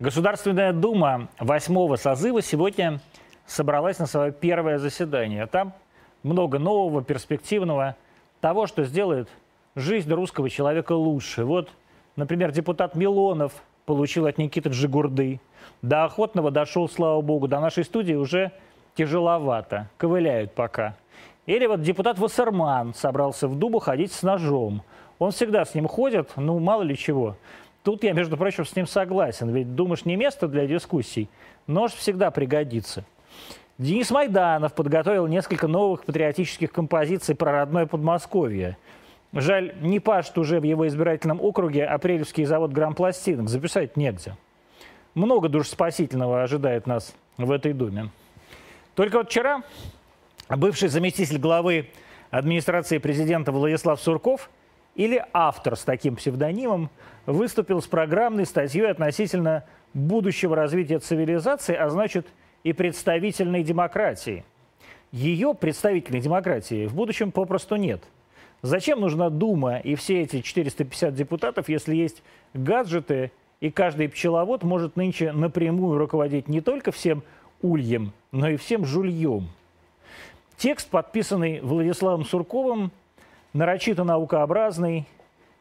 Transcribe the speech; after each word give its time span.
Государственная 0.00 0.72
Дума 0.72 1.28
восьмого 1.38 1.96
созыва 1.96 2.40
сегодня 2.40 3.00
собралась 3.44 3.98
на 3.98 4.06
свое 4.06 4.32
первое 4.32 4.78
заседание. 4.78 5.44
Там 5.44 5.74
много 6.22 6.58
нового, 6.58 7.04
перспективного, 7.04 7.96
того, 8.40 8.66
что 8.66 8.84
сделает 8.84 9.28
жизнь 9.76 10.10
русского 10.10 10.48
человека 10.48 10.92
лучше. 10.92 11.44
Вот, 11.44 11.68
например, 12.16 12.50
депутат 12.50 12.94
Милонов 12.94 13.52
получил 13.84 14.24
от 14.24 14.38
Никиты 14.38 14.70
Джигурды. 14.70 15.38
До 15.82 16.04
охотного 16.04 16.50
дошел, 16.50 16.88
слава 16.88 17.20
богу, 17.20 17.46
до 17.46 17.60
нашей 17.60 17.84
студии 17.84 18.14
уже 18.14 18.52
тяжеловато, 18.94 19.90
ковыляют 19.98 20.54
пока. 20.54 20.96
Или 21.44 21.66
вот 21.66 21.82
депутат 21.82 22.18
Вассерман 22.18 22.94
собрался 22.94 23.48
в 23.48 23.58
Дубу 23.58 23.80
ходить 23.80 24.12
с 24.12 24.22
ножом. 24.22 24.80
Он 25.18 25.30
всегда 25.30 25.66
с 25.66 25.74
ним 25.74 25.86
ходит, 25.86 26.30
ну, 26.36 26.58
мало 26.58 26.80
ли 26.80 26.96
чего. 26.96 27.36
Тут 27.82 28.04
я, 28.04 28.12
между 28.12 28.36
прочим, 28.36 28.64
с 28.66 28.76
ним 28.76 28.86
согласен. 28.86 29.50
Ведь 29.50 29.74
думаешь, 29.74 30.04
не 30.04 30.16
место 30.16 30.48
для 30.48 30.66
дискуссий. 30.66 31.28
Нож 31.66 31.92
всегда 31.92 32.30
пригодится. 32.30 33.04
Денис 33.78 34.10
Майданов 34.10 34.74
подготовил 34.74 35.26
несколько 35.26 35.66
новых 35.66 36.04
патриотических 36.04 36.70
композиций 36.70 37.34
про 37.34 37.52
родное 37.52 37.86
Подмосковье. 37.86 38.76
Жаль, 39.32 39.74
не 39.80 40.00
пашет 40.00 40.36
уже 40.36 40.60
в 40.60 40.64
его 40.64 40.86
избирательном 40.86 41.40
округе 41.40 41.86
апрельский 41.86 42.44
завод 42.44 42.72
грампластинок. 42.72 43.48
Записать 43.48 43.96
негде. 43.96 44.36
Много 45.14 45.48
душ 45.48 45.68
спасительного 45.68 46.42
ожидает 46.42 46.86
нас 46.86 47.14
в 47.38 47.50
этой 47.50 47.72
думе. 47.72 48.10
Только 48.94 49.18
вот 49.18 49.30
вчера 49.30 49.62
бывший 50.48 50.88
заместитель 50.88 51.38
главы 51.38 51.88
администрации 52.30 52.98
президента 52.98 53.50
Владислав 53.50 54.00
Сурков 54.00 54.50
или 54.94 55.24
автор 55.32 55.76
с 55.76 55.84
таким 55.84 56.16
псевдонимом 56.16 56.90
выступил 57.26 57.80
с 57.80 57.86
программной 57.86 58.46
статьей 58.46 58.90
относительно 58.90 59.64
будущего 59.94 60.56
развития 60.56 60.98
цивилизации, 60.98 61.74
а 61.74 61.88
значит 61.88 62.26
и 62.64 62.72
представительной 62.72 63.62
демократии. 63.62 64.44
Ее 65.12 65.54
представительной 65.54 66.20
демократии 66.20 66.86
в 66.86 66.94
будущем 66.94 67.32
попросту 67.32 67.76
нет. 67.76 68.02
Зачем 68.62 69.00
нужна 69.00 69.30
Дума 69.30 69.78
и 69.78 69.94
все 69.94 70.22
эти 70.22 70.42
450 70.42 71.14
депутатов, 71.14 71.68
если 71.68 71.96
есть 71.96 72.22
гаджеты, 72.52 73.32
и 73.60 73.70
каждый 73.70 74.08
пчеловод 74.08 74.62
может 74.62 74.96
нынче 74.96 75.32
напрямую 75.32 75.98
руководить 75.98 76.48
не 76.48 76.60
только 76.60 76.92
всем 76.92 77.22
ульем, 77.62 78.12
но 78.32 78.48
и 78.48 78.56
всем 78.56 78.84
жульем? 78.84 79.48
Текст, 80.56 80.88
подписанный 80.90 81.60
Владиславом 81.60 82.24
Сурковым, 82.24 82.92
нарочито 83.52 84.04
наукообразный, 84.04 85.06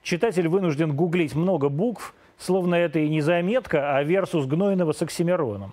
Читатель 0.01 0.47
вынужден 0.47 0.95
гуглить 0.95 1.35
много 1.35 1.69
букв, 1.69 2.15
словно 2.37 2.75
это 2.75 2.99
и 2.99 3.09
не 3.09 3.21
заметка, 3.21 3.95
а 3.95 4.03
версус 4.03 4.45
Гнойного 4.45 4.93
с 4.93 5.01
Оксимироном. 5.01 5.71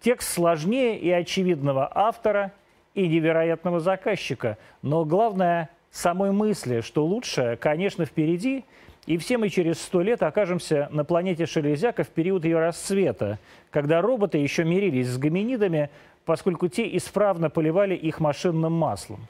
Текст 0.00 0.32
сложнее 0.32 0.98
и 0.98 1.10
очевидного 1.10 1.90
автора, 1.94 2.52
и 2.94 3.06
невероятного 3.06 3.80
заказчика, 3.80 4.58
но 4.82 5.04
главное– 5.04 5.70
самой 5.90 6.32
мысли, 6.32 6.80
что 6.80 7.06
лучшее, 7.06 7.56
конечно, 7.56 8.04
впереди, 8.04 8.64
и 9.06 9.16
все 9.16 9.38
мы 9.38 9.48
через 9.48 9.80
сто 9.80 10.02
лет 10.02 10.22
окажемся 10.22 10.88
на 10.90 11.04
планете 11.04 11.46
Шелезяка 11.46 12.04
в 12.04 12.08
период 12.08 12.44
ее 12.44 12.58
расцвета, 12.58 13.38
когда 13.70 14.02
роботы 14.02 14.38
еще 14.38 14.64
мирились 14.64 15.08
с 15.08 15.16
гоминидами, 15.16 15.90
поскольку 16.24 16.68
те 16.68 16.94
исправно 16.96 17.48
поливали 17.48 17.94
их 17.94 18.20
машинным 18.20 18.72
маслом. 18.72 19.26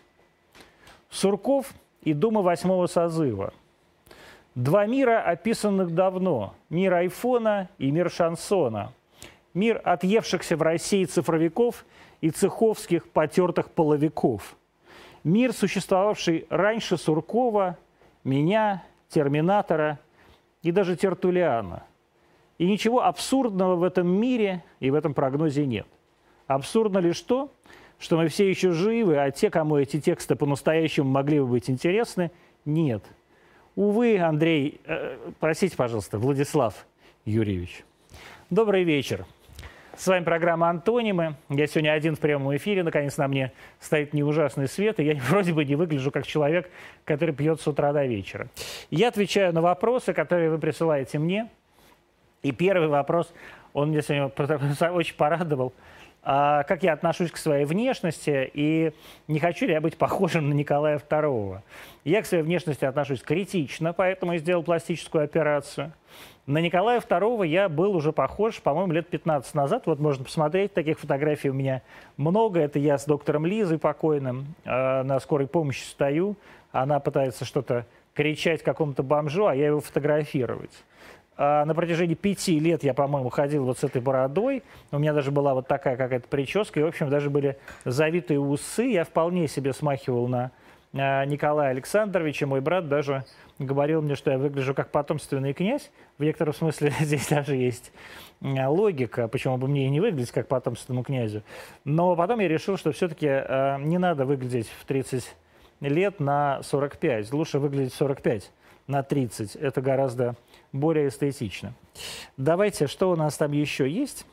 Сурков 1.11 1.73
и 2.03 2.13
Дума 2.13 2.43
восьмого 2.43 2.87
созыва– 2.87 3.53
Два 4.59 4.87
мира, 4.87 5.23
описанных 5.23 5.95
давно. 5.95 6.53
Мир 6.69 6.95
айфона 6.95 7.69
и 7.79 7.93
мир 7.93 8.11
шансона. 8.11 8.93
Мир 9.55 9.81
отъевшихся 9.85 10.57
в 10.57 10.63
России 10.63 11.05
цифровиков 11.05 11.87
и 12.21 12.31
цеховских 12.31 13.09
потертых 13.09 13.71
половиков. 13.71 14.57
Мир, 15.23 15.53
существовавший 15.53 16.49
раньше 16.51 16.97
Суркова, 16.97 17.79
меня, 18.25 18.83
Терминатора 19.09 20.01
и 20.65 20.73
даже 20.73 20.97
Тертулиана. 20.97 21.85
И 22.59 22.69
ничего 22.69 23.05
абсурдного 23.05 23.77
в 23.77 23.85
этом 23.85 24.09
мире 24.09 24.65
и 24.81 24.91
в 24.91 24.97
этом 24.97 25.15
прогнозе 25.15 25.67
нет. 25.67 25.87
Абсурдно 26.49 26.99
лишь 26.99 27.21
то, 27.21 27.53
что 27.99 28.17
мы 28.17 28.29
все 28.29 28.49
еще 28.49 28.73
живы, 28.73 29.17
а 29.19 29.31
те, 29.31 29.51
кому 29.51 29.77
эти 29.77 30.01
тексты 30.01 30.37
по-настоящему 30.37 31.09
могли 31.11 31.41
бы 31.41 31.47
быть 31.47 31.69
интересны, 31.71 32.31
нет– 32.65 33.03
Увы, 33.79 34.19
Андрей, 34.19 34.81
э, 34.87 35.17
простите, 35.39 35.77
пожалуйста, 35.77 36.19
Владислав 36.19 36.85
Юрьевич. 37.25 37.85
Добрый 38.51 38.83
вечер. 38.83 39.25
С 39.97 40.09
вами 40.09 40.25
программа 40.25 40.69
«Антонимы». 40.69 41.37
Я 41.49 41.69
сегодня 41.69 41.93
один 41.93 42.17
в 42.17 42.19
прямом 42.19 42.57
эфире. 42.57 42.83
Наконец 42.83 43.17
на 43.19 43.29
мне 43.29 43.53
стоит 43.79 44.13
не 44.15 44.25
ужасный 44.25 44.67
свет, 44.67 44.99
и 44.99 45.05
я 45.05 45.15
вроде 45.29 45.53
бы 45.53 45.65
не 45.65 45.77
выгляжу 45.77 46.11
как 46.11 46.27
человек, 46.27 46.69
который 47.05 47.33
пьет 47.33 47.61
с 47.61 47.69
утра 47.69 47.93
до 47.93 48.05
вечера. 48.05 48.49
Я 48.91 49.07
отвечаю 49.11 49.53
на 49.53 49.63
вопросы, 49.63 50.13
которые 50.13 50.51
вы 50.51 50.59
присылаете 50.59 51.21
мне. 51.21 51.49
И 52.43 52.51
первый 52.51 52.89
вопрос, 52.89 53.33
он 53.75 53.93
меня 53.93 54.03
сегодня 54.03 54.27
очень 54.93 55.15
порадовал– 55.15 55.73
а 56.23 56.63
как 56.65 56.83
я 56.83 56.93
отношусь 56.93 57.31
к 57.31 57.37
своей 57.37 57.65
внешности 57.65 58.51
и 58.53 58.93
не 59.29 59.39
хочу 59.39 59.67
ли 59.67 59.73
я 59.73 59.81
быть 59.81 59.97
похожим 59.97 60.49
на 60.49 60.53
Николая 60.53 60.99
II. 60.99 61.61
Я 62.05 62.23
к 62.23 62.27
своей 62.27 62.43
внешности 62.43 62.85
отношусь 62.85 63.23
критично, 63.23 63.93
поэтому 63.93 64.33
я 64.33 64.39
сделал 64.39 64.63
пластическую 64.63 65.25
операцию. 65.25 65.93
На 66.47 66.59
Николая 66.59 67.01
II 67.01 67.47
я 67.47 67.69
был 67.69 67.95
уже 67.95 68.13
похож, 68.13 68.61
по-моему, 68.63 68.93
лет 68.93 69.09
15 69.09 69.55
назад. 69.55 69.83
Вот 69.87 70.01
можно 70.01 70.25
посмотреть, 70.25 70.73
таких 70.73 70.99
фотографий 70.99 71.51
у 71.51 71.55
меня 71.55 71.83
много. 72.17 72.61
Это 72.61 72.79
я 72.79 72.97
с 72.97 73.05
доктором 73.05 73.45
Лизой 73.45 73.79
покойным 73.79 74.55
э, 74.65 75.03
на 75.03 75.21
скорой 75.21 75.47
помощи 75.47 75.85
стою. 75.85 76.37
Она 76.73 77.01
пытается 77.01 77.45
что-то 77.45 77.85
кричать 78.15 78.63
какому-то 78.63 79.03
бомжу, 79.03 79.47
а 79.47 79.55
я 79.55 79.67
его 79.67 79.81
фотографировать. 79.81 80.73
А, 81.41 81.65
на 81.65 81.73
протяжении 81.73 82.17
пяти 82.17 82.59
лет 82.59 82.83
я, 82.83 82.93
по-моему, 82.93 83.31
ходил 83.31 83.65
вот 83.65 83.79
с 83.79 83.85
этой 83.85 84.03
бородой. 84.03 84.65
У 84.91 84.99
меня 84.99 85.13
даже 85.13 85.31
была 85.31 85.55
вот 85.55 85.69
такая 85.69 85.97
какая-то 85.97 86.27
прическа. 86.27 86.81
И, 86.81 86.83
в 86.83 86.87
общем, 86.87 87.09
даже 87.09 87.31
были 87.31 87.57
завитые 87.85 88.41
усы. 88.41 88.83
Я 88.83 89.05
вполне 89.05 89.47
себе 89.47 89.73
смахивал 89.73 90.27
на 90.27 90.51
а, 90.93 91.25
Николая 91.25 91.71
Александровича. 91.71 92.49
Мой 92.49 92.61
брат 92.61 92.89
даже 92.89 93.25
говорил 93.61 94.03
мне, 94.03 94.17
что 94.17 94.33
я 94.33 94.39
выгляжу 94.39 94.75
как 94.75 94.91
потомственный 94.91 95.53
князь. 95.53 95.93
В 96.19 96.25
некотором 96.25 96.55
смысле 96.55 96.93
здесь 97.01 97.29
даже 97.29 97.55
есть 97.55 97.93
а, 98.43 98.69
логика, 98.69 99.29
почему 99.29 99.59
бы 99.59 99.69
мне 99.69 99.87
и 99.87 99.91
не 99.91 100.01
выглядеть 100.01 100.33
как 100.33 100.49
потомственному 100.49 101.05
князю. 101.05 101.45
Но 101.85 102.17
потом 102.17 102.41
я 102.41 102.49
решил, 102.49 102.77
что 102.77 102.91
все-таки 102.91 103.27
не 103.87 103.99
надо 103.99 104.27
выглядеть 104.27 104.69
в 104.81 104.85
30 104.87 105.25
лет 105.83 106.19
на 106.19 106.65
45. 106.65 107.33
Лучше 107.33 107.61
выглядеть 107.61 107.93
в 107.93 107.97
45 107.97 108.51
на 108.89 109.05
30. 109.05 109.55
Это 109.55 109.81
гораздо 109.81 110.35
более 110.73 111.09
эстетично. 111.09 111.73
Давайте, 112.37 112.87
что 112.87 113.11
у 113.11 113.17
нас 113.17 113.37
там 113.37 113.53
еще 113.53 113.89
есть? 113.89 114.27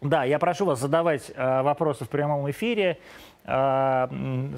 Да, 0.00 0.24
я 0.24 0.38
прошу 0.38 0.66
вас 0.66 0.80
задавать 0.80 1.32
э, 1.34 1.62
вопросы 1.62 2.04
в 2.04 2.08
прямом 2.08 2.50
эфире. 2.50 2.98
Э, 3.44 4.06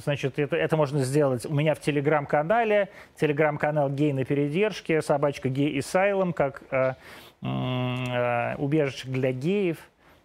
значит, 0.03 0.39
это, 0.39 0.57
это 0.57 0.77
можно 0.77 1.01
сделать 1.05 1.47
у 1.47 1.55
меня 1.55 1.75
в 1.75 1.81
телеграм-канале. 1.81 2.89
Телеграм-канал 3.17 3.91
«Гей 3.91 4.13
на 4.13 4.25
передержке», 4.25 5.03
собачка 5.03 5.49
«Гей 5.49 5.79
Asylum», 5.79 6.33
как 6.33 6.63
э, 6.71 6.95
э, 7.43 8.57
убежище 8.57 9.09
для 9.09 9.33
геев. 9.33 9.79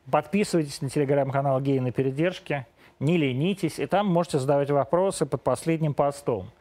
Подписывайтесь 0.09 0.81
на 0.81 0.89
телеграм-канал 0.89 1.61
«Гей 1.61 1.79
на 1.79 1.91
передержке», 1.91 2.65
не 2.99 3.17
ленитесь, 3.17 3.79
и 3.79 3.85
там 3.87 4.07
можете 4.07 4.39
задавать 4.39 4.69
вопросы 4.69 5.25
под 5.25 5.43
последним 5.43 5.93
постом. 5.93 6.51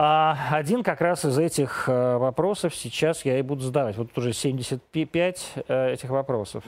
А 0.00 0.50
один 0.52 0.84
как 0.84 1.00
раз 1.00 1.24
из 1.24 1.36
этих 1.40 1.88
э, 1.88 2.18
вопросов 2.18 2.72
сейчас 2.72 3.24
я 3.24 3.36
и 3.36 3.42
буду 3.42 3.62
задавать. 3.62 3.96
Вот 3.96 4.16
уже 4.16 4.32
75 4.32 5.54
э, 5.66 5.92
этих 5.92 6.10
вопросов. 6.10 6.62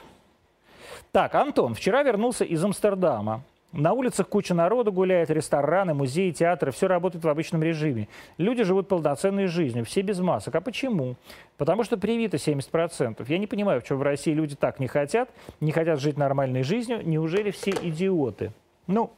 Так, 1.12 1.36
Антон, 1.36 1.74
вчера 1.74 2.02
вернулся 2.02 2.44
из 2.44 2.64
Амстердама. 2.64 3.44
На 3.70 3.92
улицах 3.92 4.28
куча 4.28 4.52
народу 4.52 4.90
гуляет, 4.90 5.30
рестораны, 5.30 5.94
музеи, 5.94 6.32
театры, 6.32 6.72
все 6.72 6.88
работает 6.88 7.24
в 7.24 7.28
обычном 7.28 7.62
режиме. 7.62 8.08
Люди 8.36 8.64
живут 8.64 8.88
полноценной 8.88 9.46
жизнью, 9.46 9.84
все 9.84 10.00
без 10.00 10.18
масок. 10.18 10.56
А 10.56 10.60
почему? 10.60 11.14
Потому 11.56 11.84
что 11.84 11.96
привито 11.96 12.36
70%. 12.36 13.24
Я 13.28 13.38
не 13.38 13.46
понимаю, 13.46 13.80
почему 13.80 13.98
в 13.98 14.02
России 14.02 14.32
люди 14.32 14.56
так 14.56 14.80
не 14.80 14.88
хотят, 14.88 15.30
не 15.60 15.70
хотят 15.70 16.00
жить 16.00 16.16
нормальной 16.16 16.64
жизнью. 16.64 17.02
Неужели 17.04 17.52
все 17.52 17.70
идиоты? 17.70 18.50
Ну, 18.88 19.12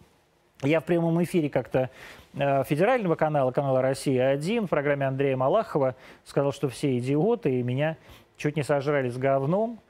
я 0.63 0.81
в 0.81 0.85
прямом 0.85 1.23
эфире 1.23 1.49
как-то 1.49 1.91
э, 2.35 2.65
федерального 2.65 3.15
канала, 3.15 3.51
канала 3.51 3.83
«Россия-1» 3.83 4.67
в 4.67 4.69
программе 4.69 5.07
Андрея 5.07 5.37
Малахова 5.37 5.95
сказал, 6.25 6.53
что 6.53 6.69
все 6.69 6.99
идиоты, 6.99 7.61
и 7.61 7.63
меня 7.63 7.97
чуть 8.37 8.57
не 8.57 8.63
сожрали 8.63 9.09
с 9.09 9.19
говном. 9.19 9.81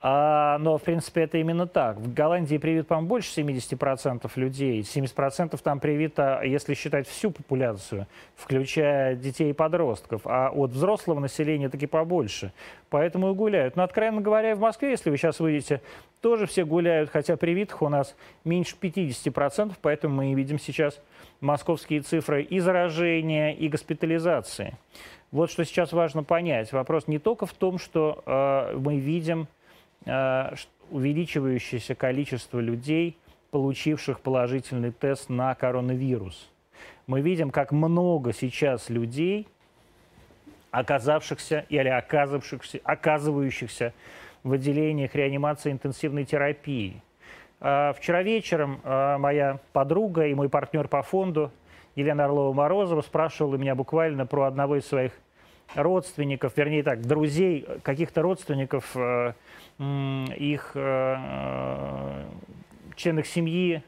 А, 0.00 0.58
но, 0.58 0.78
в 0.78 0.82
принципе, 0.82 1.22
это 1.22 1.38
именно 1.38 1.66
так. 1.66 1.96
В 1.96 2.14
Голландии 2.14 2.56
привит, 2.56 2.86
по-моему, 2.86 3.08
больше 3.08 3.40
70% 3.40 4.30
людей. 4.36 4.82
70% 4.82 5.60
там 5.60 5.80
привито, 5.80 6.40
если 6.44 6.74
считать 6.74 7.08
всю 7.08 7.32
популяцию, 7.32 8.06
включая 8.36 9.16
детей 9.16 9.50
и 9.50 9.52
подростков. 9.52 10.22
А 10.24 10.50
от 10.50 10.70
взрослого 10.70 11.18
населения 11.18 11.68
таки 11.68 11.86
побольше. 11.86 12.52
Поэтому 12.90 13.32
и 13.32 13.34
гуляют. 13.34 13.74
Но, 13.74 13.82
откровенно 13.82 14.20
говоря, 14.20 14.54
в 14.54 14.60
Москве, 14.60 14.90
если 14.90 15.10
вы 15.10 15.16
сейчас 15.16 15.40
выйдете, 15.40 15.80
тоже 16.20 16.46
все 16.46 16.64
гуляют, 16.64 17.10
хотя 17.10 17.36
привитых 17.36 17.82
у 17.82 17.88
нас 17.88 18.16
меньше 18.44 18.76
50%, 18.80 19.74
поэтому 19.80 20.16
мы 20.16 20.34
видим 20.34 20.58
сейчас 20.58 21.00
московские 21.40 22.00
цифры 22.00 22.42
и 22.42 22.58
заражения, 22.58 23.52
и 23.52 23.68
госпитализации. 23.68 24.76
Вот 25.30 25.50
что 25.50 25.64
сейчас 25.64 25.92
важно 25.92 26.24
понять. 26.24 26.72
Вопрос 26.72 27.06
не 27.06 27.18
только 27.18 27.46
в 27.46 27.52
том, 27.52 27.78
что 27.78 28.22
э, 28.26 28.76
мы 28.78 28.98
видим 28.98 29.46
Э, 30.06 30.54
увеличивающееся 30.90 31.94
количество 31.94 32.60
людей, 32.60 33.18
получивших 33.50 34.20
положительный 34.20 34.90
тест 34.90 35.28
на 35.28 35.54
коронавирус. 35.54 36.48
Мы 37.06 37.20
видим, 37.20 37.50
как 37.50 37.72
много 37.72 38.32
сейчас 38.32 38.88
людей, 38.88 39.46
оказавшихся 40.70 41.66
или 41.68 41.88
оказывающихся, 41.88 42.80
оказывающихся 42.84 43.92
в 44.48 44.52
отделениях 44.52 45.14
реанимации 45.14 45.72
интенсивной 45.72 46.24
терапии. 46.24 47.02
Э, 47.60 47.92
вчера 47.96 48.22
вечером 48.22 48.80
э, 48.82 49.16
моя 49.18 49.58
подруга 49.72 50.26
и 50.26 50.34
мой 50.34 50.48
партнер 50.48 50.88
по 50.88 51.02
фонду 51.02 51.50
Елена 51.94 52.26
Орлова-Морозова 52.26 53.02
спрашивала 53.02 53.56
меня 53.56 53.74
буквально 53.74 54.26
про 54.26 54.44
одного 54.44 54.76
из 54.76 54.86
своих 54.86 55.12
родственников, 55.74 56.56
вернее 56.56 56.82
так, 56.82 57.02
друзей, 57.02 57.66
каких-то 57.82 58.22
родственников, 58.22 58.96
э, 58.96 59.32
их 60.36 60.72
э, 60.74 61.16
э, 61.18 62.24
членов 62.96 63.26
семьи, 63.26 63.82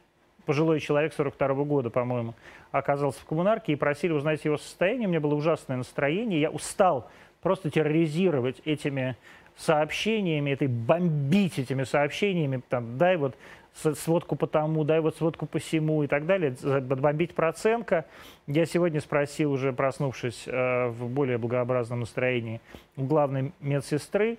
пожилой 0.47 0.81
человек 0.81 1.13
42 1.15 1.49
-го 1.49 1.65
года, 1.65 1.91
по-моему, 1.91 2.35
оказался 2.71 3.21
в 3.21 3.25
коммунарке 3.25 3.73
и 3.73 3.77
просили 3.77 4.13
узнать 4.13 4.45
его 4.45 4.57
состояние. 4.57 5.07
У 5.07 5.11
меня 5.11 5.21
было 5.21 5.35
ужасное 5.35 5.77
настроение. 5.77 6.41
Я 6.41 6.51
устал 6.51 7.09
просто 7.43 7.71
терроризировать 7.71 8.61
этими 8.65 9.17
сообщениями, 9.57 10.51
этой 10.51 10.69
бомбить 10.69 11.59
этими 11.59 11.85
сообщениями, 11.85 12.63
там, 12.69 12.99
дай 12.99 13.17
вот 13.17 13.35
сводку 13.75 14.37
по 14.37 14.47
тому, 14.47 14.85
дай 14.85 15.01
вот 15.01 15.17
сводку 15.17 15.47
по 15.47 15.59
всему 15.59 16.03
и 16.03 16.07
так 16.07 16.27
далее, 16.27 16.55
бомбить 16.81 17.35
проценка. 17.35 18.05
Я 18.47 18.67
сегодня 18.67 19.01
спросил, 19.01 19.53
уже 19.53 19.73
проснувшись 19.73 20.45
э, 20.47 20.89
в 20.89 21.09
более 21.09 21.39
благообразном 21.39 22.01
настроении, 22.01 22.61
у 22.97 23.05
главной 23.05 23.53
медсестры, 23.61 24.39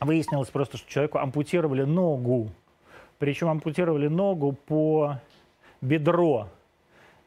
выяснилось 0.00 0.50
просто, 0.50 0.76
что 0.76 0.88
человеку 0.88 1.18
ампутировали 1.18 1.82
ногу, 1.82 2.50
причем 3.18 3.48
ампутировали 3.48 4.08
ногу 4.08 4.52
по 4.66 5.18
бедро 5.80 6.48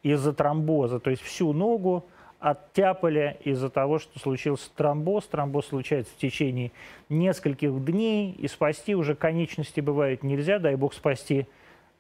из-за 0.04 0.34
тромбоза, 0.34 1.00
то 1.00 1.10
есть 1.10 1.22
всю 1.22 1.54
ногу, 1.54 2.06
оттяпали 2.46 3.38
из-за 3.44 3.72
того, 3.72 3.98
что 3.98 4.20
случился 4.20 4.70
тромбоз. 4.76 5.26
Тромбоз 5.26 5.66
случается 5.66 6.14
в 6.14 6.18
течение 6.18 6.72
нескольких 7.10 7.84
дней, 7.84 8.34
и 8.34 8.48
спасти 8.48 8.94
уже 8.94 9.16
конечности 9.16 9.80
бывает 9.80 10.22
нельзя, 10.22 10.60
дай 10.60 10.76
бог 10.76 10.94
спасти 10.94 11.48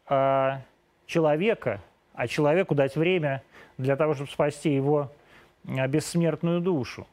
а, 0.05 0.61
человека, 1.07 1.81
а 2.13 2.27
человеку 2.27 2.75
дать 2.75 2.95
время 2.95 3.41
для 3.79 3.95
того, 3.95 4.13
чтобы 4.13 4.29
спасти 4.29 4.71
его 4.71 5.11
а, 5.67 5.87
бессмертную 5.87 6.61
душу. 6.61 7.07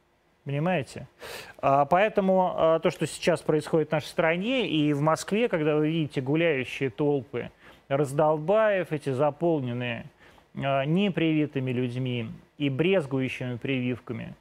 Понимаете? 0.45 1.09
А, 1.57 1.87
поэтому 1.87 2.53
а, 2.55 2.81
то, 2.81 2.91
что 2.91 3.07
сейчас 3.07 3.41
происходит 3.41 3.89
в 3.89 3.93
нашей 3.93 4.09
стране 4.09 4.69
и 4.69 4.93
в 4.93 5.01
Москве, 5.01 5.49
когда 5.49 5.77
вы 5.77 5.89
видите 5.89 6.21
гуляющие 6.21 6.91
толпы 6.91 7.51
раздолбаев, 7.89 8.93
эти 8.93 9.09
заполненные 9.09 10.05
непривитыми 10.55 11.71
людьми, 11.71 12.29
и 12.63 12.69
брезгующими 12.71 13.57
прививками. 13.57 14.35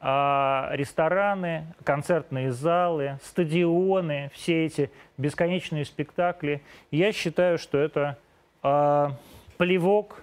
А 0.00 0.70
рестораны, 0.72 1.66
концертные 1.84 2.50
залы, 2.50 3.18
стадионы, 3.22 4.30
все 4.32 4.64
эти 4.64 4.90
бесконечные 5.18 5.84
спектакли, 5.84 6.62
я 6.90 7.12
считаю, 7.12 7.58
что 7.58 7.76
это 7.76 8.18
а, 8.62 9.12
плевок 9.58 10.22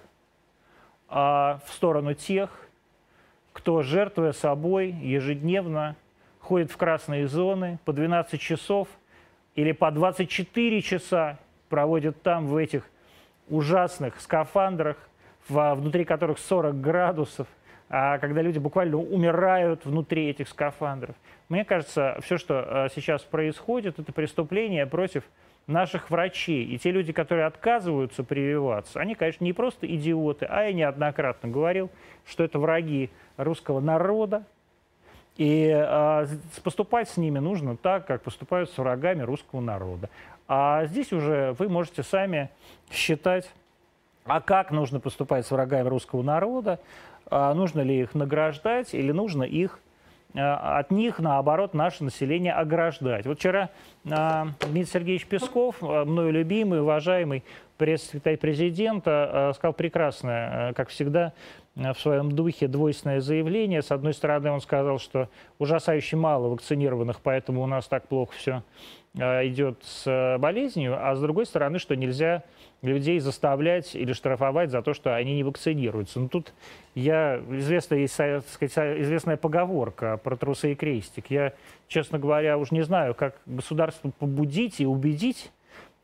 а, 1.08 1.60
в 1.66 1.72
сторону 1.72 2.14
тех, 2.14 2.50
кто, 3.52 3.82
жертвуя 3.82 4.32
собой, 4.32 4.90
ежедневно 4.90 5.94
ходит 6.40 6.72
в 6.72 6.76
красные 6.76 7.28
зоны 7.28 7.78
по 7.84 7.92
12 7.92 8.40
часов 8.40 8.88
или 9.54 9.70
по 9.70 9.92
24 9.92 10.82
часа 10.82 11.38
проводит 11.68 12.20
там 12.22 12.48
в 12.48 12.56
этих 12.56 12.90
ужасных 13.48 14.20
скафандрах, 14.20 14.96
внутри 15.48 16.04
которых 16.04 16.38
40 16.38 16.80
градусов, 16.80 17.46
а 17.88 18.18
когда 18.18 18.42
люди 18.42 18.58
буквально 18.58 18.96
умирают 18.96 19.84
внутри 19.84 20.30
этих 20.30 20.48
скафандров. 20.48 21.14
Мне 21.48 21.64
кажется, 21.64 22.18
все, 22.22 22.38
что 22.38 22.66
э, 22.66 22.88
сейчас 22.94 23.22
происходит, 23.22 23.98
это 23.98 24.12
преступление 24.12 24.86
против 24.86 25.24
наших 25.66 26.10
врачей. 26.10 26.64
И 26.64 26.78
те 26.78 26.90
люди, 26.90 27.12
которые 27.12 27.46
отказываются 27.46 28.24
прививаться, 28.24 29.00
они, 29.00 29.14
конечно, 29.14 29.44
не 29.44 29.52
просто 29.52 29.86
идиоты, 29.86 30.46
а 30.46 30.64
я 30.64 30.72
неоднократно 30.72 31.48
говорил, 31.48 31.90
что 32.26 32.44
это 32.44 32.58
враги 32.58 33.10
русского 33.36 33.80
народа. 33.80 34.44
И 35.36 35.68
э, 35.74 36.26
поступать 36.62 37.08
с 37.08 37.16
ними 37.16 37.38
нужно 37.38 37.76
так, 37.76 38.06
как 38.06 38.22
поступают 38.22 38.70
с 38.70 38.78
врагами 38.78 39.22
русского 39.22 39.60
народа. 39.60 40.08
А 40.46 40.86
здесь 40.86 41.12
уже 41.12 41.54
вы 41.58 41.68
можете 41.68 42.02
сами 42.02 42.50
считать 42.90 43.50
а 44.24 44.40
как 44.40 44.70
нужно 44.70 45.00
поступать 45.00 45.46
с 45.46 45.50
врагами 45.50 45.88
русского 45.88 46.22
народа? 46.22 46.80
А 47.30 47.52
нужно 47.52 47.80
ли 47.80 48.00
их 48.00 48.14
награждать 48.14 48.94
или 48.94 49.12
нужно 49.12 49.42
их 49.42 49.78
а, 50.34 50.78
от 50.78 50.90
них, 50.90 51.18
наоборот, 51.18 51.74
наше 51.74 52.04
население 52.04 52.54
ограждать. 52.54 53.26
Вот 53.26 53.38
вчера 53.38 53.68
а, 54.10 54.48
Дмитрий 54.60 54.90
Сергеевич 54.90 55.26
Песков, 55.26 55.82
мною 55.82 56.32
любимый, 56.32 56.80
уважаемый 56.80 57.44
пресс-секретарь 57.76 58.38
президента, 58.38 59.52
сказал 59.56 59.72
прекрасное, 59.72 60.72
как 60.74 60.88
всегда, 60.88 61.32
в 61.76 61.94
своем 61.94 62.30
духе 62.32 62.68
двойственное 62.68 63.20
заявление. 63.20 63.82
С 63.82 63.90
одной 63.90 64.14
стороны, 64.14 64.50
он 64.50 64.60
сказал, 64.60 64.98
что 64.98 65.28
ужасающе 65.58 66.16
мало 66.16 66.48
вакцинированных, 66.48 67.20
поэтому 67.20 67.62
у 67.62 67.66
нас 67.66 67.86
так 67.88 68.06
плохо 68.06 68.32
все 68.36 68.62
идет 69.16 69.78
с 69.82 70.38
болезнью, 70.40 70.96
а 70.98 71.14
с 71.14 71.20
другой 71.20 71.46
стороны, 71.46 71.78
что 71.78 71.94
нельзя 71.94 72.42
людей 72.82 73.18
заставлять 73.20 73.94
или 73.94 74.12
штрафовать 74.12 74.70
за 74.70 74.82
то, 74.82 74.92
что 74.92 75.14
они 75.14 75.36
не 75.36 75.44
вакцинируются. 75.44 76.20
Ну, 76.20 76.28
тут 76.28 76.52
я, 76.94 77.40
известная, 77.50 78.00
есть 78.00 78.14
сказать, 78.14 79.00
известная 79.00 79.36
поговорка 79.36 80.18
про 80.22 80.36
трусы 80.36 80.72
и 80.72 80.74
крестик. 80.74 81.26
Я, 81.30 81.52
честно 81.88 82.18
говоря, 82.18 82.58
уж 82.58 82.72
не 82.72 82.82
знаю, 82.82 83.14
как 83.14 83.36
государство 83.46 84.10
побудить 84.10 84.80
и 84.80 84.86
убедить 84.86 85.52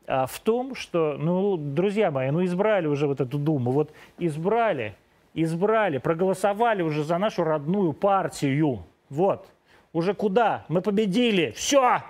а, 0.07 0.25
в 0.25 0.39
том, 0.39 0.73
что, 0.73 1.17
ну, 1.19 1.57
друзья 1.57 2.11
мои, 2.11 2.31
ну, 2.31 2.43
избрали 2.45 2.87
уже 2.87 3.07
вот 3.07 3.21
эту 3.21 3.37
Думу, 3.37 3.71
вот 3.71 3.91
избрали, 4.17 4.95
избрали, 5.33 5.97
проголосовали 5.97 6.81
уже 6.81 7.03
за 7.03 7.17
нашу 7.17 7.43
родную 7.43 7.93
партию, 7.93 8.83
вот, 9.09 9.47
уже 9.93 10.13
куда? 10.13 10.65
Мы 10.67 10.81
победили, 10.81 11.51
все! 11.51 12.01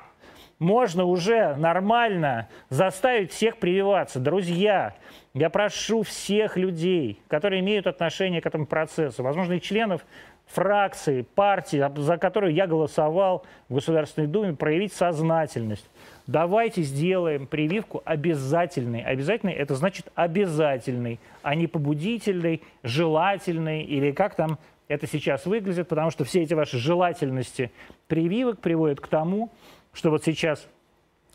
можно 0.61 1.05
уже 1.05 1.55
нормально 1.55 2.47
заставить 2.69 3.31
всех 3.31 3.57
прививаться. 3.57 4.19
Друзья, 4.19 4.93
я 5.33 5.49
прошу 5.49 6.03
всех 6.03 6.55
людей, 6.55 7.19
которые 7.27 7.61
имеют 7.61 7.87
отношение 7.87 8.41
к 8.41 8.45
этому 8.45 8.67
процессу, 8.67 9.23
возможно, 9.23 9.53
и 9.53 9.59
членов 9.59 10.05
фракции, 10.45 11.23
партии, 11.23 11.83
за 11.97 12.17
которую 12.17 12.53
я 12.53 12.67
голосовал 12.67 13.43
в 13.69 13.73
Государственной 13.73 14.27
Думе, 14.27 14.53
проявить 14.53 14.93
сознательность. 14.93 15.89
Давайте 16.31 16.81
сделаем 16.83 17.45
прививку 17.45 18.01
обязательной. 18.05 19.01
Обязательной– 19.01 19.51
это 19.55 19.75
значит 19.75 20.07
обязательный, 20.15 21.19
а 21.41 21.55
не 21.55 21.67
побудительный, 21.67 22.61
желательный 22.83 23.83
или 23.83 24.13
как 24.13 24.35
там 24.35 24.57
это 24.88 25.07
сейчас 25.07 25.45
выглядит, 25.45 25.89
потому 25.89 26.09
что 26.09 26.23
все 26.23 26.43
эти 26.43 26.53
ваши 26.53 26.77
желательности 26.77 27.69
прививок 28.07 28.61
приводят 28.61 29.01
к 29.01 29.07
тому, 29.07 29.50
что 29.91 30.09
вот 30.09 30.23
сейчас 30.23 30.65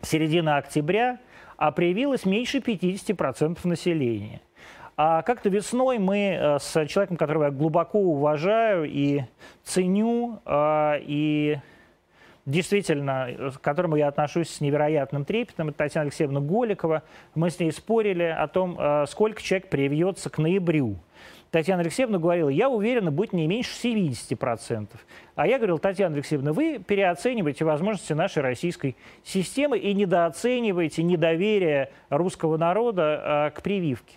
середина 0.00 0.56
октября, 0.56 1.18
а 1.58 1.72
проявилось 1.72 2.24
меньше 2.24 2.58
50% 2.58 3.58
населения. 3.64 4.40
А 4.96 5.20
как-то 5.20 5.50
весной 5.50 5.98
мы 5.98 6.38
э, 6.40 6.58
с 6.58 6.86
человеком, 6.86 7.18
которого 7.18 7.44
я 7.44 7.50
глубоко 7.50 7.98
уважаю 7.98 8.90
и 8.90 9.24
ценю, 9.62 10.40
э, 10.46 11.00
и 11.02 11.58
действительно, 12.46 13.52
к 13.54 13.60
которому 13.60 13.96
я 13.96 14.08
отношусь 14.08 14.48
с 14.48 14.60
невероятным 14.60 15.24
трепетом, 15.24 15.68
это 15.68 15.78
Татьяна 15.78 16.04
Алексеевна 16.04 16.40
Голикова, 16.40 17.02
мы 17.34 17.50
с 17.50 17.58
ней 17.58 17.72
спорили 17.72 18.22
о 18.22 18.46
том, 18.46 18.76
э, 18.78 19.04
сколько 19.08 19.42
человек 19.42 19.68
привьется 19.68 20.30
к 20.30 20.38
ноябрю. 20.38 20.96
Татьяна 21.50 21.82
Алексеевна 21.82 22.18
говорила, 22.18 22.48
я 22.48 22.68
уверена, 22.68 23.10
будет 23.10 23.32
не 23.32 23.46
меньше 23.46 23.70
70%. 23.82 24.88
А 25.36 25.46
я 25.46 25.58
говорил, 25.58 25.78
Татьяна 25.78 26.14
Алексеевна, 26.14 26.52
вы 26.52 26.78
переоцениваете 26.78 27.64
возможности 27.64 28.12
нашей 28.12 28.42
российской 28.42 28.96
системы 29.24 29.78
и 29.78 29.94
недооцениваете 29.94 31.02
недоверие 31.02 31.90
русского 32.10 32.56
народа 32.56 33.20
а, 33.22 33.50
к 33.50 33.62
прививке. 33.62 34.16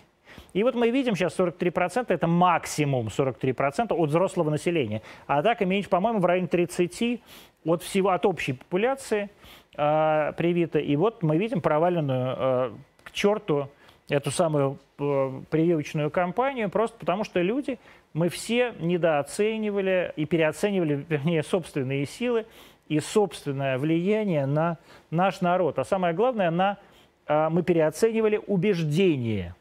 И 0.52 0.62
вот 0.62 0.74
мы 0.74 0.90
видим 0.90 1.14
сейчас 1.14 1.38
43%, 1.38 2.06
это 2.08 2.26
максимум 2.26 3.06
43% 3.06 3.94
от 3.94 4.08
взрослого 4.08 4.50
населения. 4.50 5.02
А 5.26 5.42
так 5.42 5.62
имеется, 5.62 5.90
по-моему, 5.90 6.20
в 6.20 6.26
районе 6.26 6.48
30% 6.48 7.20
от, 7.64 7.82
всего, 7.82 8.10
от 8.10 8.26
общей 8.26 8.54
популяции 8.54 9.30
э, 9.76 10.32
привита. 10.36 10.78
И 10.78 10.96
вот 10.96 11.22
мы 11.22 11.36
видим 11.36 11.60
проваленную 11.60 12.36
э, 12.36 12.70
к 13.04 13.12
черту 13.12 13.68
эту 14.08 14.30
самую 14.30 14.78
э, 14.98 15.40
прививочную 15.50 16.10
кампанию, 16.10 16.68
просто 16.70 16.98
потому 16.98 17.24
что 17.24 17.40
люди, 17.40 17.78
мы 18.12 18.28
все 18.28 18.74
недооценивали 18.80 20.12
и 20.16 20.24
переоценивали, 20.24 21.04
вернее, 21.08 21.42
собственные 21.42 22.06
силы 22.06 22.46
и 22.88 22.98
собственное 22.98 23.78
влияние 23.78 24.46
на 24.46 24.78
наш 25.10 25.40
народ. 25.40 25.78
А 25.78 25.84
самое 25.84 26.12
главное, 26.12 26.50
на, 26.50 26.78
э, 27.26 27.48
мы 27.48 27.62
переоценивали 27.62 28.40
убеждения 28.46 29.54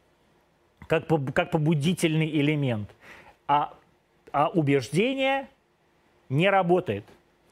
как, 0.88 1.06
как 1.34 1.52
побудительный 1.52 2.28
элемент. 2.28 2.90
А, 3.48 3.74
а 4.32 4.50
убеждение 4.50 5.48
не 6.30 6.50
работает, 6.50 7.04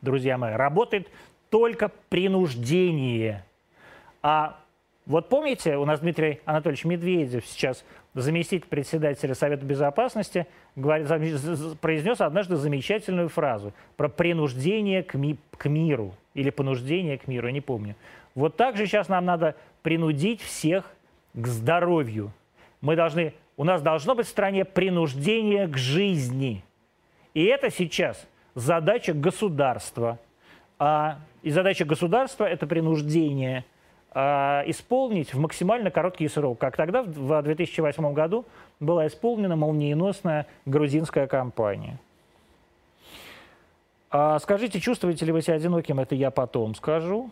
друзья 0.08 0.38
мои. 0.38 0.56
Работает 0.56 1.08
только 1.50 1.92
принуждение. 2.10 3.46
А 4.22 4.60
вот 5.06 5.30
помните, 5.30 5.78
у 5.78 5.86
нас 5.86 6.00
Дмитрий 6.00 6.42
Анатольевич 6.46 6.86
Медведев 6.86 7.46
сейчас, 7.46 7.86
заместитель 8.14 8.68
председателя 8.68 9.36
Совета 9.36 9.66
Безопасности, 9.66 10.48
говорит, 10.76 11.08
произнес 11.80 12.20
однажды 12.22 12.56
замечательную 12.56 13.30
фразу 13.30 13.74
про 13.96 14.10
принуждение 14.10 15.04
к, 15.04 15.14
ми, 15.14 15.38
к 15.58 15.70
миру 15.70 16.14
или 16.34 16.50
понуждение 16.50 17.18
к 17.18 17.28
миру, 17.28 17.50
не 17.50 17.62
помню. 17.62 17.96
Вот 18.36 18.58
так 18.58 18.76
же 18.76 18.86
сейчас 18.86 19.08
нам 19.08 19.26
надо 19.26 19.56
принудить 19.84 20.42
всех 20.42 20.92
к 21.34 21.48
здоровью 21.48 22.32
мы 22.82 22.96
должны, 22.96 23.34
у 23.56 23.64
нас 23.64 23.82
должно 23.82 24.16
быть 24.16 24.28
в 24.28 24.30
стране 24.30 24.66
принуждение 24.66 25.68
к 25.68 25.78
жизни. 25.78 26.64
И 27.34 27.44
это 27.46 27.70
сейчас 27.70 28.28
задача 28.58 29.14
государства. 29.14 30.18
А, 30.80 31.20
и 31.44 31.52
задача 31.52 31.86
государства– 31.86 32.44
это 32.46 32.66
принуждение 32.66 33.64
а, 34.12 34.64
исполнить 34.66 35.34
в 35.34 35.40
максимально 35.40 35.92
короткий 35.92 36.28
срок, 36.28 36.58
как 36.60 36.76
тогда, 36.76 37.04
в 37.04 37.42
2008 37.44 38.14
году, 38.14 38.46
была 38.80 39.08
исполнена 39.08 39.56
молниеносная 39.56 40.48
грузинская 40.66 41.28
кампания. 41.28 42.00
А 44.10 44.40
скажите, 44.40 44.80
чувствуете 44.80 45.26
ли 45.26 45.32
вы 45.32 45.42
себя 45.42 45.56
одиноким? 45.56 46.00
Это 46.00 46.16
я 46.16 46.32
потом 46.32 46.74
скажу. 46.74 47.30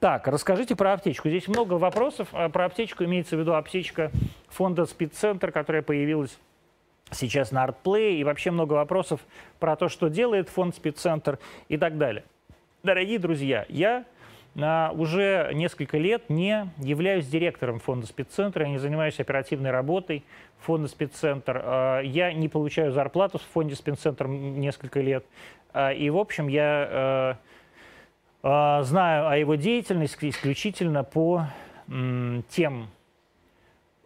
Так, 0.00 0.28
расскажите 0.28 0.76
про 0.76 0.92
аптечку. 0.94 1.28
Здесь 1.28 1.48
много 1.48 1.74
вопросов. 1.74 2.28
А 2.32 2.48
про 2.48 2.66
аптечку 2.66 3.04
имеется 3.04 3.36
в 3.36 3.40
виду 3.40 3.54
аптечка 3.54 4.10
фонда 4.48 4.86
«Спидцентр», 4.86 5.50
которая 5.50 5.82
появилась 5.82 6.38
сейчас 7.10 7.52
на 7.52 7.66
ArtPlay, 7.66 8.16
и 8.16 8.24
вообще 8.24 8.50
много 8.50 8.74
вопросов 8.74 9.20
про 9.58 9.76
то, 9.76 9.88
что 9.88 10.08
делает 10.08 10.48
фонд 10.48 10.76
«Спидцентр» 10.76 11.38
и 11.68 11.76
так 11.76 11.98
далее. 11.98 12.24
Дорогие 12.82 13.18
друзья, 13.18 13.66
я 13.68 14.04
а, 14.60 14.92
уже 14.94 15.50
несколько 15.54 15.98
лет 15.98 16.30
не 16.30 16.68
являюсь 16.78 17.26
директором 17.26 17.80
фонда 17.80 18.06
«Спидцентр», 18.06 18.62
я 18.62 18.68
не 18.68 18.78
занимаюсь 18.78 19.20
оперативной 19.20 19.70
работой 19.70 20.24
фонда 20.60 20.88
«Спидцентр». 20.88 21.60
А, 21.64 22.00
я 22.00 22.32
не 22.32 22.48
получаю 22.48 22.92
зарплату 22.92 23.38
в 23.38 23.42
фонде 23.42 23.74
«Спидцентр» 23.74 24.26
несколько 24.26 25.00
лет. 25.00 25.24
А, 25.72 25.92
и, 25.92 26.10
в 26.10 26.16
общем, 26.16 26.48
я 26.48 27.36
знаю 28.40 29.28
о 29.28 29.36
его 29.36 29.56
деятельности 29.56 30.30
исключительно 30.30 31.02
по 31.02 31.46
тем 32.48 32.88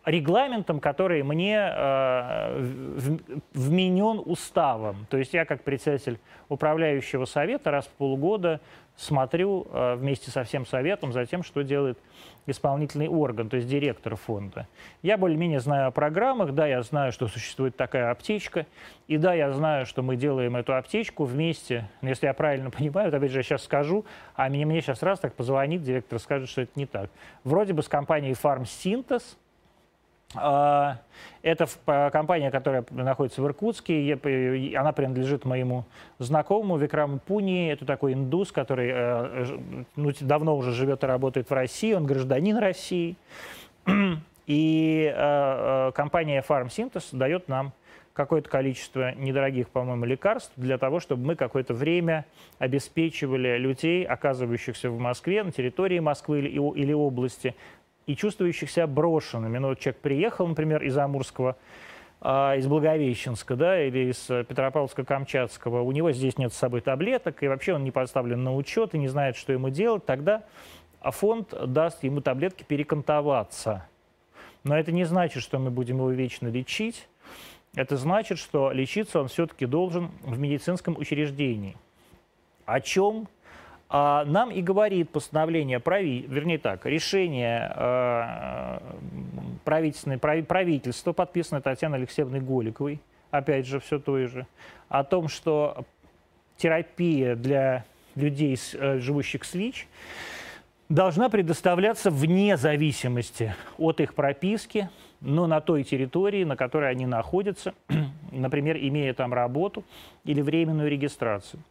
регламентам, 0.04 0.80
которые 0.80 1.22
мне 1.22 1.58
э, 1.58 3.18
вменен 3.54 4.20
уставом. 4.24 5.06
То 5.08 5.16
есть 5.16 5.32
я 5.32 5.44
как 5.44 5.62
председатель 5.62 6.18
управляющего 6.48 7.24
совета 7.24 7.70
раз 7.70 7.86
в 7.86 7.90
полгода 7.90 8.60
смотрю 8.96 9.66
э, 9.70 9.94
вместе 9.94 10.30
со 10.30 10.44
всем 10.44 10.66
советом 10.66 11.12
за 11.12 11.24
тем, 11.26 11.42
что 11.42 11.62
делает 11.62 11.98
исполнительный 12.46 13.08
орган, 13.08 13.48
то 13.48 13.56
есть 13.56 13.68
директор 13.68 14.16
фонда. 14.16 14.66
Я 15.02 15.16
более-менее 15.16 15.60
знаю 15.60 15.88
о 15.88 15.90
программах, 15.92 16.52
да, 16.52 16.66
я 16.66 16.82
знаю, 16.82 17.12
что 17.12 17.28
существует 17.28 17.76
такая 17.76 18.10
аптечка, 18.10 18.66
и 19.06 19.16
да, 19.16 19.32
я 19.32 19.52
знаю, 19.52 19.86
что 19.86 20.02
мы 20.02 20.16
делаем 20.16 20.56
эту 20.56 20.74
аптечку 20.76 21.24
вместе, 21.24 21.88
если 22.02 22.26
я 22.26 22.34
правильно 22.34 22.70
понимаю, 22.70 23.10
то, 23.10 23.16
опять 23.16 23.30
же, 23.30 23.38
я 23.38 23.42
сейчас 23.42 23.64
скажу, 23.64 24.04
а 24.34 24.48
мне, 24.48 24.66
мне 24.66 24.80
сейчас 24.80 25.02
раз 25.02 25.20
так 25.20 25.34
позвонит 25.34 25.82
директор, 25.82 26.18
скажет, 26.18 26.48
что 26.48 26.62
это 26.62 26.72
не 26.74 26.86
так. 26.86 27.10
Вроде 27.44 27.72
бы 27.72 27.82
с 27.82 27.88
компанией 27.88 28.34
а, 28.34 29.36
это 30.34 31.66
компания, 32.10 32.50
которая 32.50 32.84
находится 32.90 33.42
в 33.42 33.46
Иркутске. 33.46 34.18
Она 34.76 34.92
принадлежит 34.92 35.44
моему 35.44 35.84
знакомому 36.18 36.78
Викраму 36.78 37.18
Пуни. 37.18 37.70
Это 37.70 37.84
такой 37.84 38.14
индус, 38.14 38.50
который 38.50 38.90
э, 38.94 39.58
ну, 39.96 40.10
давно 40.20 40.56
уже 40.56 40.72
живет 40.72 41.04
и 41.04 41.06
работает 41.06 41.50
в 41.50 41.52
России. 41.52 41.92
Он 41.92 42.06
гражданин 42.06 42.56
России. 42.56 43.16
И 44.46 45.12
э, 45.14 45.88
э, 45.88 45.92
компания 45.94 46.44
Farm 46.46 46.68
Synthesis 46.68 47.16
дает 47.16 47.48
нам 47.48 47.72
какое-то 48.12 48.50
количество 48.50 49.14
недорогих, 49.14 49.68
по-моему, 49.70 50.04
лекарств 50.04 50.52
для 50.56 50.78
того, 50.78 51.00
чтобы 51.00 51.24
мы 51.24 51.36
какое-то 51.36 51.74
время 51.74 52.26
обеспечивали 52.58 53.56
людей, 53.56 54.04
оказывающихся 54.04 54.90
в 54.90 54.98
Москве, 54.98 55.42
на 55.42 55.52
территории 55.52 55.98
Москвы 55.98 56.40
или, 56.40 56.48
или 56.50 56.92
области, 56.92 57.54
и 58.06 58.16
чувствующих 58.16 58.70
себя 58.70 58.86
брошенными. 58.86 59.58
Ну, 59.58 59.68
вот 59.68 59.78
человек 59.78 60.00
приехал, 60.00 60.46
например, 60.46 60.82
из 60.82 60.96
Амурского, 60.96 61.56
а, 62.20 62.56
из 62.56 62.66
Благовещенска, 62.66 63.56
да, 63.56 63.82
или 63.82 64.10
из 64.10 64.28
Петропавловска-Камчатского, 64.28 65.82
у 65.82 65.92
него 65.92 66.12
здесь 66.12 66.38
нет 66.38 66.52
с 66.52 66.56
собой 66.56 66.80
таблеток, 66.80 67.42
и 67.42 67.48
вообще 67.48 67.74
он 67.74 67.84
не 67.84 67.90
поставлен 67.90 68.42
на 68.44 68.54
учет 68.54 68.94
и 68.94 68.98
не 68.98 69.08
знает, 69.08 69.36
что 69.36 69.52
ему 69.52 69.70
делать, 69.70 70.06
тогда 70.06 70.44
фонд 71.02 71.52
даст 71.66 72.04
ему 72.04 72.20
таблетки 72.20 72.62
перекантоваться. 72.62 73.86
Но 74.64 74.78
это 74.78 74.92
не 74.92 75.04
значит, 75.04 75.42
что 75.42 75.58
мы 75.58 75.70
будем 75.70 75.96
его 75.96 76.10
вечно 76.10 76.46
лечить. 76.46 77.08
Это 77.74 77.96
значит, 77.96 78.38
что 78.38 78.70
лечиться 78.70 79.20
он 79.20 79.28
все-таки 79.28 79.66
должен 79.66 80.10
в 80.22 80.38
медицинском 80.38 80.96
учреждении. 80.96 81.76
О 82.66 82.80
чем 82.80 83.28
а 83.94 84.24
нам 84.24 84.50
и 84.50 84.62
говорит 84.62 85.10
постановление, 85.10 85.78
прави, 85.78 86.24
вернее 86.26 86.56
так, 86.56 86.86
решение 86.86 87.70
э, 87.76 88.78
правительства, 89.66 91.12
подписанное 91.12 91.60
Татьяной 91.60 91.98
Алексеевной 91.98 92.40
Голиковой, 92.40 93.00
опять 93.30 93.66
же, 93.66 93.80
все 93.80 93.98
то 93.98 94.16
же, 94.26 94.46
о 94.88 95.04
том, 95.04 95.28
что 95.28 95.84
терапия 96.56 97.36
для 97.36 97.84
людей, 98.14 98.58
э, 98.72 98.98
живущих 98.98 99.44
с 99.44 99.52
ВИЧ, 99.52 99.86
должна 100.88 101.28
предоставляться 101.28 102.10
вне 102.10 102.56
зависимости 102.56 103.54
от 103.76 104.00
их 104.00 104.14
прописки, 104.14 104.88
но 105.20 105.46
на 105.46 105.60
той 105.60 105.84
территории, 105.84 106.44
на 106.44 106.56
которой 106.56 106.90
они 106.90 107.04
находятся, 107.04 107.74
например, 108.32 108.78
имея 108.78 109.12
там 109.12 109.34
работу 109.34 109.84
или 110.24 110.40
временную 110.40 110.88
регистрацию. 110.88 111.62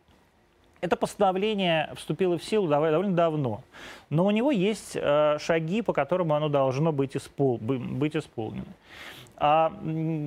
Это 0.82 0.96
постановление 0.96 1.92
вступило 1.96 2.40
в 2.40 2.44
силу 2.44 2.68
довольно 2.68 3.14
давно, 3.14 3.64
но 4.10 4.26
у 4.26 4.32
него 4.32 4.50
есть 4.50 4.96
э, 4.96 5.38
шаги, 5.40 5.84
по 5.84 5.94
которым 5.94 6.34
оно 6.34 6.50
должно 6.50 6.92
быть, 6.92 7.16
испол 7.16 7.60
быть 7.60 8.16
исполнено. 8.16 8.66
А, 9.38 9.72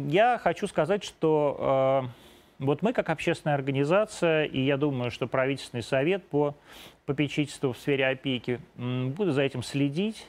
я 0.09 0.39
хочу 0.39 0.69
сказать, 0.69 1.03
что 1.03 2.07
э, 2.09 2.65
вот 2.65 2.83
мы 2.83 2.93
как 2.93 3.11
общественная 3.11 3.57
организация, 3.57 4.45
и 4.45 4.61
я 4.61 4.77
думаю, 4.77 5.11
что 5.11 5.27
правительственный 5.27 5.83
совет 5.83 6.25
по 6.29 6.55
попечительству 7.05 7.73
в 7.73 7.79
сфере 7.79 8.07
опеки 8.07 8.61
будет 8.77 9.35
за 9.35 9.43
этим 9.43 9.63
следить 9.63 10.27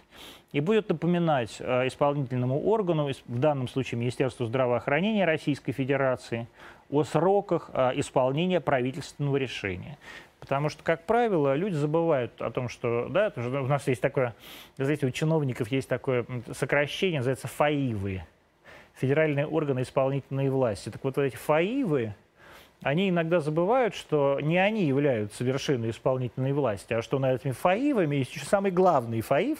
и 0.51 0.59
будет 0.59 0.89
напоминать 0.89 1.57
э, 1.59 1.87
исполнительному 1.87 2.65
органу, 2.65 3.09
в 3.27 3.39
данном 3.39 3.67
случае 3.67 3.99
Министерству 3.99 4.45
здравоохранения 4.45 5.25
Российской 5.25 5.71
Федерации, 5.71 6.47
о 6.89 7.03
сроках 7.03 7.69
э, 7.73 7.91
исполнения 7.95 8.61
правительственного 8.61 9.37
решения. 9.37 9.97
Потому 10.39 10.69
что, 10.69 10.83
как 10.83 11.05
правило, 11.05 11.55
люди 11.55 11.73
забывают 11.73 12.39
о 12.39 12.51
том, 12.51 12.69
что 12.69 13.07
да, 13.09 13.33
у 13.35 13.65
нас 13.65 13.87
есть 13.87 14.01
такое, 14.01 14.35
знаете, 14.77 15.07
у 15.07 15.11
чиновников 15.11 15.69
есть 15.71 15.89
такое 15.89 16.25
сокращение, 16.53 17.19
называется 17.19 17.47
ФАИВы, 17.47 18.23
федеральные 18.93 19.47
органы 19.47 19.81
исполнительной 19.81 20.49
власти. 20.49 20.89
Так 20.89 21.03
вот, 21.03 21.15
вот 21.15 21.23
эти 21.23 21.35
ФАИВы, 21.35 22.13
они 22.83 23.09
иногда 23.09 23.39
забывают, 23.39 23.95
что 23.95 24.39
не 24.39 24.57
они 24.59 24.85
являются 24.85 25.43
вершиной 25.43 25.89
исполнительной 25.89 26.53
власти, 26.53 26.93
а 26.93 27.01
что 27.01 27.17
над 27.17 27.41
этими 27.41 27.53
ФАИВами 27.53 28.17
есть 28.17 28.35
еще 28.35 28.45
самый 28.45 28.69
главный 28.69 29.21
ФАИВ, 29.21 29.57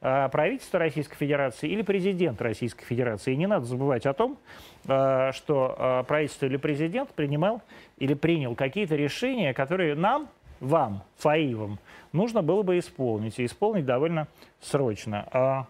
правительство 0.00 0.78
Российской 0.78 1.16
Федерации 1.16 1.68
или 1.68 1.82
президент 1.82 2.40
Российской 2.40 2.84
Федерации. 2.84 3.32
И 3.32 3.36
не 3.36 3.46
надо 3.46 3.66
забывать 3.66 4.06
о 4.06 4.12
том, 4.12 4.38
э, 4.86 5.32
что 5.32 5.74
э, 5.76 6.04
правительство 6.06 6.46
или 6.46 6.56
президент 6.56 7.10
принимал 7.10 7.62
или 7.98 8.14
принял 8.14 8.54
какие-то 8.54 8.94
решения, 8.94 9.52
которые 9.52 9.94
нам, 9.94 10.28
вам, 10.60 11.02
Фаивам, 11.16 11.78
нужно 12.12 12.42
было 12.42 12.62
бы 12.62 12.78
исполнить. 12.78 13.38
И 13.38 13.44
исполнить 13.44 13.86
довольно 13.86 14.28
срочно. 14.60 15.26
А 15.32 15.66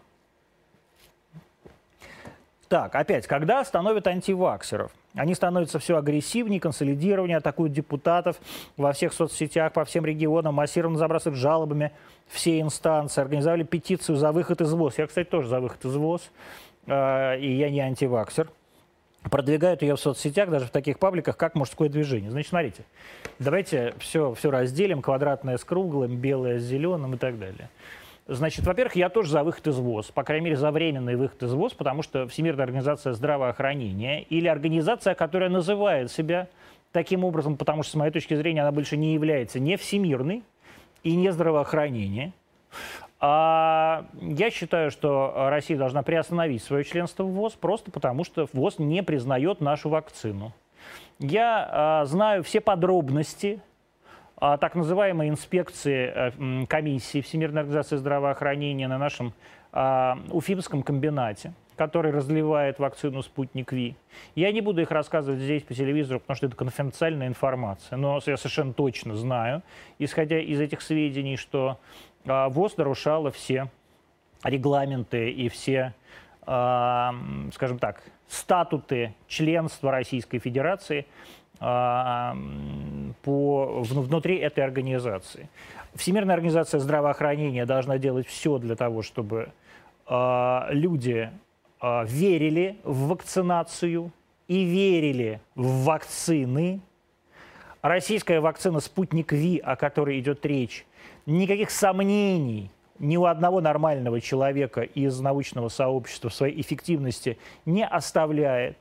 так, 2.68 2.94
опять, 2.94 3.26
когда 3.26 3.61
остановят 3.61 4.06
антиваксеров? 4.06 4.92
Они 5.15 5.35
становятся 5.35 5.79
все 5.79 5.97
агрессивнее, 5.97 6.61
консолидированнее, 6.61 7.38
атакуют 7.38 7.73
депутатов 7.73 8.37
во 8.77 8.93
всех 8.93 9.12
соцсетях, 9.12 9.73
по 9.73 9.85
всем 9.85 10.05
регионам, 10.05 10.55
массированно 10.55 10.99
забрасывают 10.99 11.38
жалобами 11.38 11.93
все 12.29 12.61
инстанции, 12.61 13.21
организовали 13.21 13.62
петицию 13.62 14.17
за 14.17 14.33
выход 14.33 14.61
из 14.61 14.73
ВОЗ. 14.73 14.99
Я, 14.99 15.07
кстати, 15.07 15.27
тоже 15.27 15.49
за 15.49 15.61
выход 15.61 15.85
из 15.85 15.97
ВОЗ, 15.97 16.31
э, 16.87 17.41
и 17.41 17.57
я 17.57 17.71
не 17.71 17.81
антиваксер. 17.81 18.49
Продвигают 19.23 19.83
ее 19.83 19.97
в 19.97 20.00
соцсетях, 20.00 20.49
даже 20.50 20.67
в 20.67 20.71
таких 20.71 20.99
пабликах, 20.99 21.37
как 21.37 21.55
мужское 21.55 21.88
движение. 21.88 22.31
Значит, 22.31 22.50
смотрите, 22.50 22.85
давайте 23.38 23.95
все, 23.99 24.33
все 24.35 24.50
разделим, 24.50 25.03
квадратное 25.03 25.57
с 25.57 25.65
круглым, 25.65 26.17
белое 26.17 26.59
с 26.59 26.62
зеленым 26.62 27.15
и 27.15 27.19
так 27.19 27.38
далее. 27.38 27.69
Значит, 28.30 28.66
во-первых, 28.66 28.94
я 28.94 29.08
тоже 29.08 29.30
за 29.30 29.42
выход 29.42 29.66
из 29.66 29.78
ВОЗ, 29.78 30.11
по 30.12 30.23
крайней 30.23 30.44
мере, 30.44 30.56
за 30.56 30.70
временный 30.70 31.16
выход 31.16 31.42
из 31.42 31.54
ВОЗ, 31.54 31.73
потому 31.73 32.02
что 32.02 32.28
Всемирная 32.28 32.64
организация 32.64 33.14
здравоохранения 33.14 34.23
или 34.25 34.47
организация, 34.47 35.14
которая 35.14 35.49
называет 35.49 36.12
себя 36.12 36.49
таким 36.92 37.25
образом, 37.25 37.56
потому 37.56 37.82
что, 37.82 37.92
с 37.92 37.94
моей 37.94 38.12
точки 38.12 38.35
зрения, 38.35 38.61
она 38.61 38.70
больше 38.70 38.99
не 38.99 39.14
является 39.14 39.61
не 39.61 39.78
всемирной 39.78 40.42
и 41.04 41.16
не 41.16 41.32
здравоохранение. 41.32 42.35
А 43.18 44.04
я 44.20 44.50
считаю, 44.50 44.90
что 44.90 45.32
Россия 45.49 45.78
должна 45.78 46.02
приостановить 46.02 46.62
свое 46.62 46.85
членство 46.85 47.25
в 47.25 47.32
ВОЗ 47.32 47.54
просто 47.54 47.90
потому, 47.90 48.25
что 48.25 48.47
ВОЗ 48.52 48.78
не 48.78 49.02
признает 49.02 49.62
нашу 49.62 49.88
вакцину. 49.88 50.52
Я 51.18 51.68
а, 51.70 52.04
знаю 52.04 52.42
все 52.42 52.61
подробности 52.61 53.62
так 54.59 54.75
называемой 54.76 55.28
инспекции 55.28 56.12
э, 56.14 56.66
комиссии 56.66 57.21
Всемирной 57.21 57.62
организации 57.62 57.97
здравоохранения 57.97 58.87
на 58.87 58.99
нашем 58.99 59.33
а, 59.73 60.18
Уфимском 60.30 60.83
комбинате 60.83 61.52
который 61.76 62.11
разливает 62.11 62.80
вакцину 62.80 63.23
«Спутник 63.23 63.71
Ви». 63.73 63.95
Я 64.35 64.50
не 64.50 64.61
буду 64.61 64.83
их 64.83 64.90
рассказывать 64.90 65.38
здесь 65.38 65.62
по 65.62 65.75
телевизору, 65.75 66.18
потому 66.18 66.37
что 66.37 66.47
это 66.47 66.57
конфиденциальная 66.57 67.28
информация. 67.28 67.97
Но 67.97 68.18
я 68.26 68.37
совершенно 68.37 68.73
точно 68.73 69.14
знаю, 69.14 69.62
исходя 70.00 70.40
из 70.40 70.61
этих 70.61 70.83
сведений, 70.83 71.37
что 71.37 71.78
а, 72.26 72.49
ВОЗ 72.49 72.78
нарушала 72.78 73.30
все 73.30 73.71
регламенты 74.42 75.30
и 75.30 75.49
все, 75.49 75.95
скажем 76.42 77.78
так, 77.78 78.02
статуты 78.28 79.14
членства 79.28 79.92
Российской 79.92 80.40
Федерации– 80.40 81.07
а, 81.16 81.38
по, 81.61 83.12
внутри 83.83 84.37
этой 84.37 84.65
организации. 84.65 85.49
Всемирная 85.95 86.35
организация 86.35 86.81
здравоохранения 86.81 87.67
должна 87.67 87.99
делать 87.99 88.27
все 88.27 88.59
для 88.59 88.77
того, 88.77 89.03
чтобы 89.03 89.49
э, 90.07 90.61
люди 90.71 91.31
э, 91.81 92.05
верили 92.07 92.79
в 92.85 93.09
вакцинацию 93.09 94.12
и 94.47 94.65
верили 94.65 95.41
в 95.55 95.85
вакцины. 95.85 96.81
Российская 97.83 98.41
вакцина 98.41 98.81
«Спутник 98.81 99.33
Ви», 99.33 99.59
о 99.59 99.77
которой 99.77 100.19
идет 100.21 100.45
речь, 100.47 100.85
никаких 101.27 101.71
сомнений 101.71 102.71
ни 102.99 103.17
у 103.17 103.25
одного 103.27 103.61
нормального 103.61 104.21
человека 104.21 104.83
из 104.83 105.21
научного 105.21 105.69
сообщества 105.69 106.31
в 106.31 106.35
своей 106.35 106.61
эффективности 106.61 107.38
не 107.65 107.87
оставляет. 107.87 108.77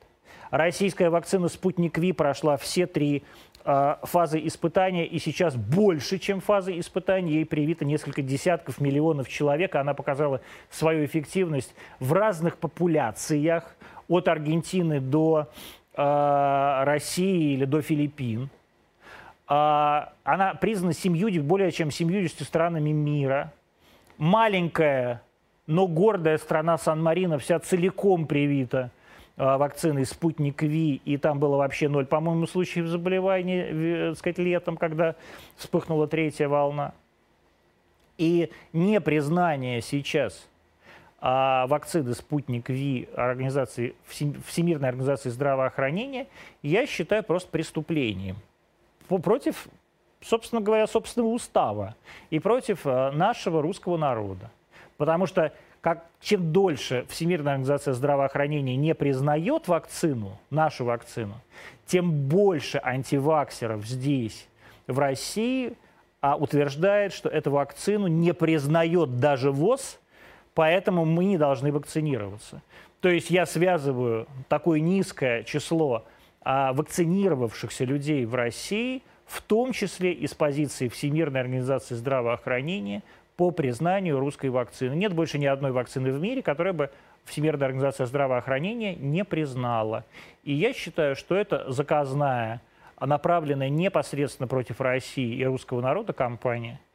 Российская 0.50 1.10
вакцина 1.10 1.48
«Спутник 1.48 1.98
Ви» 1.98 2.12
прошла 2.12 2.56
все 2.56 2.86
три 2.86 3.22
э, 3.64 3.96
фазы 4.02 4.40
испытания, 4.46 5.06
и 5.06 5.18
сейчас 5.18 5.56
больше, 5.56 6.18
чем 6.18 6.40
фазы 6.40 6.78
испытания. 6.78 7.34
Ей 7.34 7.46
привито 7.46 7.84
несколько 7.84 8.22
десятков 8.22 8.80
миллионов 8.80 9.28
человек. 9.28 9.74
Она 9.74 9.94
показала 9.94 10.40
свою 10.70 11.04
эффективность 11.04 11.74
в 12.00 12.12
разных 12.12 12.56
популяциях, 12.56 13.76
от 14.08 14.26
Аргентины 14.26 15.00
до 15.00 15.48
э, 15.94 16.82
России 16.84 17.52
или 17.52 17.66
до 17.66 17.82
Филиппин. 17.82 18.48
Э, 19.50 20.06
она 20.24 20.54
признана 20.54 20.94
семью, 20.94 21.42
более 21.42 21.70
чем 21.72 21.90
70 21.90 22.40
странами 22.46 22.90
мира. 22.90 23.52
Маленькая, 24.16 25.20
но 25.66 25.86
гордая 25.86 26.38
страна 26.38 26.78
Сан-Марино 26.78 27.38
вся 27.38 27.60
целиком 27.60 28.26
привита 28.26 28.90
а, 29.38 29.56
вакцины 29.56 30.04
«Спутник 30.04 30.62
Ви», 30.62 31.00
и 31.04 31.16
там 31.16 31.38
было 31.38 31.56
вообще 31.56 31.88
ноль, 31.88 32.06
по-моему, 32.06 32.46
случаев 32.48 32.88
заболевания, 32.88 34.10
так 34.10 34.18
сказать, 34.18 34.38
летом, 34.38 34.76
когда 34.76 35.14
вспыхнула 35.56 36.08
третья 36.08 36.48
волна. 36.48 36.92
И 38.16 38.50
непризнание 38.72 39.80
сейчас 39.80 40.48
а, 41.20 41.68
вакцины 41.68 42.14
«Спутник 42.14 42.68
Ви» 42.68 43.08
организации, 43.14 43.94
Всемирной 44.08 44.88
организации 44.88 45.30
здравоохранения, 45.30 46.26
я 46.62 46.84
считаю 46.84 47.22
просто 47.22 47.48
преступлением 47.50 48.36
против, 49.06 49.68
собственно 50.20 50.60
говоря, 50.60 50.88
собственного 50.88 51.30
устава 51.30 51.94
и 52.30 52.40
против 52.40 52.80
а, 52.86 53.12
нашего 53.12 53.62
русского 53.62 53.96
народа. 53.96 54.50
Потому 54.96 55.26
что 55.26 55.52
как, 55.80 56.06
чем 56.20 56.52
дольше 56.52 57.06
Всемирная 57.08 57.54
организация 57.54 57.94
здравоохранения 57.94 58.76
не 58.76 58.94
признает 58.94 59.68
вакцину, 59.68 60.38
нашу 60.50 60.84
вакцину, 60.84 61.34
тем 61.86 62.10
больше 62.10 62.80
антиваксеров 62.82 63.86
здесь, 63.86 64.48
в 64.86 64.98
России, 64.98 65.74
а 66.20 66.36
утверждает, 66.36 67.12
что 67.12 67.28
эту 67.28 67.52
вакцину 67.52 68.08
не 68.08 68.34
признает 68.34 69.18
даже 69.18 69.52
ВОЗ, 69.52 70.00
поэтому 70.54 71.04
мы 71.04 71.24
не 71.24 71.38
должны 71.38 71.70
вакцинироваться. 71.70 72.62
То 73.00 73.08
есть 73.08 73.30
я 73.30 73.46
связываю 73.46 74.26
такое 74.48 74.80
низкое 74.80 75.44
число 75.44 76.04
а, 76.40 76.72
вакцинировавшихся 76.72 77.84
людей 77.84 78.24
в 78.24 78.34
России, 78.34 79.02
в 79.26 79.42
том 79.42 79.72
числе 79.72 80.12
и 80.12 80.26
с 80.26 80.34
позиции 80.34 80.88
Всемирной 80.88 81.40
организации 81.40 81.94
здравоохранения, 81.94 83.02
по 83.38 83.52
признанию 83.52 84.18
русской 84.18 84.50
вакцины. 84.50 84.96
Нет 84.96 85.12
больше 85.12 85.38
ни 85.38 85.46
одной 85.46 85.70
вакцины 85.70 86.10
в 86.10 86.20
мире, 86.20 86.42
которая 86.42 86.72
бы 86.72 86.90
Всемирная 87.24 87.68
организация 87.68 88.06
здравоохранения 88.06 88.96
не 88.96 89.24
признала. 89.24 90.04
И 90.42 90.52
я 90.52 90.72
считаю, 90.72 91.14
что 91.14 91.36
это 91.36 91.70
заказная, 91.70 92.60
направленная 92.98 93.68
непосредственно 93.68 94.48
против 94.48 94.80
России 94.80 95.36
и 95.36 95.44
русского 95.44 95.80
народа 95.80 96.12
кампания– 96.12 96.80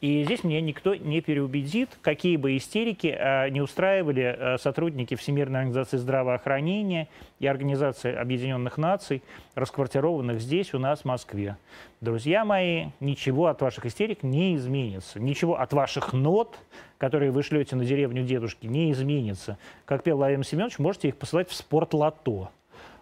и 0.00 0.22
здесь 0.22 0.44
меня 0.44 0.60
никто 0.60 0.94
не 0.94 1.20
переубедит, 1.20 1.98
какие 2.02 2.36
бы 2.36 2.56
истерики 2.56 3.08
э, 3.08 3.48
не 3.50 3.60
устраивали 3.60 4.22
э, 4.22 4.58
сотрудники 4.58 5.16
Всемирной 5.16 5.60
организации 5.60 5.96
здравоохранения 5.96 7.08
и 7.40 7.48
Организации 7.48 8.14
Объединенных 8.14 8.78
Наций, 8.78 9.24
расквартированных 9.56 10.40
здесь, 10.40 10.72
у 10.72 10.78
нас, 10.78 11.00
в 11.00 11.04
Москве. 11.04 11.56
Друзья 12.00 12.44
мои, 12.44 12.90
ничего 13.00 13.48
от 13.48 13.60
ваших 13.60 13.86
истерик 13.86 14.22
не 14.22 14.54
изменится. 14.54 15.18
Ничего 15.18 15.58
от 15.58 15.72
ваших 15.72 16.12
нот, 16.12 16.56
которые 16.98 17.32
вы 17.32 17.42
шлете 17.42 17.74
на 17.74 17.84
деревню 17.84 18.22
дедушки, 18.22 18.66
не 18.66 18.92
изменится. 18.92 19.58
Как 19.84 20.04
пел 20.04 20.18
Владимир 20.18 20.46
Семенович, 20.46 20.78
можете 20.78 21.08
их 21.08 21.16
посылать 21.16 21.50
в 21.50 21.54
спортлото. 21.54 22.50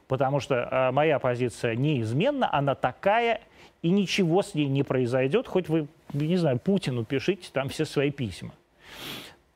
Потому 0.08 0.40
что 0.40 0.54
э, 0.54 0.90
моя 0.92 1.18
позиция 1.18 1.74
неизменна, 1.74 2.48
она 2.52 2.74
такая, 2.74 3.40
и 3.82 3.90
ничего 3.90 4.42
с 4.42 4.54
ней 4.54 4.66
не 4.66 4.82
произойдет, 4.82 5.48
хоть 5.48 5.68
вы 5.68 5.88
не 6.12 6.36
знаю, 6.36 6.58
Путину 6.58 7.04
пишите 7.04 7.48
там 7.52 7.68
все 7.68 7.84
свои 7.84 8.10
письма. 8.10 8.52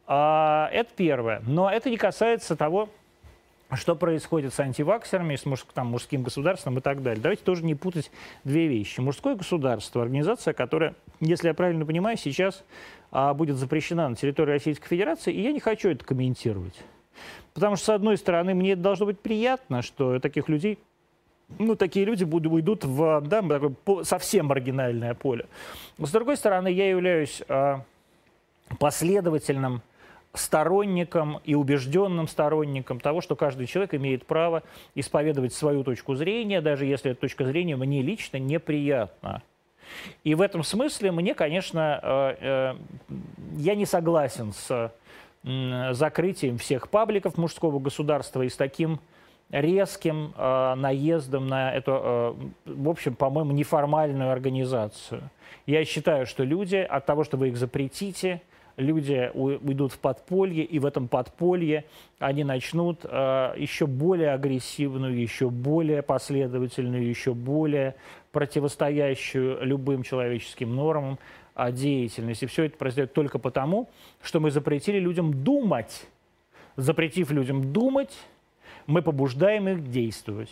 А, 0.06 0.68
это 0.72 0.90
первое. 0.96 1.42
Но 1.46 1.70
это 1.70 1.88
не 1.88 1.96
касается 1.96 2.56
того, 2.56 2.88
что 3.72 3.94
происходит 3.94 4.52
с 4.52 4.58
антиваксерами, 4.58 5.36
с 5.36 5.46
муж, 5.46 5.64
там, 5.72 5.88
мужским 5.88 6.24
государством 6.24 6.78
и 6.78 6.80
так 6.80 7.02
далее. 7.02 7.22
Давайте 7.22 7.44
тоже 7.44 7.64
не 7.64 7.76
путать 7.76 8.10
две 8.42 8.66
вещи. 8.66 9.00
Мужское 9.00 9.36
государство, 9.36 10.02
организация, 10.02 10.52
которая, 10.52 10.94
если 11.20 11.48
я 11.48 11.54
правильно 11.54 11.86
понимаю, 11.86 12.16
сейчас 12.16 12.64
а, 13.12 13.32
будет 13.34 13.56
запрещена 13.56 14.08
на 14.08 14.16
территории 14.16 14.52
Российской 14.52 14.88
Федерации, 14.88 15.32
и 15.32 15.40
я 15.40 15.52
не 15.52 15.60
хочу 15.60 15.88
это 15.88 16.04
комментировать. 16.04 16.74
Потому 17.54 17.76
что, 17.76 17.86
с 17.86 17.88
одной 17.90 18.16
стороны, 18.16 18.54
мне 18.54 18.76
должно 18.76 19.06
быть 19.06 19.20
приятно, 19.20 19.82
что 19.82 20.18
таких 20.20 20.48
людей 20.48 20.78
ну, 21.58 21.74
такие 21.74 22.04
люди 22.04 22.24
будут, 22.24 22.52
уйдут 22.52 22.84
в 22.84 23.22
да, 23.22 23.42
совсем 24.04 24.46
маргинальное 24.46 25.14
поле. 25.14 25.46
С 25.98 26.10
другой 26.12 26.36
стороны, 26.36 26.68
я 26.68 26.88
являюсь 26.88 27.42
э, 27.48 27.78
последовательным 28.78 29.82
сторонником 30.32 31.40
и 31.44 31.54
убежденным 31.54 32.28
сторонником 32.28 33.00
того, 33.00 33.20
что 33.20 33.34
каждый 33.34 33.66
человек 33.66 33.94
имеет 33.94 34.26
право 34.26 34.62
исповедовать 34.94 35.52
свою 35.52 35.82
точку 35.82 36.14
зрения, 36.14 36.60
даже 36.60 36.84
если 36.84 37.10
эта 37.10 37.20
точка 37.20 37.44
зрения 37.44 37.76
мне 37.76 38.00
лично 38.00 38.36
неприятна. 38.36 39.42
И 40.22 40.36
в 40.36 40.40
этом 40.40 40.62
смысле 40.62 41.10
мне, 41.10 41.34
конечно, 41.34 41.98
э, 42.00 42.36
э, 42.40 42.74
я 43.56 43.74
не 43.74 43.86
согласен 43.86 44.52
с 44.52 44.92
закрытием 45.42 46.58
всех 46.58 46.90
пабликов 46.90 47.38
мужского 47.38 47.78
государства 47.78 48.42
и 48.42 48.48
с 48.48 48.56
таким 48.56 49.00
резким 49.50 50.32
э, 50.36 50.74
наездом 50.76 51.46
на 51.48 51.72
эту, 51.72 51.92
э, 51.92 52.34
в 52.66 52.88
общем, 52.88 53.14
по-моему, 53.14 53.52
неформальную 53.52 54.30
организацию. 54.30 55.22
Я 55.66 55.84
считаю, 55.84 56.26
что 56.26 56.44
люди 56.44 56.76
от 56.76 57.06
того, 57.06 57.24
что 57.24 57.36
вы 57.36 57.48
их 57.48 57.56
запретите, 57.56 58.42
люди 58.76 59.30
уйдут 59.34 59.92
в 59.92 59.98
подполье, 59.98 60.64
и 60.64 60.78
в 60.78 60.86
этом 60.86 61.08
подполье 61.08 61.84
они 62.18 62.44
начнут 62.44 63.00
э, 63.04 63.54
еще 63.56 63.86
более 63.86 64.32
агрессивную, 64.32 65.20
еще 65.20 65.50
более 65.50 66.02
последовательную, 66.02 67.06
еще 67.08 67.34
более 67.34 67.96
противостоящую 68.32 69.64
любым 69.64 70.04
человеческим 70.04 70.74
нормам 70.76 71.18
деятельность. 71.70 72.42
И 72.42 72.46
все 72.46 72.64
это 72.64 72.76
произойдет 72.76 73.12
только 73.12 73.38
потому, 73.38 73.88
что 74.22 74.40
мы 74.40 74.50
запретили 74.50 74.98
людям 74.98 75.44
думать. 75.44 76.06
Запретив 76.76 77.30
людям 77.30 77.72
думать, 77.72 78.16
мы 78.86 79.02
побуждаем 79.02 79.68
их 79.68 79.90
действовать. 79.90 80.50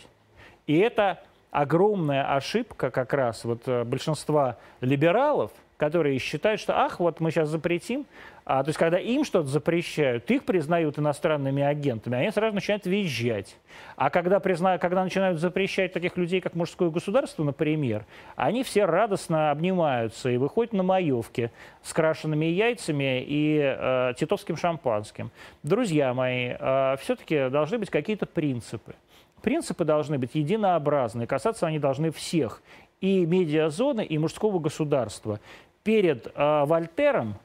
И 0.66 0.76
это 0.76 1.22
огромная 1.50 2.34
ошибка 2.34 2.90
как 2.90 3.14
раз 3.14 3.44
вот 3.44 3.62
э, 3.66 3.84
большинства 3.84 4.58
либералов– 4.80 5.52
которые 5.78 6.18
считают, 6.18 6.60
что, 6.60 6.76
ах, 6.76 7.00
вот 7.00 7.20
мы 7.20 7.30
сейчас 7.30 7.48
запретим. 7.48 8.04
А, 8.44 8.64
то 8.64 8.70
есть, 8.70 8.78
когда 8.78 8.98
им 8.98 9.24
что-то 9.24 9.46
запрещают, 9.46 10.28
их 10.30 10.44
признают 10.44 10.98
иностранными 10.98 11.62
агентами, 11.62 12.16
они 12.16 12.30
сразу 12.32 12.54
начинают 12.54 12.84
визжать. 12.84 13.56
А 13.96 14.10
когда, 14.10 14.40
признают, 14.40 14.82
когда 14.82 15.04
начинают 15.04 15.38
запрещать 15.38 15.92
таких 15.92 16.16
людей, 16.16 16.40
как 16.40 16.54
мужское 16.54 16.90
государство, 16.90 17.44
например, 17.44 18.04
они 18.34 18.64
все 18.64 18.86
радостно 18.86 19.50
обнимаются 19.52 20.30
и 20.30 20.36
выходят 20.36 20.72
на 20.72 20.82
маевки 20.82 21.52
с 21.82 21.92
крашенными 21.92 22.46
яйцами 22.46 23.24
и 23.24 23.60
э, 23.62 24.14
титовским 24.18 24.56
шампанским. 24.56 25.30
Друзья 25.62 26.12
мои, 26.12 26.56
э, 26.58 26.96
все-таки 27.00 27.48
должны 27.50 27.78
быть 27.78 27.90
какие-то 27.90 28.26
принципы. 28.26 28.94
Принципы 29.42 29.84
должны 29.84 30.18
быть 30.18 30.34
единообразны, 30.34 31.26
касаться 31.26 31.68
они 31.68 31.78
должны 31.78 32.10
всех 32.10 32.60
и 33.00 33.24
медиазоны, 33.24 34.04
и 34.04 34.18
мужского 34.18 34.58
государства 34.58 35.40
перед 35.88 36.26
э, 36.34 36.64
Вольтером 36.66 37.36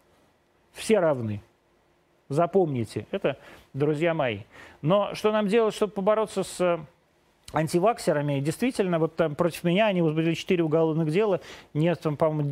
все 0.74 1.00
равны. 1.00 1.42
Запомните, 2.28 3.08
это, 3.12 3.38
друзья 3.74 4.14
мои. 4.14 4.40
Но 4.82 5.16
что 5.16 5.32
нам 5.32 5.48
делать, 5.48 5.74
чтобы 5.74 5.94
побороться 5.94 6.44
с 6.44 6.60
э, 6.60 6.78
антиваксерами? 7.54 8.42
Действительно, 8.42 9.00
вот 9.00 9.16
там 9.16 9.36
против 9.36 9.64
меня 9.64 9.88
они 9.88 10.02
возбудили 10.02 10.34
четыре 10.34 10.62
уголовных 10.62 11.10
дела. 11.10 11.40
Нет, 11.74 12.02
там, 12.02 12.18
по-моему, 12.18 12.50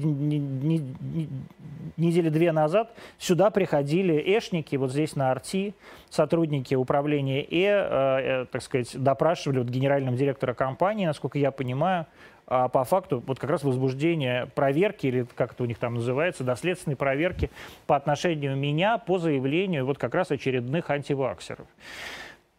недели 1.98 2.30
две 2.30 2.54
назад 2.54 2.94
сюда 3.18 3.50
приходили 3.50 4.16
эшники, 4.38 4.78
вот 4.78 4.92
здесь 4.92 5.18
на 5.18 5.30
Арти, 5.32 5.76
сотрудники 6.10 6.74
управления 6.74 7.46
Э, 7.52 8.44
э, 8.44 8.46
так 8.46 8.62
сказать, 8.62 8.96
допрашивали 8.96 9.58
вот 9.58 9.68
генерального 9.68 10.16
директора 10.16 10.54
компании, 10.54 11.06
насколько 11.06 11.38
я 11.38 11.52
понимаю, 11.52 12.06
а 12.48 12.68
по 12.68 12.84
факту 12.84 13.24
вот 13.26 13.40
как 13.40 13.50
раз 13.50 13.64
возбуждение 13.64 14.48
проверки, 14.56 15.08
или 15.08 15.26
как 15.36 15.54
это 15.54 15.64
у 15.64 15.66
них 15.66 15.78
там 15.78 15.96
называется, 15.96 16.44
доследственной 16.44 16.96
проверки 16.96 17.50
по 17.88 17.96
отношению 17.96 18.56
меня 18.56 18.98
по 18.98 19.18
заявлению 19.18 19.86
вот 19.86 19.98
как 19.98 20.14
раз 20.16 20.32
очередных 20.32 20.90
антиваксеров. 20.90 21.68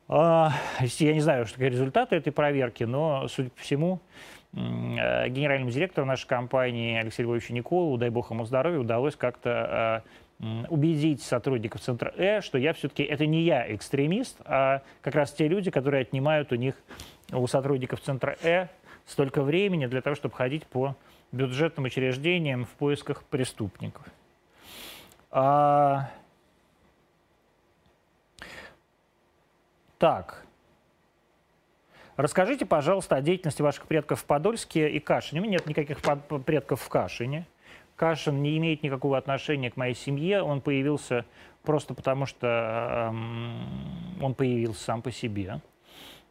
А, 0.09 0.53
я 0.99 1.15
не 1.15 1.21
знаю, 1.21 1.47
что 1.47 1.63
результаты 1.65 2.17
этой 2.17 2.33
проверки, 2.33 2.85
но, 2.85 3.29
судя 3.29 3.51
по 3.51 3.61
всему, 3.61 4.01
э, 4.53 5.29
генеральному 5.29 5.71
директору 5.71 6.07
нашей 6.07 6.27
компании 6.27 6.99
Алексею 6.99 7.29
Львовичу 7.29 7.53
Николу, 7.55 7.97
дай 7.97 8.11
бог 8.11 8.31
ему 8.31 8.45
здоровья, 8.45 8.79
удалось 8.79 9.17
как-то 9.17 10.05
э, 10.41 10.65
убедить 10.69 11.23
сотрудников 11.23 11.81
Центра 11.81 12.13
Э, 12.17 12.41
что 12.41 12.59
я 12.59 12.73
все-таки, 12.73 13.05
это 13.05 13.27
не 13.27 13.43
я 13.43 13.75
экстремист, 13.75 14.39
а 14.45 14.83
как 15.01 15.15
раз 15.15 15.33
те 15.33 15.49
люди, 15.49 15.71
которые 15.71 16.03
отнимают 16.03 16.53
у 16.53 16.57
них, 16.57 16.75
у 17.33 17.47
сотрудников 17.47 18.01
Центра 18.01 18.37
Э, 18.43 18.67
столько 19.07 19.43
времени 19.43 19.87
для 19.87 20.01
того, 20.01 20.17
чтобы 20.17 20.35
ходить 20.35 20.67
по 20.67 20.97
бюджетным 21.33 21.85
учреждениям 21.85 22.65
в 22.65 22.71
поисках 22.71 23.25
преступников. 23.25 24.05
А... 25.31 26.11
Так. 29.99 30.45
Расскажите, 32.17 32.67
пожалуйста, 32.67 33.17
о 33.17 33.23
деятельности 33.23 33.63
ваших 33.63 33.87
предков 33.87 34.21
в 34.21 34.25
Подольске 34.25 34.91
и 34.91 35.01
Кашине. 35.01 35.41
У 35.41 35.45
меня 35.45 35.55
нет 35.55 35.67
никаких 35.67 36.01
предков 36.45 36.83
в 36.83 36.89
Кашине. 36.89 37.47
Кашин 37.97 38.43
не 38.43 38.59
имеет 38.59 38.83
никакого 38.83 39.17
отношения 39.17 39.71
к 39.71 39.77
моей 39.77 39.95
семье. 39.95 40.43
Он 40.43 40.61
появился 40.61 41.25
просто 41.63 41.95
потому, 41.95 42.27
что 42.27 43.11
эм, 43.11 44.23
он 44.23 44.35
появился 44.35 44.83
сам 44.83 45.03
по 45.03 45.11
себе. 45.11 45.61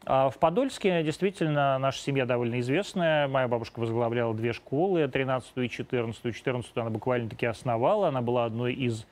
А 0.04 0.30
в 0.30 0.40
Подольске 0.40 1.04
действительно 1.04 1.78
наша 1.78 2.00
семья 2.00 2.26
довольно 2.26 2.60
известная. 2.60 3.28
Моя 3.28 3.48
бабушка 3.48 3.80
возглавляла 3.80 4.34
две 4.34 4.52
школы, 4.52 5.08
13 5.08 5.52
и 5.58 5.70
14. 5.70 6.36
14 6.36 6.72
она 6.78 6.90
буквально-таки 6.90 7.46
основала. 7.46 8.08
Она 8.08 8.22
была 8.22 8.46
одной 8.46 8.74
из 8.74 9.06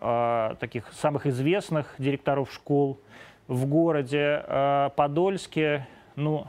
э, 0.00 0.54
таких 0.60 0.92
самых 0.92 1.26
известных 1.26 1.92
директоров 1.98 2.52
школ 2.52 3.00
в 3.48 3.66
городе. 3.66 4.44
Э, 4.46 4.90
Подольске, 4.94 5.88
ну, 6.14 6.46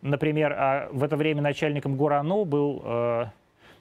например, 0.00 0.52
а 0.58 0.88
в 0.90 1.04
это 1.04 1.16
время 1.16 1.42
начальником 1.42 1.96
ГУРАНУ 1.96 2.44
был 2.44 2.82
э, 2.84 3.26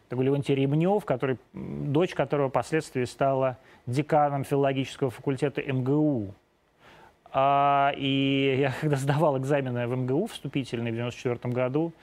такой 0.07 0.25
Леонтий 0.25 0.53
Ремнев, 0.53 1.03
который, 1.03 1.39
дочь 1.53 2.13
которого 2.13 2.49
впоследствии 2.49 3.05
стала 3.05 3.57
деканом 3.87 4.43
филологического 4.43 5.09
факультета 5.09 5.63
МГУ. 5.63 6.35
А, 7.31 7.93
и 7.95 8.57
я 8.59 8.73
когда 8.81 8.97
сдавал 8.97 9.37
экзамены 9.37 9.87
в 9.87 9.95
МГУ 9.95 10.27
вступительный 10.27 10.91
в 10.91 10.95
94 10.95 11.53
году, 11.53 11.93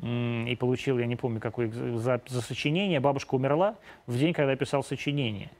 и 0.00 0.56
получил, 0.58 0.98
я 0.98 1.06
не 1.06 1.14
помню, 1.14 1.40
какое 1.40 1.70
за, 1.70 2.20
за 2.26 2.40
сочинение, 2.40 2.98
бабушка 2.98 3.36
умерла 3.36 3.76
в 4.06 4.18
день, 4.18 4.32
когда 4.32 4.50
я 4.50 4.56
писал 4.56 4.82
сочинение. 4.82 5.50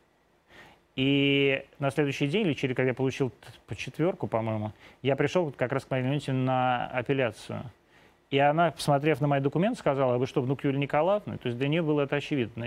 И 0.97 1.65
на 1.79 1.91
следующий 1.91 2.27
день, 2.27 2.47
или 2.47 2.53
через, 2.53 2.75
когда 2.75 2.89
я 2.89 2.95
получил 2.95 3.31
по 3.67 3.77
четверку, 3.77 4.27
по-моему, 4.27 4.73
я 5.01 5.15
пришел 5.15 5.53
как 5.57 5.73
раз 5.73 5.85
к 5.85 5.91
Марине 5.91 6.09
Леонидовне 6.09 6.41
на 6.41 6.89
апелляцию. 6.89 7.63
И 8.31 8.39
она, 8.39 8.73
посмотрев 8.73 9.21
на 9.21 9.29
мои 9.29 9.41
документы, 9.41 9.79
сказала, 9.79 10.15
«А 10.15 10.19
вы 10.19 10.27
что, 10.27 10.43
внук 10.43 10.65
Юлии 10.65 10.79
Николаевны? 10.79 11.39
То 11.39 11.47
есть 11.47 11.59
для 11.59 11.69
нее 11.69 11.83
было 11.83 12.03
это 12.03 12.17
очевидно, 12.17 12.67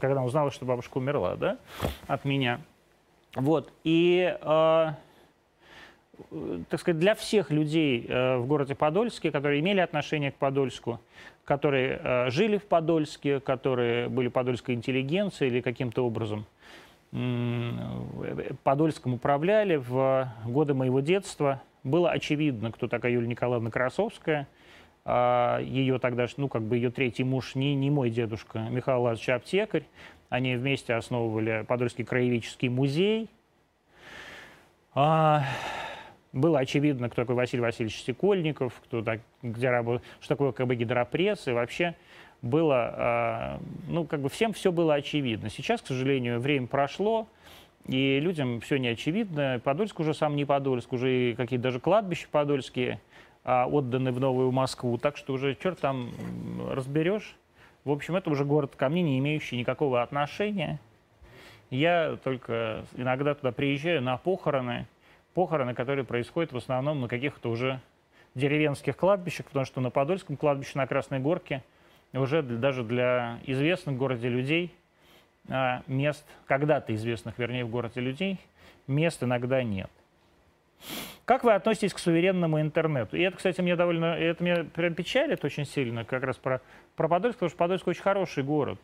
когда 0.00 0.22
узнала, 0.22 0.50
что 0.50 0.64
бабушка 0.64 0.98
умерла, 0.98 1.36
да, 1.36 1.58
от 2.06 2.24
меня. 2.24 2.60
Вот. 3.34 3.72
И 3.84 4.36
э, 4.40 4.86
так 6.68 6.80
сказать, 6.80 6.98
для 6.98 7.14
всех 7.14 7.50
людей 7.50 8.06
э, 8.08 8.36
в 8.36 8.46
городе 8.46 8.74
Подольске, 8.74 9.30
которые 9.30 9.60
имели 9.60 9.80
отношение 9.80 10.32
к 10.32 10.36
Подольску, 10.36 11.00
которые 11.44 12.00
э, 12.02 12.30
жили 12.30 12.58
в 12.58 12.64
Подольске, 12.64 13.40
которые 13.40 14.08
были 14.08 14.28
подольской 14.28 14.74
интеллигенцией 14.74 15.50
или 15.50 15.60
каким-то 15.60 16.04
образом 16.04 16.46
Подольском 18.64 19.14
управляли 19.14 19.76
в 19.76 20.28
годы 20.44 20.74
моего 20.74 21.00
детства. 21.00 21.62
Было 21.84 22.10
очевидно, 22.10 22.72
кто 22.72 22.88
такая 22.88 23.12
Юлия 23.12 23.28
Николаевна 23.28 23.70
Красовская. 23.70 24.48
А, 25.04 25.60
ее 25.60 25.98
тогда, 25.98 26.26
ну, 26.36 26.48
как 26.48 26.62
бы 26.62 26.76
ее 26.76 26.90
третий 26.90 27.22
муж, 27.22 27.54
не, 27.54 27.74
не 27.74 27.90
мой 27.90 28.10
дедушка, 28.10 28.58
Михаил 28.70 29.02
Лазович 29.02 29.28
Аптекарь. 29.30 29.84
Они 30.28 30.56
вместе 30.56 30.94
основывали 30.94 31.64
Подольский 31.66 32.04
краеведческий 32.04 32.68
музей. 32.68 33.30
А, 36.32 36.36
было 36.36 36.58
очевидно, 36.58 37.08
кто 37.08 37.22
такой 37.22 37.34
Василий 37.34 37.62
Васильевич 37.62 37.98
Стекольников, 37.98 38.80
кто 38.84 39.02
так, 39.02 39.20
где 39.42 39.70
работал, 39.70 40.04
что 40.20 40.28
такое 40.28 40.52
как 40.52 40.66
бы 40.66 40.76
гидропресс, 40.76 41.48
и 41.48 41.52
вообще 41.52 41.94
было, 42.42 43.58
э, 43.58 43.58
ну, 43.88 44.04
как 44.04 44.20
бы 44.20 44.28
всем 44.28 44.52
все 44.52 44.72
было 44.72 44.94
очевидно. 44.94 45.50
Сейчас, 45.50 45.80
к 45.80 45.86
сожалению, 45.86 46.40
время 46.40 46.66
прошло, 46.66 47.26
и 47.86 48.20
людям 48.20 48.60
все 48.60 48.78
не 48.78 48.88
очевидно. 48.88 49.60
Подольск 49.62 50.00
уже 50.00 50.14
сам 50.14 50.36
не 50.36 50.44
Подольск, 50.44 50.92
уже 50.92 51.34
какие-то 51.34 51.64
даже 51.64 51.80
кладбища 51.80 52.28
подольские 52.30 53.00
э, 53.44 53.64
отданы 53.64 54.12
в 54.12 54.20
Новую 54.20 54.52
Москву, 54.52 54.98
так 54.98 55.16
что 55.16 55.32
уже 55.32 55.54
черт 55.54 55.80
там 55.80 56.10
разберешь. 56.70 57.36
В 57.84 57.90
общем, 57.92 58.16
это 58.16 58.30
уже 58.30 58.44
город 58.44 58.74
ко 58.76 58.88
мне, 58.88 59.02
не 59.02 59.18
имеющий 59.20 59.56
никакого 59.56 60.02
отношения. 60.02 60.80
Я 61.70 62.18
только 62.22 62.84
иногда 62.96 63.34
туда 63.34 63.52
приезжаю 63.52 64.02
на 64.02 64.16
похороны, 64.16 64.86
похороны, 65.36 65.74
которые 65.74 66.06
происходят 66.06 66.52
в 66.52 66.56
основном 66.56 67.02
на 67.02 67.08
каких-то 67.08 67.50
уже 67.50 67.78
деревенских 68.34 68.96
кладбищах, 68.96 69.44
потому 69.44 69.66
что 69.66 69.82
на 69.82 69.90
Подольском 69.90 70.38
кладбище 70.38 70.72
на 70.76 70.86
Красной 70.86 71.18
Горке 71.18 71.62
уже 72.14 72.40
даже 72.40 72.82
для 72.82 73.38
известных 73.44 73.96
в 73.96 73.98
городе 73.98 74.30
людей 74.30 74.74
а, 75.50 75.82
мест, 75.88 76.24
когда-то 76.46 76.94
известных, 76.94 77.38
вернее, 77.38 77.66
в 77.66 77.68
городе 77.68 78.00
людей, 78.00 78.38
мест 78.86 79.22
иногда 79.22 79.62
нет. 79.62 79.90
Как 81.26 81.44
вы 81.44 81.52
относитесь 81.52 81.92
к 81.92 81.98
суверенному 81.98 82.58
интернету? 82.62 83.18
И 83.18 83.20
это, 83.20 83.36
кстати, 83.36 83.60
мне 83.60 83.76
довольно, 83.76 84.16
это 84.16 84.42
меня 84.42 84.64
прям 84.64 84.94
печалит 84.94 85.44
очень 85.44 85.66
сильно, 85.66 86.06
как 86.06 86.22
раз 86.22 86.36
про, 86.36 86.62
про 86.94 87.08
Подольск, 87.08 87.36
потому 87.36 87.50
что 87.50 87.58
Подольск 87.58 87.86
очень 87.88 88.02
хороший 88.02 88.42
город. 88.42 88.80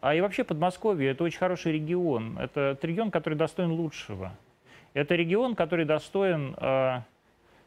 А 0.00 0.16
и 0.16 0.20
вообще 0.20 0.42
Подмосковье– 0.42 1.10
это 1.12 1.22
очень 1.22 1.38
хороший 1.38 1.70
регион. 1.70 2.36
Это 2.36 2.76
регион, 2.82 3.12
который 3.12 3.34
достоин 3.34 3.70
лучшего. 3.70 4.32
Это 4.98 5.14
регион, 5.14 5.54
который 5.54 5.84
достоин 5.84 6.56
э, 6.58 7.00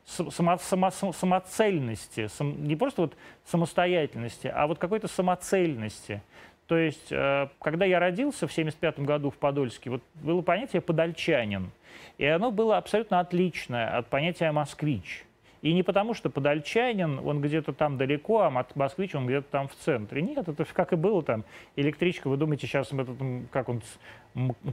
само, 0.06 0.58
само, 0.58 0.92
самоцельности, 1.14 2.28
сам, 2.28 2.68
не 2.68 2.76
просто 2.76 3.04
вот 3.04 3.16
самостоятельности, 3.46 4.52
а 4.54 4.68
вот 4.68 4.80
какой-то 4.80 5.08
самоцельности. 5.08 6.22
То 6.68 6.78
есть, 6.78 7.10
э, 7.10 7.48
когда 7.62 7.86
я 7.86 8.00
родился 8.00 8.48
в 8.48 8.52
1975 8.52 9.00
году 9.06 9.30
в 9.30 9.38
Подольске, 9.38 9.90
вот 9.90 10.04
было 10.16 10.42
понятие 10.42 10.82
«подольчанин», 10.82 11.72
и 12.18 12.26
оно 12.26 12.52
было 12.52 12.78
абсолютно 12.78 13.22
отличное 13.22 13.98
от 13.98 14.08
понятия 14.08 14.52
«москвич». 14.52 15.24
И 15.62 15.74
не 15.74 15.84
потому, 15.84 16.16
что 16.16 16.30
подольчанин, 16.30 17.20
он 17.20 17.40
где-то 17.40 17.74
там 17.74 17.98
далеко, 17.98 18.42
а 18.42 18.66
москвич, 18.74 19.14
он 19.14 19.28
где-то 19.28 19.48
там 19.52 19.68
в 19.68 19.76
центре. 19.76 20.22
Нет, 20.22 20.48
это 20.48 20.66
как 20.66 20.92
и 20.92 20.96
было 20.96 21.22
там. 21.22 21.44
Электричка, 21.76 22.30
вы 22.30 22.38
думаете, 22.38 22.66
сейчас 22.66 22.92
это, 22.92 23.16
как 23.52 23.70
он, 23.70 23.82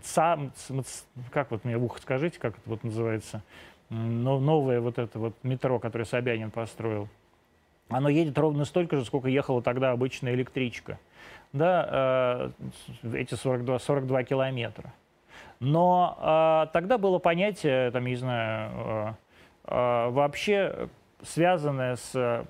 ца, 0.03 0.39
как 1.31 1.51
вот 1.51 1.65
мне 1.65 1.77
в 1.77 1.85
ухо 1.85 2.01
скажите, 2.01 2.39
как 2.39 2.55
это 2.55 2.71
вот 2.71 2.85
называется, 2.85 3.43
но 3.91 4.41
новое 4.41 4.81
вот 4.81 4.99
это 4.99 5.19
вот 5.19 5.35
метро, 5.43 5.79
которое 5.79 6.05
Собянин 6.05 6.51
построил. 6.51 7.09
Оно 7.91 8.09
едет 8.09 8.39
ровно 8.39 8.65
столько 8.65 8.97
же, 8.97 9.05
сколько 9.05 9.29
ехала 9.29 9.63
тогда 9.63 9.93
обычная 9.93 10.35
электричка. 10.35 10.99
Да, 11.53 12.53
э, 13.03 13.15
эти 13.15 13.35
42, 13.35 13.79
42 13.79 14.23
километра. 14.25 14.93
Но 15.61 16.19
э, 16.21 16.73
тогда 16.73 16.99
было 16.99 17.19
понятие, 17.19 17.91
там, 17.91 18.05
не 18.05 18.17
знаю, 18.17 18.71
э, 18.75 19.15
вообще 19.69 20.89
связанная 21.23 21.97
с 21.97 22.45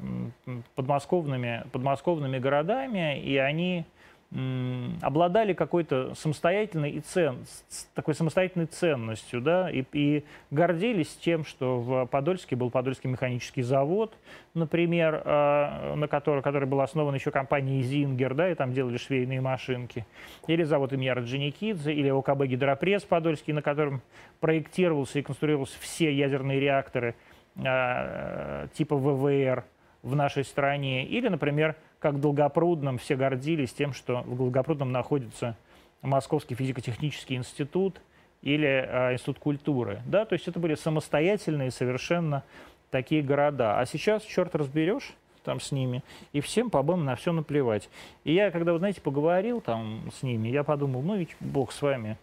подмосковными, 0.75 1.65
подмосковными 1.73 2.39
городами, 2.39 3.19
и 3.21 3.37
они 3.37 3.87
обладали 4.31 5.55
какой-то 5.55 6.13
самостоятельной 6.15 6.91
и 6.91 7.01
цен, 7.01 7.47
такой 7.95 8.15
самостоятельной 8.15 8.67
ценностью, 8.67 9.41
да, 9.41 9.71
и, 9.71 9.85
и 9.93 10.25
гордились 10.51 11.17
тем, 11.17 11.47
что 11.47 11.81
в 11.81 12.07
Подольске 12.07 12.55
был 12.55 12.71
Подольский 12.71 13.09
механический 13.09 13.63
завод, 13.63 14.19
например, 14.53 15.23
э, 15.25 15.95
на 15.95 16.09
который, 16.09 16.43
который 16.43 16.69
был 16.69 16.83
основан 16.83 17.15
еще 17.15 17.31
компанией 17.31 17.83
Зингер, 17.83 18.35
да, 18.35 18.51
и 18.51 18.55
там 18.55 18.75
делали 18.75 18.99
швейные 18.99 19.41
машинки, 19.41 20.05
или 20.47 20.63
завод 20.63 20.93
имени 20.93 21.09
Орджоникидзе, 21.09 21.95
или 21.95 22.11
ОКБ 22.11 22.45
Гидропресс 22.45 23.05
Подольский, 23.05 23.55
на 23.55 23.63
котором 23.63 24.03
проектировался 24.41 25.21
и 25.21 25.23
конструировался 25.23 25.79
все 25.81 26.13
ядерные 26.15 26.61
реакторы 26.61 27.15
э, 27.57 28.69
типа 28.75 28.95
ВВР 28.95 29.65
в 30.03 30.15
нашей 30.15 30.45
стране, 30.45 31.07
или, 31.07 31.29
например, 31.29 31.77
как 31.99 32.15
в 32.15 32.21
Долгопрудном 32.21 32.99
все 32.99 33.17
гордились 33.17 33.73
тем, 33.73 33.93
что 33.93 34.23
в 34.23 34.37
Долгопрудном 34.37 34.93
находится 34.93 35.57
Московский 36.03 36.55
физико-технический 36.55 37.35
институт 37.35 38.01
или 38.43 38.69
э, 38.69 39.15
Институт 39.15 39.39
культуры. 39.39 40.01
Да? 40.07 40.25
То 40.25 40.35
есть 40.35 40.47
это 40.47 40.61
были 40.61 40.75
самостоятельные 40.75 41.71
совершенно 41.71 42.45
такие 42.91 43.23
города. 43.23 43.81
А 43.81 43.87
сейчас, 43.87 44.23
черт 44.23 44.55
разберешь, 44.55 45.15
там 45.45 45.61
с 45.61 45.73
ними, 45.73 46.03
и 46.33 46.41
всем 46.41 46.69
по-моему 46.69 47.05
на 47.05 47.17
все 47.17 47.33
наплевать. 47.33 47.89
И 48.25 48.35
я, 48.35 48.51
когда, 48.51 48.73
вы 48.73 48.79
знаете, 48.79 49.01
поговорил 49.01 49.61
там 49.61 50.11
с 50.15 50.23
ними, 50.23 50.49
я 50.49 50.63
подумал, 50.63 51.01
ну 51.01 51.17
ведь 51.17 51.35
бог 51.41 51.73
с 51.73 51.81
вами, 51.81 52.19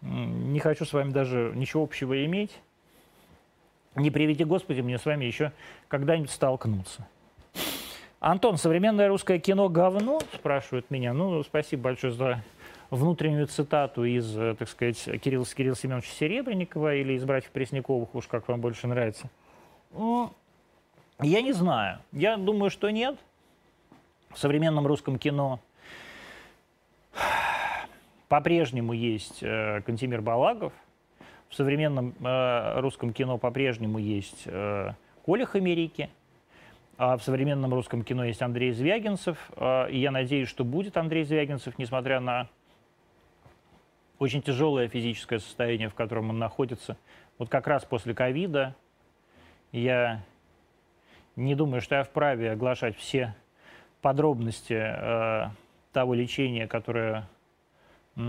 не 0.00 0.60
хочу 0.60 0.86
с 0.86 0.92
вами 0.92 1.10
даже 1.10 1.52
ничего 1.54 1.82
общего 1.82 2.24
иметь, 2.24 2.58
не 3.96 4.10
приведи 4.10 4.44
Господи 4.44 4.80
мне 4.80 4.98
с 4.98 5.04
вами 5.04 5.26
еще 5.26 5.52
когда-нибудь 5.88 6.30
столкнуться. 6.30 7.06
Антон, 8.20 8.58
современное 8.58 9.08
русское 9.08 9.38
кино 9.38 9.70
говно? 9.70 10.20
Спрашивают 10.34 10.90
меня. 10.90 11.14
Ну, 11.14 11.42
спасибо 11.42 11.84
большое 11.84 12.12
за 12.12 12.44
внутреннюю 12.90 13.46
цитату 13.46 14.04
из, 14.04 14.36
э, 14.36 14.54
так 14.58 14.68
сказать, 14.68 15.02
Кирилла, 15.22 15.46
Кирилла 15.46 15.74
Семеновича 15.74 16.12
Серебренникова 16.12 16.96
или 16.96 17.14
из 17.14 17.24
братьев 17.24 17.50
Пресняковых, 17.50 18.14
уж 18.14 18.26
как 18.26 18.46
вам 18.48 18.60
больше 18.60 18.86
нравится. 18.88 19.30
Ну, 19.92 20.34
я 21.22 21.40
не 21.40 21.52
знаю. 21.52 22.00
Я 22.12 22.36
думаю, 22.36 22.68
что 22.68 22.90
нет. 22.90 23.16
В 24.28 24.38
современном 24.38 24.86
русском 24.86 25.18
кино 25.18 25.58
по-прежнему 28.28 28.92
есть 28.92 29.42
э, 29.42 29.80
Кантимир 29.80 30.20
Балагов. 30.20 30.74
В 31.48 31.54
современном 31.54 32.14
э, 32.20 32.80
русском 32.80 33.14
кино 33.14 33.38
по-прежнему 33.38 33.96
есть 33.96 34.42
э, 34.44 34.90
Коля 35.24 35.46
Хамерики– 35.46 36.10
в 37.00 37.20
современном 37.22 37.72
русском 37.72 38.02
кино 38.02 38.26
есть 38.26 38.42
Андрей 38.42 38.72
Звягинцев, 38.72 39.50
а, 39.56 39.86
и 39.86 39.98
я 39.98 40.10
надеюсь, 40.10 40.48
что 40.48 40.64
будет 40.64 40.98
Андрей 40.98 41.24
Звягинцев, 41.24 41.78
несмотря 41.78 42.20
на 42.20 42.46
очень 44.18 44.42
тяжелое 44.42 44.86
физическое 44.86 45.38
состояние, 45.38 45.88
в 45.88 45.94
котором 45.94 46.28
он 46.28 46.38
находится. 46.38 46.98
Вот 47.38 47.48
как 47.48 47.66
раз 47.66 47.86
после 47.86 48.14
ковида 48.14 48.74
я 49.72 50.22
не 51.36 51.54
думаю, 51.54 51.80
что 51.80 51.94
я 51.94 52.02
вправе 52.04 52.52
оглашать 52.52 52.98
все 52.98 53.34
подробности 54.02 54.74
э, 54.74 55.46
того 55.92 56.12
лечения, 56.12 56.66
которое 56.66 57.26
э, 58.16 58.20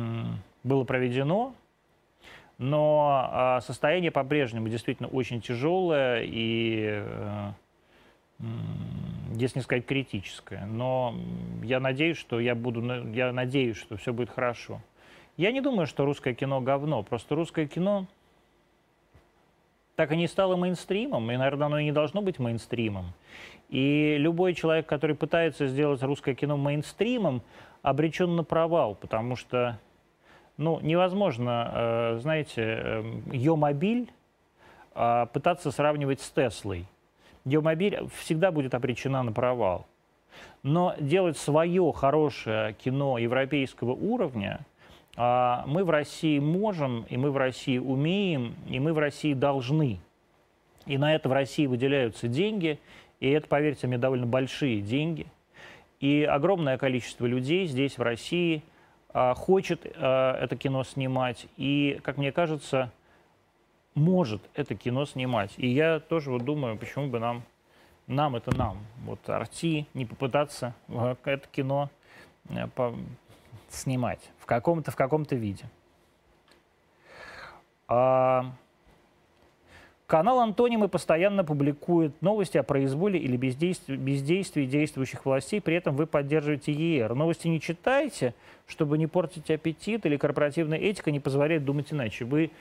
было 0.64 0.86
проведено, 0.86 1.54
но 2.58 3.58
э, 3.60 3.66
состояние 3.66 4.12
по-прежнему 4.12 4.70
действительно 4.70 5.10
очень 5.10 5.42
тяжелое, 5.42 6.22
и 6.24 7.04
э, 7.04 7.52
если 9.36 9.60
не 9.60 9.63
сказать 9.63 9.86
критическое. 9.86 10.65
Но 10.65 11.15
я 11.63 11.80
надеюсь, 11.80 12.17
что 12.17 12.39
я 12.39 12.56
буду, 12.56 12.82
я 13.12 13.32
надеюсь, 13.32 13.77
что 13.77 13.97
все 13.97 14.13
будет 14.13 14.30
хорошо. 14.30 14.82
Я 15.38 15.51
не 15.51 15.62
думаю, 15.62 15.88
что 15.88 16.06
русское 16.06 16.34
кино 16.34 16.62
говно. 16.62 17.04
Просто 17.04 17.36
русское 17.36 17.67
кино 17.67 18.08
так 19.95 20.12
и 20.12 20.17
не 20.17 20.27
стало 20.27 20.56
мейнстримом, 20.56 21.32
и, 21.32 21.38
наверное, 21.38 21.67
оно 21.67 21.80
и 21.80 21.84
не 21.84 21.91
должно 21.91 22.21
быть 22.21 22.39
мейнстримом. 22.39 23.13
И 23.69 24.17
любой 24.17 24.54
человек, 24.54 24.88
который 24.88 25.15
пытается 25.15 25.67
сделать 25.67 26.01
русское 26.01 26.34
кино 26.34 26.58
мейнстримом, 26.58 27.41
обречен 27.82 28.36
на 28.36 28.43
провал, 28.43 28.95
потому 28.95 29.36
что 29.36 29.80
ну, 30.58 30.80
невозможно, 30.82 31.71
э, 31.73 32.17
знаете, 32.21 32.62
э, 32.62 33.21
ее 33.32 33.56
мобиль 33.56 34.12
э, 34.93 35.25
пытаться 35.34 35.71
сравнивать 35.71 36.21
с 36.21 36.30
Теслой. 36.30 36.86
Геомобиль 37.45 38.08
всегда 38.17 38.51
будет 38.51 38.73
обречена 38.73 39.23
на 39.23 39.32
провал. 39.32 39.86
Но 40.63 40.95
делать 40.99 41.38
свое 41.38 41.91
хорошее 41.91 42.73
кино 42.73 43.17
европейского 43.17 43.91
уровня 43.91 44.62
а, 45.17 45.63
мы 45.67 45.84
в 45.84 45.89
России 45.89 46.39
можем, 46.39 47.06
и 47.10 47.17
мы 47.17 47.32
в 47.32 47.38
России 47.38 47.77
умеем, 47.77 48.56
и 48.69 48.80
мы 48.80 48.93
в 48.93 48.99
России 48.99 49.34
должны. 49.34 49.99
И 50.86 50.97
на 50.97 51.13
это 51.15 51.30
в 51.30 51.34
России 51.34 51.65
выделяются 51.65 52.27
деньги, 52.27 52.80
и 53.19 53.30
это, 53.30 53.47
поверьте 53.47 53.88
мне, 53.88 53.97
довольно 53.97 54.25
большие 54.25 54.82
деньги. 54.82 55.27
И 55.99 56.23
огромное 56.23 56.77
количество 56.77 57.25
людей 57.25 57.67
здесь, 57.67 57.97
в 57.97 58.01
России, 58.01 58.63
а, 59.13 59.34
хочет 59.34 59.86
а, 59.95 60.41
это 60.41 60.56
кино 60.56 60.84
снимать. 60.84 61.47
И, 61.58 61.99
как 62.04 62.17
мне 62.17 62.32
кажется, 62.32 62.91
может 63.93 64.41
это 64.54 64.75
кино 64.75 65.06
снимать. 65.06 65.54
И 65.58 65.67
я 65.67 65.99
тоже 65.99 66.32
вот 66.32 66.43
думаю, 66.43 66.77
почему 66.77 67.08
бы 67.08 67.19
нам, 67.19 67.43
нам 68.08 68.36
это 68.36 68.56
нам, 68.56 68.77
вот 69.06 69.27
Арти, 69.30 69.88
не 69.93 70.06
попытаться 70.06 70.73
это 71.25 71.47
кино 71.51 71.89
э, 72.49 72.67
по, 72.67 72.95
снимать 73.69 74.32
в 74.39 74.45
каком-то 74.45 74.91
в 74.91 74.95
каком-то 74.95 75.36
виде. 75.36 75.65
А, 77.88 78.54
канал 80.08 80.39
Антонимы 80.39 80.88
постоянно 80.88 81.43
публикует 81.43 82.21
новости 82.21 82.58
о 82.58 82.63
произволе 82.63 83.19
или 83.19 83.36
бездействии, 83.36 83.97
бездействии 83.97 84.65
действующих 84.65 85.25
властей, 85.25 85.60
при 85.60 85.75
этом 85.75 85.97
вы 85.97 86.08
поддерживаете 86.08 86.71
ЕР. 86.71 87.13
Новости 87.15 87.49
не 87.49 87.60
читайте, 87.60 88.34
чтобы 88.65 88.97
не 88.97 89.08
портить 89.08 89.51
аппетит, 89.51 90.06
или 90.06 90.15
корпоративная 90.15 90.77
этика 90.77 91.12
не 91.12 91.19
позволяет 91.19 91.65
думать 91.65 91.91
иначе. 91.91 92.23
Вы 92.23 92.51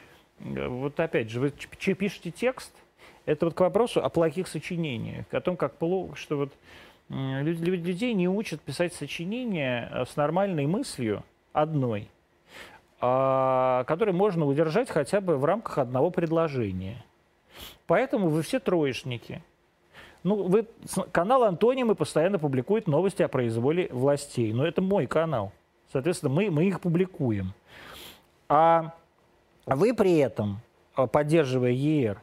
вот 0.41 0.99
опять 0.99 1.31
же, 1.31 1.41
вы 1.41 1.51
пишете 1.51 2.31
текст, 2.31 2.73
это 3.27 3.47
вот 3.47 3.55
к 3.55 3.61
вопросу 3.61 4.03
о 4.03 4.09
плохих 4.09 4.49
сочинениях, 4.49 5.27
о 5.31 5.41
том, 5.41 5.57
как 5.57 5.77
плохо, 5.77 6.17
что 6.17 6.37
вот 6.37 6.53
людей 7.09 8.15
не 8.15 8.29
учат 8.29 8.61
писать 8.61 8.95
сочинения 8.95 9.91
э, 9.93 10.05
с 10.05 10.17
нормальной 10.17 10.67
мыслью 10.67 11.25
одной, 11.53 12.09
а, 13.01 13.85
которую 13.85 14.17
можно 14.17 14.47
удержать 14.47 14.89
хотя 14.89 15.21
бы 15.21 15.37
в 15.37 15.45
рамках 15.45 15.79
одного 15.79 16.11
предложения. 16.11 17.05
Поэтому 17.87 18.29
вы 18.29 18.43
все 18.43 18.61
троечники. 18.61 19.43
Ну, 20.23 20.45
вы, 20.45 20.67
канал 21.13 21.45
Антонимы 21.45 21.95
постоянно 21.95 22.39
публикует 22.39 22.87
новости 22.87 23.23
о 23.23 23.29
произволе 23.29 23.89
властей. 23.91 24.53
Но 24.53 24.67
это 24.67 24.83
мой 24.83 25.07
канал. 25.07 25.53
Соответственно, 25.93 26.33
мы, 26.33 26.51
мы 26.51 26.67
их 26.67 26.81
публикуем. 26.81 27.55
А 28.49 28.95
вы 29.77 29.95
при 29.95 30.19
этом, 30.19 30.61
а, 30.95 31.07
поддерживая 31.07 31.71
ЕР, 31.71 32.21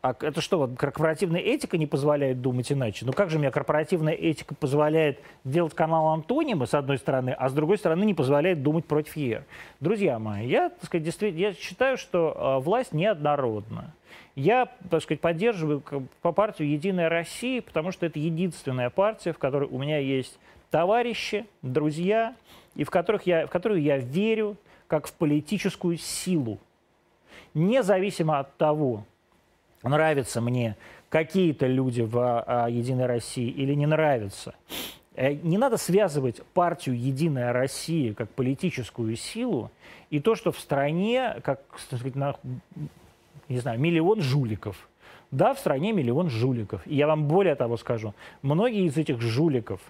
а 0.00 0.14
это 0.20 0.40
что, 0.40 0.58
вот 0.58 0.76
корпоративная 0.76 1.40
этика 1.40 1.76
не 1.76 1.86
позволяет 1.86 2.40
думать 2.40 2.70
иначе? 2.70 3.04
Ну 3.04 3.12
как 3.12 3.30
же 3.30 3.38
мне 3.38 3.50
корпоративная 3.50 4.12
этика 4.12 4.54
позволяет 4.54 5.18
делать 5.42 5.74
канал 5.74 6.08
Антонима, 6.08 6.66
с 6.66 6.74
одной 6.74 6.98
стороны, 6.98 7.30
а 7.30 7.48
с 7.48 7.52
другой 7.52 7.78
стороны 7.78 8.04
не 8.04 8.14
позволяет 8.14 8.62
думать 8.62 8.84
против 8.84 9.16
ЕР? 9.16 9.44
Друзья 9.80 10.20
мои, 10.20 10.46
я, 10.46 10.70
так 10.70 10.84
сказать, 10.84 11.04
действительно, 11.04 11.40
я 11.40 11.52
считаю, 11.52 11.96
что 11.98 12.58
э, 12.60 12.62
власть 12.62 12.92
неоднородна. 12.92 13.92
Я, 14.36 14.68
так 14.88 15.02
сказать, 15.02 15.20
поддерживаю 15.20 15.82
по 16.22 16.30
партию 16.30 16.70
«Единая 16.70 17.08
Россия», 17.08 17.60
потому 17.60 17.90
что 17.90 18.06
это 18.06 18.20
единственная 18.20 18.88
партия, 18.88 19.32
в 19.32 19.38
которой 19.38 19.68
у 19.68 19.78
меня 19.78 19.98
есть 19.98 20.38
товарищи, 20.70 21.44
друзья, 21.62 22.36
и 22.76 22.84
в, 22.84 22.90
которых 22.90 23.26
я, 23.26 23.48
в 23.48 23.50
которую 23.50 23.82
я 23.82 23.98
верю 23.98 24.56
как 24.86 25.08
в 25.08 25.12
политическую 25.12 25.96
силу. 25.96 26.58
Независимо 27.54 28.38
от 28.38 28.56
того, 28.56 29.04
нравятся 29.82 30.40
мне 30.40 30.76
какие-то 31.08 31.66
люди 31.66 32.02
в 32.02 32.44
а, 32.46 32.68
«Единой 32.68 33.06
России» 33.06 33.48
или 33.48 33.74
не 33.74 33.86
нравятся. 33.86 34.54
Э, 35.14 35.32
не 35.32 35.58
надо 35.58 35.76
связывать 35.78 36.42
партию 36.54 36.96
«Единая 36.98 37.52
Россия» 37.52 38.14
как 38.14 38.30
политическую 38.30 39.16
силу 39.16 39.70
и 40.10 40.20
то, 40.20 40.34
что 40.34 40.52
в 40.52 40.58
стране, 40.58 41.40
как 41.42 41.60
сказать, 41.78 42.14
на, 42.14 42.36
не 43.48 43.58
знаю, 43.58 43.80
миллион 43.80 44.20
жуликов. 44.20 44.88
Да, 45.30 45.54
в 45.54 45.58
стране 45.58 45.92
миллион 45.92 46.30
жуликов. 46.30 46.86
И 46.86 46.94
я 46.94 47.06
вам 47.06 47.26
более 47.26 47.54
того 47.54 47.76
скажу, 47.76 48.14
многие 48.42 48.86
из 48.86 48.96
этих 48.96 49.20
жуликов 49.20 49.80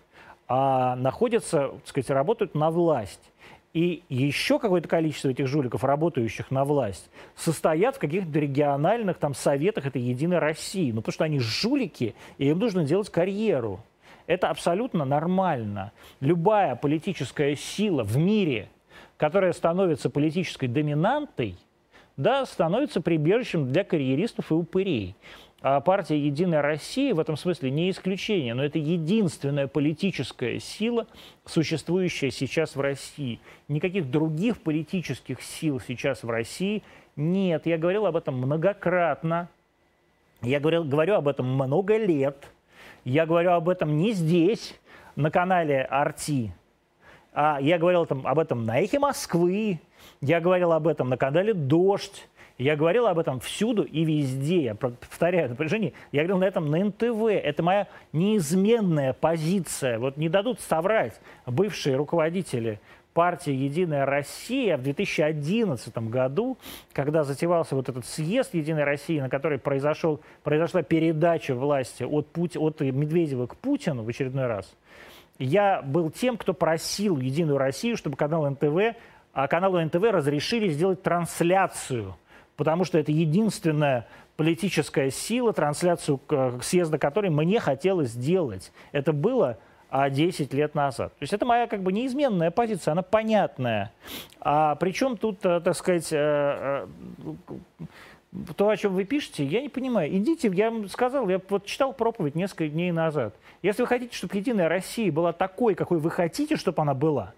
а, 0.48 0.96
находятся, 0.96 1.68
так 1.68 1.86
сказать, 1.86 2.10
работают 2.10 2.54
на 2.54 2.70
власть. 2.70 3.30
И 3.74 4.02
еще 4.08 4.58
какое-то 4.58 4.88
количество 4.88 5.28
этих 5.28 5.46
жуликов, 5.46 5.84
работающих 5.84 6.50
на 6.50 6.64
власть, 6.64 7.10
состоят 7.36 7.96
в 7.96 7.98
каких-то 7.98 8.38
региональных 8.38 9.18
там 9.18 9.34
советах 9.34 9.86
этой 9.86 10.00
Единой 10.00 10.38
России. 10.38 10.90
Ну, 10.90 11.00
потому 11.00 11.12
что 11.12 11.24
они 11.24 11.38
жулики, 11.38 12.14
и 12.38 12.48
им 12.48 12.58
нужно 12.58 12.84
делать 12.84 13.10
карьеру. 13.10 13.80
Это 14.26 14.48
абсолютно 14.50 15.04
нормально. 15.04 15.92
Любая 16.20 16.76
политическая 16.76 17.56
сила 17.56 18.04
в 18.04 18.16
мире, 18.16 18.68
которая 19.16 19.52
становится 19.52 20.10
политической 20.10 20.66
доминантой, 20.66 21.56
да, 22.16 22.44
становится 22.46 23.00
прибежищем 23.00 23.70
для 23.72 23.84
карьеристов 23.84 24.50
и 24.50 24.54
упырей. 24.54 25.14
А 25.60 25.80
партия 25.80 26.18
«Единая 26.18 26.62
Россия» 26.62 27.14
в 27.14 27.18
этом 27.18 27.36
смысле 27.36 27.70
не 27.70 27.90
исключение, 27.90 28.54
но 28.54 28.64
это 28.64 28.78
единственная 28.78 29.66
политическая 29.66 30.60
сила, 30.60 31.06
существующая 31.44 32.30
сейчас 32.30 32.76
в 32.76 32.80
России. 32.80 33.40
Никаких 33.66 34.08
других 34.10 34.60
политических 34.62 35.42
сил 35.42 35.80
сейчас 35.80 36.22
в 36.22 36.30
России 36.30 36.84
нет. 37.16 37.66
Я 37.66 37.76
говорил 37.76 38.06
об 38.06 38.16
этом 38.16 38.36
многократно. 38.36 39.48
Я 40.42 40.60
говорил, 40.60 40.84
говорю 40.84 41.14
об 41.14 41.26
этом 41.26 41.52
много 41.52 41.96
лет. 41.96 42.46
Я 43.04 43.26
говорю 43.26 43.52
об 43.52 43.68
этом 43.68 43.96
не 43.96 44.12
здесь, 44.12 44.78
на 45.18 45.32
канале 45.32 45.82
«Арти», 45.82 46.52
а 47.32 47.58
я 47.60 47.78
говорил 47.78 48.06
там, 48.06 48.24
об 48.24 48.38
этом 48.38 48.64
на 48.64 48.78
«Эхе 48.78 49.00
Москвы», 49.00 49.80
я 50.20 50.40
говорил 50.40 50.72
об 50.72 50.86
этом 50.86 51.08
на 51.08 51.16
канале 51.16 51.54
«Дождь», 51.54 52.28
я 52.58 52.74
говорил 52.74 53.06
об 53.06 53.20
этом 53.20 53.38
всюду 53.38 53.84
и 53.84 54.04
везде. 54.04 54.62
Я 54.62 54.74
повторяю 54.74 55.50
напряжение. 55.50 55.92
Я 56.10 56.22
говорил 56.22 56.38
на 56.38 56.44
этом 56.44 56.68
на 56.68 56.84
НТВ. 56.84 57.26
Это 57.30 57.62
моя 57.62 57.86
неизменная 58.12 59.12
позиция. 59.12 60.00
Вот 60.00 60.16
не 60.16 60.28
дадут 60.28 60.60
соврать 60.60 61.20
бывшие 61.46 61.94
руководители 61.94 62.80
партии 63.14 63.52
«Единая 63.52 64.06
Россия» 64.06 64.76
в 64.76 64.82
2011 64.82 65.96
году, 66.08 66.58
когда 66.92 67.24
затевался 67.24 67.74
вот 67.76 67.88
этот 67.88 68.06
съезд 68.06 68.54
«Единой 68.54 68.84
России», 68.84 69.18
на 69.18 69.28
который 69.28 69.58
произошел, 69.58 70.20
произошла 70.42 70.82
передача 70.82 71.54
власти 71.54 72.04
от, 72.04 72.28
Пути, 72.28 72.58
от 72.58 72.80
Медведева 72.80 73.46
к 73.46 73.56
Путину 73.56 74.04
в 74.04 74.08
очередной 74.08 74.46
раз, 74.46 74.72
я 75.38 75.82
был 75.82 76.10
тем, 76.10 76.36
кто 76.36 76.54
просил 76.54 77.18
«Единую 77.18 77.58
Россию», 77.58 77.96
чтобы 77.96 78.16
канал 78.16 78.48
НТВ, 78.48 78.96
а 79.32 79.48
каналу 79.48 79.80
НТВ 79.80 80.02
разрешили 80.12 80.68
сделать 80.68 81.02
трансляцию– 81.02 82.16
потому 82.58 82.84
что 82.84 82.98
это 82.98 83.12
единственная 83.12 84.06
политическая 84.36 85.10
сила, 85.10 85.54
трансляцию 85.54 86.20
съезда 86.60 86.98
которой 86.98 87.30
мне 87.30 87.60
хотелось 87.60 88.10
сделать. 88.10 88.72
Это 88.92 89.14
было 89.14 89.56
а 89.90 90.10
10 90.10 90.52
лет 90.52 90.74
назад. 90.74 91.12
То 91.14 91.22
есть 91.22 91.32
это 91.32 91.46
моя 91.46 91.66
как 91.66 91.82
бы 91.82 91.92
неизменная 91.92 92.50
позиция, 92.50 92.92
она 92.92 93.00
понятная. 93.00 93.90
А 94.38 94.74
причем 94.74 95.16
тут, 95.16 95.38
э, 95.46 95.60
так 95.60 95.74
сказать, 95.74 96.12
э, 96.12 96.86
э, 97.16 98.46
то, 98.54 98.68
о 98.68 98.76
чем 98.76 98.92
вы 98.92 99.04
пишете, 99.04 99.44
я 99.44 99.62
не 99.62 99.70
понимаю. 99.70 100.14
Идите, 100.14 100.50
я 100.52 100.70
вам 100.70 100.88
сказал, 100.90 101.26
я 101.30 101.40
вот 101.48 101.64
читал 101.64 101.94
проповедь 101.94 102.34
несколько 102.34 102.68
дней 102.68 102.92
назад. 102.92 103.34
Если 103.62 103.80
вы 103.80 103.88
хотите, 103.88 104.14
чтобы 104.14 104.36
Единая 104.36 104.68
Россия 104.68 105.10
была 105.10 105.32
такой, 105.32 105.74
какой 105.74 105.98
вы 105.98 106.10
хотите, 106.10 106.56
чтобы 106.56 106.82
она 106.82 106.92
была, 106.92 107.32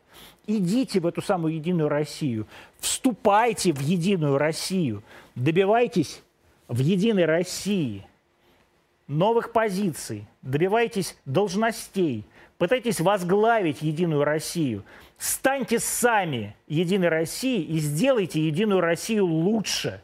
идите 0.58 1.00
в 1.00 1.06
эту 1.06 1.22
самую 1.22 1.54
Единую 1.54 1.88
Россию, 1.88 2.46
вступайте 2.78 3.72
в 3.72 3.80
Единую 3.80 4.38
Россию, 4.38 5.02
добивайтесь 5.34 6.22
в 6.68 6.78
Единой 6.78 7.24
России 7.24 8.06
новых 9.06 9.52
позиций, 9.52 10.26
добивайтесь 10.42 11.16
должностей, 11.24 12.24
пытайтесь 12.58 13.00
возглавить 13.00 13.82
Единую 13.82 14.24
Россию, 14.24 14.84
станьте 15.18 15.78
сами 15.78 16.56
Единой 16.68 17.08
Россией 17.08 17.64
и 17.64 17.78
сделайте 17.78 18.40
Единую 18.46 18.80
Россию 18.80 19.26
лучше. 19.26 20.00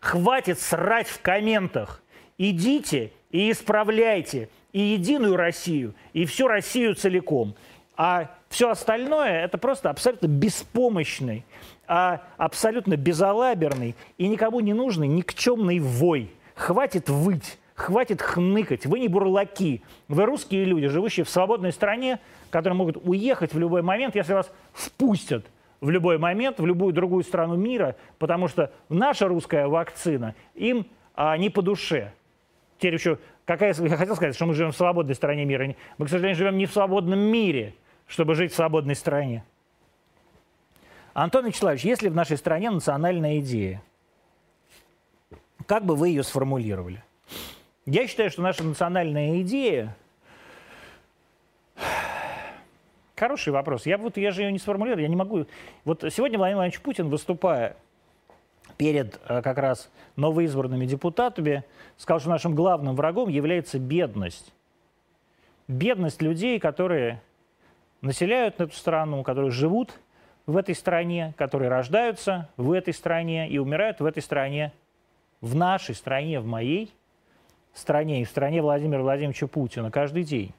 Хватит 0.00 0.60
срать 0.60 1.08
в 1.08 1.20
комментах. 1.20 2.02
Идите 2.38 3.12
и 3.30 3.50
исправляйте 3.50 4.48
и 4.72 4.80
Единую 4.80 5.36
Россию, 5.36 5.94
и 6.12 6.24
всю 6.24 6.46
Россию 6.46 6.94
целиком. 6.94 7.54
А 7.96 8.37
все 8.48 8.70
остальное– 8.70 9.44
это 9.44 9.58
просто 9.58 9.90
абсолютно 9.90 10.26
беспомощный, 10.26 11.44
а 11.86 12.22
абсолютно 12.36 12.96
безалаберный 12.96 13.94
и 14.16 14.28
никому 14.28 14.60
не 14.60 14.72
нужный 14.72 15.06
никчемный 15.06 15.78
вой. 15.78 16.30
Хватит 16.54 17.08
выть, 17.08 17.58
хватит 17.74 18.22
хныкать. 18.22 18.86
Вы 18.86 19.00
не 19.00 19.08
бурлаки. 19.08 19.82
Вы 20.08 20.24
русские 20.24 20.64
люди, 20.64 20.88
живущие 20.88 21.24
в 21.24 21.30
свободной 21.30 21.72
стране, 21.72 22.20
которые 22.50 22.76
могут 22.76 22.96
уехать 22.96 23.52
в 23.52 23.58
любой 23.58 23.82
момент, 23.82 24.16
если 24.16 24.32
вас 24.32 24.50
впустят 24.72 25.44
в 25.80 25.90
любой 25.90 26.18
момент 26.18 26.58
в 26.58 26.66
любую 26.66 26.92
другую 26.92 27.22
страну 27.22 27.54
мира, 27.54 27.94
потому 28.18 28.48
что 28.48 28.72
наша 28.88 29.28
русская 29.28 29.68
вакцина 29.68 30.34
им 30.56 30.86
а, 31.14 31.36
не 31.36 31.50
по 31.50 31.62
душе. 31.62 32.12
Теперь 32.78 32.94
еще, 32.94 33.18
какая, 33.44 33.72
я 33.74 33.96
хотел 33.96 34.16
сказать, 34.16 34.34
что 34.34 34.46
мы 34.46 34.54
живем 34.54 34.72
в 34.72 34.76
свободной 34.76 35.14
стране 35.14 35.44
мира. 35.44 35.76
Мы, 35.98 36.06
к 36.06 36.08
сожалению, 36.08 36.36
живем 36.36 36.58
не 36.58 36.66
в 36.66 36.72
свободном 36.72 37.20
мире– 37.20 37.74
чтобы 38.08 38.34
жить 38.34 38.52
в 38.52 38.56
свободной 38.56 38.96
стране. 38.96 39.44
Антон 41.12 41.46
Вячеславович, 41.46 41.84
если 41.84 42.08
в 42.08 42.14
нашей 42.14 42.36
стране 42.36 42.70
национальная 42.70 43.38
идея, 43.38 43.82
как 45.66 45.84
бы 45.84 45.94
вы 45.94 46.08
ее 46.08 46.22
сформулировали? 46.22 47.04
Я 47.86 48.06
считаю, 48.08 48.30
что 48.30 48.42
наша 48.42 48.64
национальная 48.64 49.40
идея... 49.42 49.96
Хороший 53.16 53.52
вопрос. 53.52 53.84
Я, 53.84 53.98
вот, 53.98 54.16
я 54.16 54.30
же 54.30 54.42
ее 54.42 54.52
не 54.52 54.58
сформулировал, 54.58 55.02
я 55.02 55.08
не 55.08 55.16
могу... 55.16 55.46
Вот 55.84 56.04
сегодня 56.10 56.38
Владимир 56.38 56.58
Владимирович 56.58 56.80
Путин, 56.80 57.08
выступая 57.08 57.76
перед 58.76 59.20
э, 59.28 59.42
как 59.42 59.58
раз 59.58 59.90
новоизбранными 60.16 60.86
депутатами, 60.86 61.64
сказал, 61.96 62.20
что 62.20 62.30
нашим 62.30 62.54
главным 62.54 62.94
врагом 62.94 63.28
является 63.28 63.78
бедность. 63.78 64.52
Бедность 65.66 66.22
людей, 66.22 66.60
которые 66.60 67.20
населяют 68.00 68.60
эту 68.60 68.74
страну, 68.74 69.22
которые 69.22 69.50
живут 69.50 69.98
в 70.46 70.56
этой 70.56 70.74
стране, 70.74 71.34
которые 71.36 71.68
рождаются 71.68 72.48
в 72.56 72.72
этой 72.72 72.94
стране 72.94 73.48
и 73.48 73.58
умирают 73.58 74.00
в 74.00 74.04
этой 74.04 74.22
стране, 74.22 74.72
в 75.40 75.54
нашей 75.54 75.94
стране, 75.94 76.40
в 76.40 76.46
моей 76.46 76.92
стране 77.74 78.22
и 78.22 78.24
в 78.24 78.28
стране 78.28 78.62
Владимира 78.62 79.02
Владимировича 79.02 79.46
Путина 79.46 79.90
каждый 79.90 80.24
день. 80.24 80.52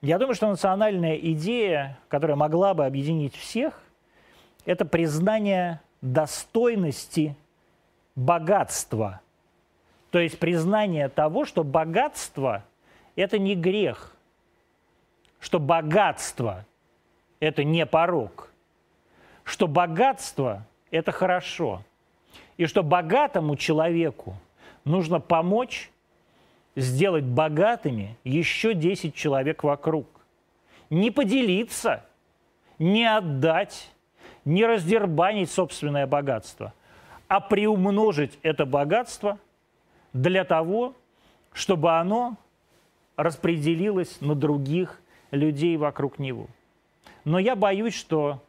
Я 0.00 0.18
думаю, 0.18 0.34
что 0.34 0.48
национальная 0.48 1.16
идея, 1.16 1.98
которая 2.08 2.36
могла 2.36 2.74
бы 2.74 2.84
объединить 2.84 3.36
всех, 3.36 3.80
это 4.64 4.84
признание 4.84 5.80
достойности 6.00 7.36
богатства. 8.16 9.20
То 10.10 10.18
есть 10.18 10.38
признание 10.40 11.08
того, 11.08 11.44
что 11.44 11.62
богатство– 11.62 12.64
это 13.16 13.38
не 13.38 13.54
грех– 13.54 14.11
что 15.42 15.58
богатство– 15.58 16.64
это 17.40 17.64
не 17.64 17.84
порог, 17.84 18.48
что 19.42 19.66
богатство– 19.66 20.64
это 20.92 21.10
хорошо, 21.10 21.82
и 22.56 22.66
что 22.66 22.84
богатому 22.84 23.56
человеку 23.56 24.36
нужно 24.84 25.18
помочь 25.18 25.90
сделать 26.76 27.24
богатыми 27.24 28.16
еще 28.22 28.72
10 28.72 29.16
человек 29.16 29.64
вокруг. 29.64 30.06
Не 30.90 31.10
поделиться, 31.10 32.04
не 32.78 33.04
отдать, 33.04 33.90
не 34.44 34.64
раздербанить 34.64 35.50
собственное 35.50 36.06
богатство, 36.06 36.72
а 37.26 37.40
приумножить 37.40 38.38
это 38.42 38.64
богатство 38.64 39.40
для 40.12 40.44
того, 40.44 40.94
чтобы 41.52 41.98
оно 41.98 42.36
распределилось 43.16 44.20
на 44.20 44.36
других 44.36 45.01
людей 45.32 45.76
вокруг 45.76 46.20
него. 46.20 46.46
Но 47.24 47.40
я 47.40 47.56
боюсь, 47.56 47.94
что 47.94 48.40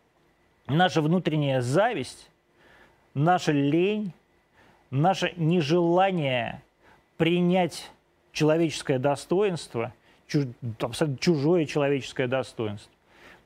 наша 0.68 1.02
внутренняя 1.02 1.62
зависть, 1.62 2.30
наша 3.16 3.52
лень, 3.52 4.14
наше 4.92 5.34
нежелание 5.36 6.62
принять 7.18 7.90
человеческое 8.32 9.00
достоинство, 9.00 9.94
чуж, 10.28 10.46
чужое 11.20 11.66
человеческое 11.66 12.28
достоинство, 12.28 12.92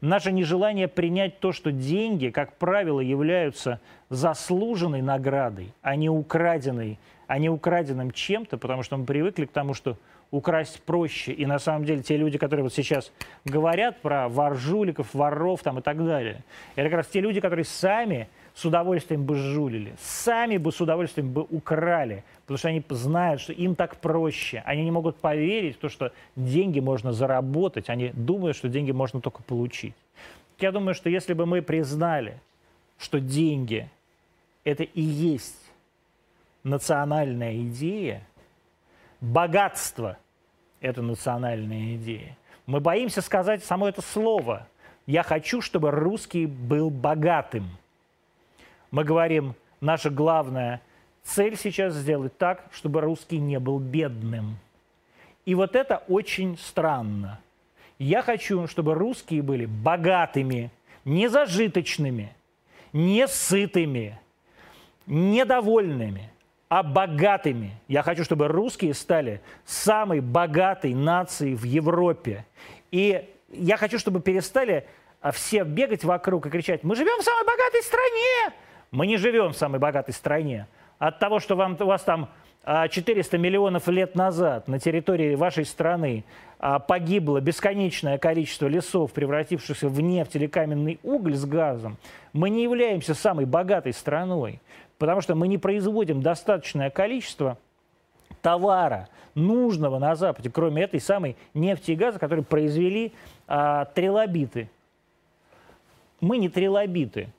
наше 0.02 0.32
нежелание 0.32 0.88
принять 0.88 1.40
то, 1.40 1.52
что 1.52 1.72
деньги, 1.72 2.30
как 2.30 2.58
правило, 2.58 3.00
являются 3.00 3.80
заслуженной 4.10 5.02
наградой, 5.02 5.74
а 5.82 5.96
не 5.96 6.10
украденной, 6.10 7.00
а 7.28 7.40
не 7.40 7.50
украденным 7.50 8.12
чем-то, 8.12 8.58
потому 8.58 8.84
что 8.84 8.98
мы 8.98 9.06
привыкли 9.06 9.46
к 9.46 9.52
тому, 9.52 9.74
что 9.74 9.98
украсть 10.32 10.82
проще. 10.84 11.32
И 11.32 11.46
на 11.46 11.60
самом 11.60 11.86
деле 11.86 12.04
те 12.04 12.18
люди, 12.18 12.38
которые 12.38 12.64
вот 12.64 12.74
сейчас 12.74 13.12
говорят 13.46 14.02
про 14.02 14.28
воржуликов, 14.28 15.14
воров 15.14 15.64
там 15.64 15.80
и 15.80 15.82
так 15.82 16.04
далее, 16.04 16.44
это 16.76 16.90
как 16.90 16.98
раз 16.98 17.08
те 17.08 17.22
люди, 17.22 17.40
которые 17.40 17.66
сами 17.66 18.28
с 18.54 18.66
удовольствием 18.66 19.24
бы 19.24 19.36
жулили, 19.36 19.96
сами 20.00 20.58
бы 20.58 20.72
с 20.72 20.82
удовольствием 20.82 21.32
бы 21.32 21.44
украли, 21.44 22.24
потому 22.42 22.58
что 22.58 22.70
они 22.70 22.84
знают, 22.90 23.40
что 23.40 23.54
им 23.54 23.76
так 23.76 23.98
проще. 23.98 24.64
Они 24.66 24.84
не 24.84 24.92
могут 24.92 25.18
поверить 25.18 25.76
в 25.76 25.80
то, 25.80 25.90
что 25.90 26.12
деньги 26.36 26.80
можно 26.80 27.14
заработать, 27.14 27.90
они 27.90 28.10
думают, 28.10 28.58
что 28.58 28.68
деньги 28.68 28.92
можно 28.92 29.22
только 29.22 29.44
получить. 29.44 29.94
Я 30.60 30.72
думаю, 30.72 30.96
что 30.96 31.10
если 31.10 31.34
бы 31.34 31.46
мы 31.46 31.62
признали, 31.62 32.40
что 32.98 33.20
деньги– 33.20 33.88
это 34.64 34.84
и 34.84 35.02
есть 35.02 35.56
национальная 36.64 37.56
идея, 37.62 38.24
богатство– 39.22 40.18
это 40.82 41.02
национальная 41.02 41.96
идея. 41.96 42.38
Мы 42.66 42.80
боимся 42.80 43.22
сказать 43.22 43.64
само 43.64 43.88
это 43.88 44.02
слово. 44.02 44.68
Я 45.06 45.24
хочу, 45.24 45.62
чтобы 45.62 45.92
русский 45.92 46.46
был 46.46 46.90
богатым– 46.90 47.70
мы 48.92 49.04
говорим, 49.04 49.56
наша 49.82 50.10
главная 50.10 50.82
цель 51.24 51.58
сейчас 51.58 51.94
сделать 51.94 52.38
так, 52.38 52.66
чтобы 52.72 53.02
русский 53.02 53.38
не 53.38 53.60
был 53.60 53.80
бедным. 53.80 54.58
И 55.46 55.56
вот 55.56 55.76
это 55.76 56.04
очень 56.08 56.58
странно. 56.58 57.40
Я 58.00 58.22
хочу, 58.22 58.68
чтобы 58.68 58.94
русские 58.94 59.42
были 59.42 59.66
богатыми, 59.66 60.72
не 61.04 61.30
зажиточными, 61.30 62.34
не 62.94 63.28
сытыми, 63.28 64.20
недовольными, 65.06 66.32
а 66.70 66.84
богатыми. 66.84 67.72
Я 67.88 68.04
хочу, 68.04 68.24
чтобы 68.24 68.48
русские 68.48 68.94
стали 68.94 69.42
самой 69.66 70.20
богатой 70.20 70.94
нацией 70.94 71.56
в 71.56 71.64
Европе. 71.64 72.46
И 72.92 73.30
я 73.52 73.78
хочу, 73.78 74.00
чтобы 74.00 74.22
перестали 74.22 74.86
а, 75.22 75.32
все 75.32 75.64
бегать 75.64 76.04
вокруг 76.04 76.46
и 76.46 76.50
кричать, 76.50 76.84
мы 76.84 76.96
живем 76.96 77.20
в 77.20 77.24
самой 77.24 77.46
богатой 77.46 77.82
стране, 77.84 78.56
мы 78.92 79.08
не 79.08 79.18
живем 79.18 79.54
в 79.54 79.58
самой 79.58 79.80
богатой 79.80 80.14
стране. 80.14 80.68
От 81.00 81.20
того, 81.20 81.40
что 81.40 81.56
вам, 81.56 81.78
у 81.80 81.86
вас 81.86 82.04
там 82.04 82.30
400 82.66 83.36
а, 83.36 83.40
миллионов 83.40 83.88
лет 83.88 84.16
назад 84.16 84.68
на 84.68 84.80
территории 84.80 85.36
вашей 85.36 85.64
страны 85.64 86.26
а, 86.60 86.80
погибло 86.80 87.40
бесконечное 87.40 88.18
количество 88.18 88.68
лесов, 88.68 89.14
превратившихся 89.14 89.88
в 89.88 90.02
нефть 90.02 90.36
или 90.36 90.48
каменный 90.48 91.00
уголь 91.04 91.36
с 91.36 91.46
газом, 91.46 91.98
мы 92.34 92.50
не 92.50 92.64
являемся 92.64 93.14
самой 93.14 93.46
богатой 93.46 93.94
страной, 93.94 94.60
потому 94.98 95.22
что 95.22 95.36
мы 95.36 95.48
не 95.48 95.58
производим 95.58 96.22
достаточное 96.22 96.90
количество 96.90 97.58
товара, 98.42 99.10
нужного 99.38 100.00
на 100.00 100.16
Западе, 100.16 100.50
кроме 100.50 100.84
этой 100.84 101.00
самой 101.00 101.36
нефти 101.54 101.92
и 101.92 101.96
газа, 101.96 102.18
которые 102.20 102.44
произвели 102.44 103.14
а, 103.48 103.86
трилобиты. 103.86 104.70
Мы 106.20 106.40
не 106.40 106.50
трилобиты. 106.50 107.30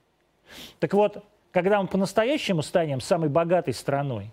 Так 0.78 0.94
вот, 0.94 1.24
когда 1.50 1.82
мы 1.82 1.88
по-настоящему 1.88 2.62
станем 2.62 3.00
самой 3.00 3.28
богатой 3.28 3.74
страной, 3.74 4.30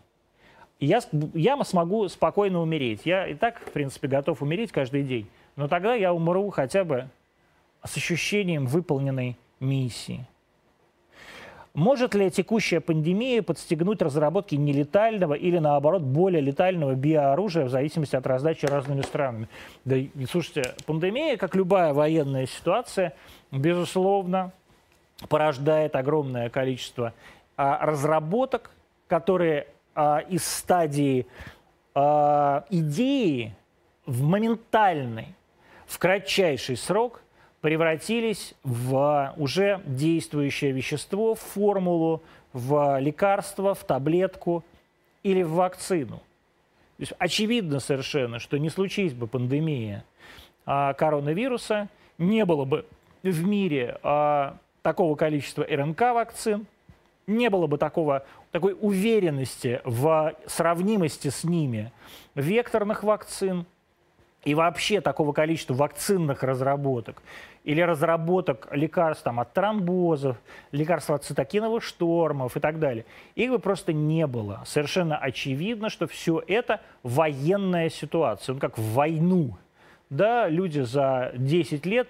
я, 0.80 1.02
я 1.34 1.62
смогу 1.64 2.08
спокойно 2.08 2.62
умереть. 2.62 3.02
Я 3.06 3.28
и 3.28 3.34
так, 3.34 3.60
в 3.60 3.72
принципе, 3.72 4.08
готов 4.08 4.42
умереть 4.42 4.72
каждый 4.72 5.04
день. 5.04 5.28
Но 5.56 5.68
тогда 5.68 5.96
я 5.96 6.14
умру 6.14 6.50
хотя 6.52 6.84
бы 6.84 7.10
с 7.84 7.98
ощущением 7.98 8.68
выполненной 8.68 9.38
миссии. 9.60 10.26
Может 11.76 12.16
ли 12.16 12.32
текущая 12.32 12.80
пандемия 12.80 13.44
подстегнуть 13.44 14.02
разработки 14.02 14.56
нелетального 14.56 15.34
или, 15.34 15.58
наоборот, 15.58 16.04
более 16.04 16.40
летального 16.40 16.96
биооружия 16.96 17.66
в 17.66 17.70
зависимости 17.70 18.16
от 18.16 18.26
раздачи 18.26 18.66
разными 18.66 19.02
странами? 19.02 19.50
Да, 19.84 19.98
слушайте, 20.32 20.74
пандемия, 20.86 21.36
как 21.36 21.54
любая 21.54 21.94
военная 21.94 22.48
ситуация, 22.48 23.14
безусловно, 23.52 24.54
порождает 25.28 25.98
огромное 25.98 26.50
количество 26.50 27.14
а, 27.58 27.86
разработок, 27.86 28.72
которые 29.08 29.68
а, 29.96 30.20
из 30.20 30.46
стадии 30.46 31.28
а, 31.94 32.64
идеи 32.70 33.54
в 34.06 34.24
моментальный, 34.24 35.36
в 35.88 36.00
кратчайший 36.00 36.78
срок 36.78 37.22
превратились 37.66 38.54
в 38.64 39.34
уже 39.38 39.82
действующее 39.88 40.72
вещество, 40.72 41.34
в 41.34 41.40
формулу, 41.40 42.22
в 42.54 43.00
лекарство, 43.00 43.74
в 43.74 43.84
таблетку 43.84 44.64
или 45.24 45.42
в 45.42 45.54
вакцину. 45.54 46.18
То 46.18 47.00
есть 47.00 47.14
очевидно 47.18 47.80
совершенно, 47.80 48.38
что 48.38 48.60
не 48.60 48.70
случись 48.70 49.14
бы 49.14 49.26
пандемия 49.26 50.06
а, 50.68 50.94
коронавируса, 50.94 51.90
не 52.20 52.46
было 52.46 52.66
бы 52.66 52.86
в 53.24 53.44
мире 53.44 53.98
а, 54.04 54.58
такого 54.84 55.16
количества 55.16 55.64
РНК-вакцин, 55.64 56.68
не 57.26 57.50
было 57.50 57.66
бы 57.66 57.80
такого, 57.80 58.28
такой 58.52 58.78
уверенности 58.80 59.82
в 59.86 60.36
сравнимости 60.46 61.30
с 61.30 61.44
ними 61.44 61.92
векторных 62.36 63.02
вакцин 63.02 63.66
и 64.46 64.54
вообще 64.54 65.02
такого 65.02 65.34
количества 65.34 65.74
вакцинных 65.74 66.44
разработок 66.44 67.22
или 67.64 67.82
разработок 67.82 68.68
лекарств 68.72 69.24
там, 69.24 69.40
от 69.40 69.54
тромбозов, 69.54 70.38
лекарств 70.72 71.10
от 71.10 71.24
цитокиновых 71.24 71.84
штормов 71.84 72.56
и 72.56 72.60
так 72.60 72.80
далее. 72.80 73.06
Их 73.34 73.50
бы 73.50 73.60
просто 73.60 73.92
не 73.92 74.28
было. 74.28 74.62
Совершенно 74.66 75.18
очевидно, 75.18 75.90
что 75.90 76.08
все 76.08 76.42
это 76.48 76.80
военная 77.02 77.90
ситуация, 77.90 78.54
ну, 78.54 78.60
как 78.60 78.78
в 78.78 78.94
войну 78.94 79.58
да, 80.12 80.48
люди 80.48 80.82
за 80.82 81.32
10 81.36 81.86
лет 81.88 82.08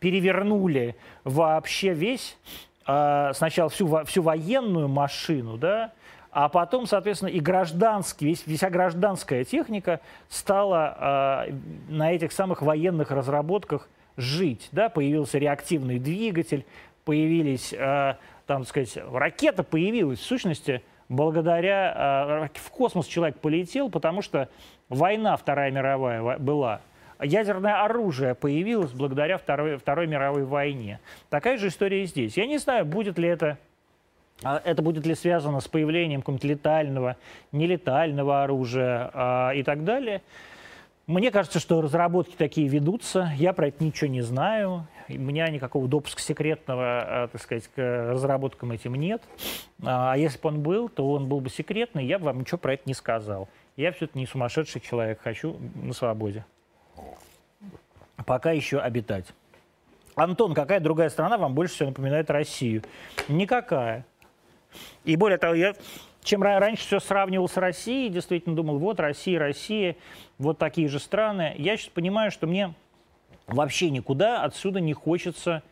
перевернули 0.00 0.96
вообще 1.22 1.94
весь, 1.94 2.36
э, 2.86 3.30
сначала 3.34 3.70
всю, 3.70 4.04
всю 4.04 4.22
военную 4.22 4.88
машину, 4.88 5.56
да, 5.56 5.92
а 6.38 6.48
потом, 6.48 6.86
соответственно, 6.86 7.30
и 7.30 7.40
гражданский, 7.40 8.26
весь, 8.26 8.44
вся 8.44 8.70
гражданская 8.70 9.42
техника 9.42 9.98
стала 10.28 11.48
э, 11.48 11.52
на 11.88 12.12
этих 12.12 12.30
самых 12.30 12.62
военных 12.62 13.10
разработках 13.10 13.88
жить. 14.16 14.68
Да? 14.70 14.88
Появился 14.88 15.38
реактивный 15.38 15.98
двигатель, 15.98 16.64
появились, 17.04 17.72
э, 17.72 18.14
там, 18.46 18.62
так 18.62 18.68
сказать, 18.68 18.98
ракета 19.12 19.64
появилась, 19.64 20.20
в 20.20 20.24
сущности, 20.24 20.84
благодаря... 21.08 22.46
Э, 22.54 22.58
в 22.60 22.70
космос 22.70 23.06
человек 23.06 23.40
полетел, 23.40 23.90
потому 23.90 24.22
что 24.22 24.48
война 24.88 25.36
Вторая 25.36 25.72
мировая 25.72 26.38
была 26.38 26.82
ядерное 27.20 27.82
оружие 27.84 28.36
появилось 28.36 28.92
благодаря 28.92 29.38
Второй, 29.38 29.76
Второй 29.76 30.06
мировой 30.06 30.44
войне. 30.44 31.00
Такая 31.30 31.58
же 31.58 31.66
история 31.66 32.04
и 32.04 32.06
здесь. 32.06 32.36
Я 32.36 32.46
не 32.46 32.58
знаю, 32.58 32.84
будет 32.84 33.18
ли 33.18 33.28
это 33.28 33.58
а, 34.42 34.60
это 34.64 34.82
будет 34.82 35.06
ли 35.06 35.14
связано 35.14 35.60
с 35.60 35.68
появлением 35.68 36.20
какого-нибудь 36.20 36.44
летального, 36.44 37.16
нелетального 37.52 38.42
оружия 38.42 39.10
а, 39.12 39.50
и 39.52 39.62
так 39.62 39.84
далее. 39.84 40.22
Мне 41.06 41.30
кажется, 41.30 41.58
что 41.58 41.80
разработки 41.80 42.36
такие 42.36 42.68
ведутся. 42.68 43.32
Я 43.36 43.52
про 43.52 43.68
это 43.68 43.82
ничего 43.82 44.10
не 44.10 44.20
знаю. 44.20 44.86
У 45.08 45.14
меня 45.14 45.48
никакого 45.48 45.88
допуска 45.88 46.20
секретного, 46.20 46.84
а, 46.84 47.28
так 47.28 47.40
сказать, 47.40 47.68
к 47.74 47.78
разработкам 48.12 48.72
этим 48.72 48.94
нет. 48.94 49.22
А 49.82 50.14
если 50.16 50.38
бы 50.38 50.48
он 50.48 50.62
был, 50.62 50.88
то 50.88 51.10
он 51.10 51.28
был 51.28 51.40
бы 51.40 51.48
секретный, 51.48 52.04
я 52.06 52.18
бы 52.18 52.26
вам 52.26 52.40
ничего 52.40 52.58
про 52.58 52.74
это 52.74 52.82
не 52.86 52.94
сказал. 52.94 53.48
Я 53.76 53.92
все-таки 53.92 54.18
не 54.18 54.26
сумасшедший 54.26 54.80
человек, 54.80 55.20
хочу 55.22 55.56
на 55.82 55.92
свободе 55.92 56.44
пока 58.28 58.52
еще 58.52 58.78
обитать. 58.78 59.26
Антон, 60.14 60.52
какая 60.52 60.80
другая 60.80 61.08
страна 61.08 61.38
вам 61.38 61.54
больше 61.54 61.74
всего 61.74 61.88
напоминает 61.88 62.30
Россию? 62.30 62.82
Никакая. 63.28 64.04
И 65.04 65.16
более 65.16 65.38
того, 65.38 65.54
я 65.54 65.74
чем 66.22 66.42
раньше 66.42 66.84
все 66.84 67.00
сравнивал 67.00 67.48
с 67.48 67.56
Россией, 67.56 68.10
действительно 68.10 68.54
думал, 68.54 68.78
вот 68.78 69.00
Россия, 69.00 69.38
Россия, 69.38 69.96
вот 70.38 70.58
такие 70.58 70.88
же 70.88 70.98
страны. 70.98 71.54
Я 71.56 71.76
сейчас 71.76 71.88
понимаю, 71.88 72.30
что 72.30 72.46
мне 72.46 72.74
вообще 73.46 73.90
никуда 73.90 74.42
отсюда 74.42 74.80
не 74.80 74.92
хочется 74.92 75.62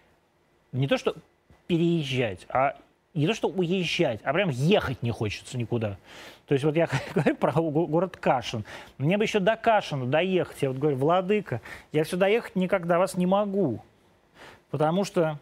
не 0.72 0.88
то 0.88 0.96
что 0.98 1.14
переезжать, 1.66 2.46
а 2.48 2.76
не 3.14 3.26
то 3.26 3.34
что 3.34 3.48
уезжать, 3.48 4.20
а 4.24 4.32
прям 4.32 4.50
ехать 4.50 5.02
не 5.02 5.10
хочется 5.10 5.56
никуда. 5.56 5.96
То 6.46 6.54
есть 6.54 6.64
вот 6.64 6.76
я 6.76 6.88
говорю 7.14 7.36
про 7.36 7.52
город 7.52 8.16
Кашин. 8.16 8.64
Мне 8.98 9.16
бы 9.16 9.24
еще 9.24 9.40
до 9.40 9.56
Кашина 9.56 10.06
доехать. 10.06 10.62
Я 10.62 10.68
вот 10.68 10.78
говорю, 10.78 10.96
Владыка, 10.96 11.60
я 11.92 12.04
все 12.04 12.16
доехать 12.16 12.56
никак 12.56 12.86
до 12.86 12.98
вас 12.98 13.16
не 13.16 13.26
могу. 13.26 13.82
Потому 14.70 15.04
что 15.04 15.38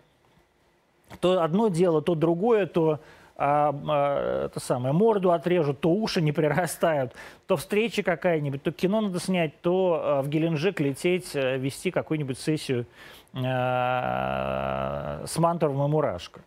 то 1.20 1.42
одно 1.42 1.68
дело, 1.68 2.00
то 2.00 2.14
другое, 2.14 2.66
то 2.66 3.00
а, 3.36 3.74
а, 3.88 4.46
это 4.46 4.60
самое, 4.60 4.92
морду 4.92 5.32
отрежут, 5.32 5.80
то 5.80 5.90
уши 5.90 6.20
не 6.20 6.32
прирастают, 6.32 7.12
то 7.46 7.56
встреча 7.56 8.02
какая-нибудь, 8.02 8.62
то 8.62 8.72
кино 8.72 9.00
надо 9.00 9.20
снять, 9.20 9.60
то 9.60 10.00
а, 10.02 10.22
в 10.22 10.28
Геленджик 10.28 10.80
лететь, 10.80 11.34
а, 11.34 11.56
вести 11.56 11.90
какую-нибудь 11.90 12.38
сессию 12.38 12.86
а, 13.34 15.22
с 15.26 15.36
Мантуровым 15.38 15.86
и 15.86 15.88
Мурашко. 15.88 16.42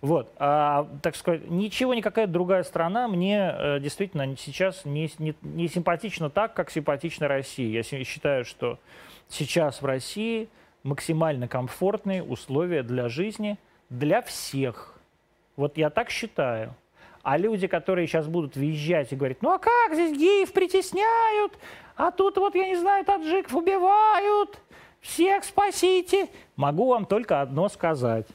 Вот, 0.00 0.32
а, 0.38 0.88
так 1.02 1.16
сказать, 1.16 1.48
ничего, 1.50 1.94
никакая 1.94 2.26
другая 2.26 2.62
страна 2.62 3.08
мне 3.08 3.50
а, 3.50 3.78
действительно 3.78 4.36
сейчас 4.36 4.84
не, 4.84 5.10
не, 5.18 5.34
не 5.42 5.68
симпатична 5.68 6.30
так, 6.30 6.54
как 6.54 6.70
симпатична 6.70 7.28
Россия. 7.28 7.68
Я 7.68 7.82
считаю, 8.04 8.44
что 8.44 8.78
сейчас 9.28 9.82
в 9.82 9.86
России 9.86 10.48
максимально 10.82 11.48
комфортные 11.48 12.22
условия 12.22 12.82
для 12.82 13.08
жизни 13.08 13.58
для 13.90 14.22
всех. 14.22 14.95
Вот 15.56 15.76
я 15.78 15.90
так 15.90 16.10
считаю. 16.10 16.74
А 17.22 17.38
люди, 17.38 17.66
которые 17.66 18.06
сейчас 18.06 18.28
будут 18.28 18.54
въезжать 18.54 19.12
и 19.12 19.16
говорить, 19.16 19.42
ну 19.42 19.50
а 19.50 19.58
как 19.58 19.94
здесь 19.94 20.16
геев 20.16 20.52
притесняют, 20.52 21.58
а 21.96 22.12
тут 22.12 22.36
вот, 22.36 22.54
я 22.54 22.68
не 22.68 22.76
знаю, 22.76 23.04
таджиков 23.04 23.52
убивают, 23.54 24.60
всех 25.00 25.42
спасите. 25.42 26.28
Могу 26.54 26.88
вам 26.88 27.04
только 27.04 27.40
одно 27.40 27.68
сказать. 27.68 28.26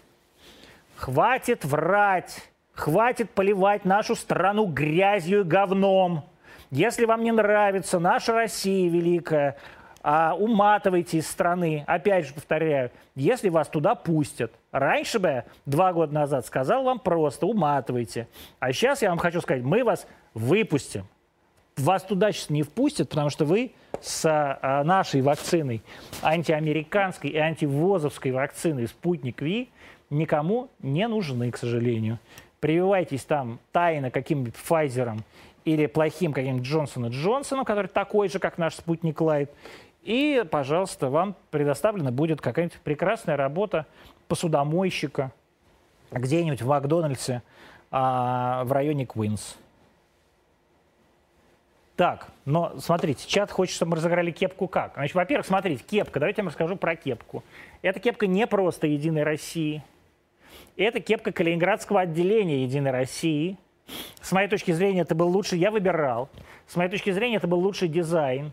Хватит 0.97 1.63
врать, 1.63 2.51
хватит 2.73 3.29
поливать 3.29 3.85
нашу 3.85 4.15
страну 4.15 4.65
грязью 4.65 5.41
и 5.41 5.43
говном. 5.43 6.25
Если 6.69 7.05
вам 7.05 7.23
не 7.23 7.31
нравится 7.31 7.97
наша 7.97 8.33
Россия 8.33 8.89
великая, 8.89 9.57
а, 10.03 10.35
уматывайте 10.35 11.19
из 11.19 11.29
страны. 11.29 11.83
Опять 11.87 12.27
же 12.27 12.33
повторяю, 12.33 12.91
если 13.15 13.49
вас 13.49 13.67
туда 13.67 13.95
пустят. 13.95 14.51
Раньше 14.71 15.19
бы, 15.19 15.43
два 15.65 15.91
года 15.91 16.13
назад, 16.13 16.45
сказал 16.45 16.83
вам 16.83 16.99
просто 16.99 17.45
уматывайте. 17.45 18.27
А 18.59 18.71
сейчас 18.71 19.01
я 19.01 19.09
вам 19.09 19.17
хочу 19.17 19.41
сказать, 19.41 19.63
мы 19.63 19.83
вас 19.83 20.07
выпустим. 20.33 21.05
Вас 21.77 22.03
туда 22.03 22.31
сейчас 22.31 22.49
не 22.49 22.63
впустят, 22.63 23.09
потому 23.09 23.29
что 23.29 23.45
вы 23.45 23.71
с 24.01 24.25
а, 24.25 24.83
нашей 24.83 25.21
вакциной, 25.21 25.81
антиамериканской 26.21 27.29
и 27.31 27.37
антивозовской 27.37 28.31
вакциной 28.31 28.87
«Спутник 28.87 29.41
Ви» 29.41 29.69
никому 30.09 30.69
не 30.79 31.07
нужны, 31.07 31.51
к 31.51 31.57
сожалению. 31.57 32.19
Прививайтесь 32.59 33.23
там 33.23 33.59
тайно 33.71 34.11
каким-нибудь 34.11 34.53
Pfizer 34.55 35.17
или 35.65 35.85
плохим 35.85 36.33
каким-нибудь 36.33 36.67
Джонсона 36.67 37.07
Джонсоном, 37.07 37.65
который 37.65 37.87
такой 37.87 38.29
же, 38.29 38.39
как 38.39 38.57
наш 38.57 38.75
спутник 38.75 39.19
Лайт, 39.21 39.51
и, 40.01 40.43
пожалуйста, 40.49 41.09
вам 41.09 41.35
предоставлена 41.51 42.11
будет 42.11 42.41
какая-нибудь 42.41 42.79
прекрасная 42.79 43.37
работа 43.37 43.85
посудомойщика 44.27 45.31
где-нибудь 46.11 46.61
в 46.61 46.67
Макдональдсе 46.67 47.43
а, 47.91 48.63
в 48.63 48.71
районе 48.71 49.05
Квинс. 49.05 49.57
Так, 51.95 52.29
но 52.45 52.73
смотрите, 52.79 53.27
чат 53.27 53.51
хочет, 53.51 53.75
чтобы 53.75 53.91
мы 53.91 53.97
разыграли 53.97 54.31
кепку 54.31 54.67
как? 54.67 54.93
Значит, 54.95 55.13
во-первых, 55.13 55.45
смотрите, 55.45 55.83
кепка, 55.83 56.19
давайте 56.19 56.39
я 56.39 56.43
вам 56.43 56.49
расскажу 56.49 56.75
про 56.77 56.95
кепку. 56.95 57.43
Эта 57.83 57.99
кепка 57.99 58.25
не 58.25 58.47
просто 58.47 58.87
Единой 58.87 59.23
России. 59.23 59.83
Это 60.77 60.99
кепка 60.99 61.31
Калининградского 61.31 62.01
отделения 62.01 62.63
Единой 62.63 62.91
России. 62.91 63.57
С 64.21 64.31
моей 64.31 64.47
точки 64.47 64.71
зрения, 64.71 65.01
это 65.01 65.13
был 65.13 65.27
лучший, 65.27 65.59
я 65.59 65.69
выбирал. 65.69 66.29
С 66.65 66.75
моей 66.75 66.89
точки 66.89 67.11
зрения, 67.11 67.35
это 67.35 67.47
был 67.47 67.59
лучший 67.59 67.87
дизайн 67.87 68.51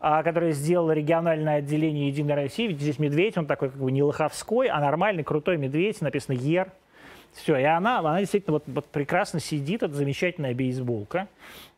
а, 0.00 0.22
которое 0.22 0.52
сделало 0.52 0.92
региональное 0.92 1.56
отделение 1.56 2.08
Единой 2.08 2.34
России. 2.34 2.66
Ведь 2.66 2.80
здесь 2.80 2.98
медведь, 2.98 3.36
он 3.36 3.46
такой 3.46 3.70
как 3.70 3.78
бы 3.78 3.92
не 3.92 4.02
лоховской, 4.02 4.68
а 4.68 4.80
нормальный, 4.80 5.22
крутой 5.22 5.58
медведь, 5.58 6.00
написано 6.00 6.34
«Ер». 6.36 6.72
Все, 7.32 7.56
и 7.56 7.62
она, 7.62 8.00
она 8.00 8.18
действительно 8.18 8.54
вот, 8.54 8.64
вот 8.66 8.86
прекрасно 8.86 9.38
сидит, 9.38 9.84
это 9.84 9.94
замечательная 9.94 10.52
бейсболка. 10.52 11.28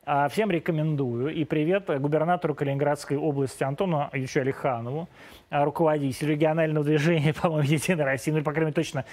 А, 0.05 0.29
всем 0.29 0.51
рекомендую. 0.51 1.35
И 1.35 1.45
привет 1.45 1.91
губернатору 2.01 2.55
Калининградской 2.55 3.16
области 3.16 3.62
Антону 3.62 4.09
Ильичу 4.12 4.41
Алиханову, 4.41 5.09
а, 5.51 5.64
руководителю 5.64 6.31
регионального 6.31 6.85
движения, 6.85 7.35
по-моему, 7.43 7.68
Единой 7.68 8.05
России, 8.05 8.31
ну, 8.31 8.43
по 8.43 8.53
крайней 8.53 8.66
мере, 8.66 8.75
точно 8.75 9.05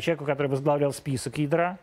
человеку, 0.00 0.24
который 0.24 0.48
возглавлял 0.48 0.92
список 0.92 1.38
ядра. 1.38 1.78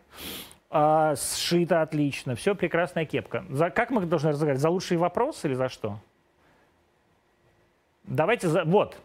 А, 0.70 1.16
сшито 1.16 1.82
отлично, 1.82 2.36
все, 2.36 2.56
прекрасная 2.56 3.06
кепка. 3.06 3.46
За, 3.50 3.70
как 3.70 3.90
мы 3.90 4.06
должны 4.06 4.30
разговаривать? 4.30 4.62
За 4.62 4.70
лучший 4.70 4.98
вопрос 4.98 5.44
или 5.44 5.56
за 5.56 5.70
что? 5.70 6.00
Давайте, 8.04 8.48
за... 8.48 8.64
вот, 8.66 8.98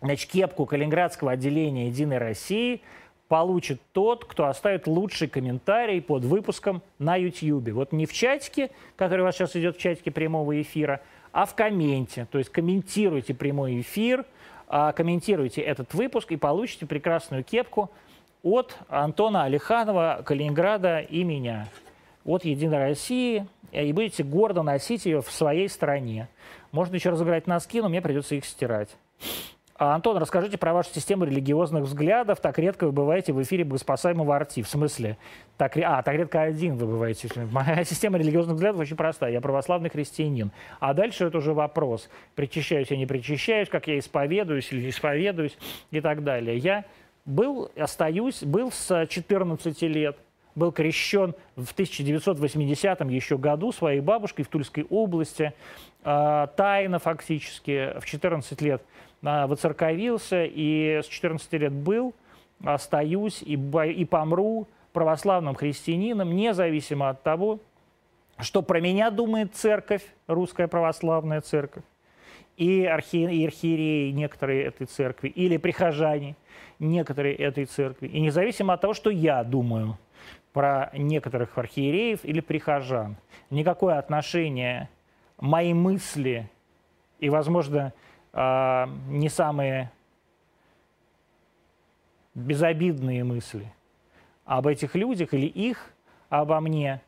значит, 0.00 0.30
кепку 0.30 0.66
Калининградского 0.66 1.32
отделения 1.32 1.88
«Единой 1.88 2.18
России» 2.18 2.82
получит 3.28 3.80
тот, 3.92 4.24
кто 4.24 4.46
оставит 4.46 4.86
лучший 4.86 5.28
комментарий 5.28 6.00
под 6.00 6.24
выпуском 6.24 6.82
на 6.98 7.16
YouTube. 7.16 7.70
Вот 7.70 7.92
не 7.92 8.06
в 8.06 8.12
чатике, 8.12 8.70
который 8.96 9.22
у 9.22 9.24
вас 9.24 9.34
сейчас 9.34 9.56
идет 9.56 9.76
в 9.76 9.80
чатике 9.80 10.10
прямого 10.10 10.60
эфира, 10.60 11.00
а 11.32 11.44
в 11.44 11.54
комменте. 11.54 12.26
То 12.30 12.38
есть 12.38 12.50
комментируйте 12.50 13.34
прямой 13.34 13.80
эфир, 13.80 14.24
а, 14.68 14.92
комментируйте 14.92 15.60
этот 15.60 15.92
выпуск 15.94 16.32
и 16.32 16.36
получите 16.36 16.86
прекрасную 16.86 17.44
кепку 17.44 17.90
от 18.42 18.78
Антона 18.88 19.44
Алиханова, 19.44 20.22
Калининграда 20.24 21.00
и 21.00 21.24
меня. 21.24 21.68
От 22.24 22.44
«Единой 22.44 22.78
России». 22.78 23.46
И 23.72 23.92
будете 23.92 24.22
гордо 24.22 24.62
носить 24.62 25.04
ее 25.04 25.20
в 25.20 25.30
своей 25.30 25.68
стране. 25.68 26.28
Можно 26.76 26.96
еще 26.96 27.08
разыграть 27.08 27.46
носки, 27.46 27.80
но 27.80 27.88
мне 27.88 28.02
придется 28.02 28.34
их 28.34 28.44
стирать. 28.44 28.90
А, 29.78 29.94
Антон, 29.94 30.18
расскажите 30.18 30.58
про 30.58 30.74
вашу 30.74 30.92
систему 30.92 31.24
религиозных 31.24 31.84
взглядов. 31.84 32.38
Так 32.40 32.58
редко 32.58 32.84
вы 32.84 32.92
бываете 32.92 33.32
в 33.32 33.42
эфире 33.42 33.64
богоспасаемого 33.64 34.36
Арти. 34.36 34.60
В 34.60 34.68
смысле? 34.68 35.16
Так, 35.56 35.74
а, 35.78 36.02
так 36.02 36.14
редко 36.14 36.42
один 36.42 36.76
вы 36.76 36.84
бываете. 36.84 37.30
Моя 37.50 37.82
система 37.86 38.18
религиозных 38.18 38.56
взглядов 38.56 38.82
очень 38.82 38.96
простая. 38.96 39.32
Я 39.32 39.40
православный 39.40 39.88
христианин. 39.88 40.50
А 40.78 40.92
дальше 40.92 41.24
это 41.24 41.38
уже 41.38 41.54
вопрос. 41.54 42.10
Причащаюсь 42.34 42.90
я, 42.90 42.98
не 42.98 43.06
причащаюсь, 43.06 43.70
как 43.70 43.86
я 43.86 43.98
исповедуюсь 43.98 44.70
или 44.70 44.90
исповедуюсь 44.90 45.56
и 45.92 46.02
так 46.02 46.24
далее. 46.24 46.58
Я 46.58 46.84
был, 47.24 47.70
остаюсь, 47.74 48.42
был 48.42 48.70
с 48.70 49.06
14 49.06 49.80
лет 49.80 50.18
был 50.56 50.72
крещен 50.72 51.34
в 51.54 51.70
1980 51.72 53.10
еще 53.10 53.38
году 53.38 53.70
своей 53.70 54.00
бабушкой 54.00 54.44
в 54.44 54.48
Тульской 54.48 54.84
области. 54.88 55.52
А, 56.08 56.46
тайно 56.46 57.00
фактически 57.00 57.98
в 57.98 58.06
14 58.06 58.62
лет 58.62 58.80
а, 59.24 59.48
воцерковился 59.48 60.44
и 60.44 61.00
с 61.02 61.06
14 61.06 61.52
лет 61.54 61.72
был, 61.72 62.14
остаюсь 62.64 63.42
и, 63.42 63.54
и 63.54 64.04
помру 64.04 64.68
православным 64.92 65.56
христианином, 65.56 66.36
независимо 66.36 67.08
от 67.08 67.24
того, 67.24 67.58
что 68.38 68.62
про 68.62 68.80
меня 68.80 69.10
думает 69.10 69.56
церковь, 69.56 70.04
русская 70.28 70.68
православная 70.68 71.40
церковь, 71.40 71.82
и, 72.56 72.84
архи, 72.84 73.16
и 73.16 73.44
архиереи 73.44 74.12
некоторые 74.12 74.66
этой 74.66 74.86
церкви, 74.86 75.26
или 75.26 75.56
прихожане 75.56 76.36
некоторые 76.78 77.34
этой 77.34 77.64
церкви. 77.64 78.06
И 78.06 78.20
независимо 78.20 78.74
от 78.74 78.80
того, 78.80 78.94
что 78.94 79.10
я 79.10 79.42
думаю 79.42 79.98
про 80.52 80.92
некоторых 80.94 81.58
архиереев 81.58 82.24
или 82.24 82.38
прихожан, 82.38 83.16
никакое 83.50 83.98
отношение 83.98 84.88
мои 85.38 85.74
мысли 85.74 86.50
и, 87.18 87.28
возможно, 87.28 87.92
а, 88.32 88.88
не 89.08 89.28
самые 89.28 89.90
безобидные 92.34 93.24
мысли 93.24 93.72
об 94.44 94.66
этих 94.66 94.94
людях 94.94 95.32
или 95.32 95.46
их 95.46 95.92
обо 96.28 96.60
мне 96.60 97.00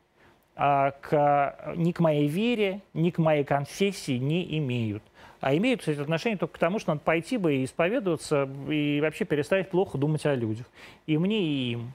а, 0.56 0.92
к, 0.92 1.74
ни 1.76 1.92
к 1.92 2.00
моей 2.00 2.26
вере, 2.26 2.82
ни 2.94 3.10
к 3.10 3.18
моей 3.18 3.44
конфессии 3.44 4.18
не 4.18 4.58
имеют. 4.58 5.02
А 5.40 5.54
имеют, 5.54 5.80
кстати, 5.80 6.00
отношение 6.00 6.36
только 6.36 6.54
к 6.54 6.58
тому, 6.58 6.78
что 6.80 6.90
надо 6.92 7.02
пойти 7.02 7.36
бы 7.36 7.54
и 7.54 7.64
исповедоваться, 7.64 8.48
и 8.68 9.00
вообще 9.00 9.24
перестать 9.24 9.70
плохо 9.70 9.96
думать 9.96 10.26
о 10.26 10.34
людях. 10.34 10.66
И 11.06 11.16
мне, 11.16 11.40
и 11.40 11.72
им. 11.72 11.92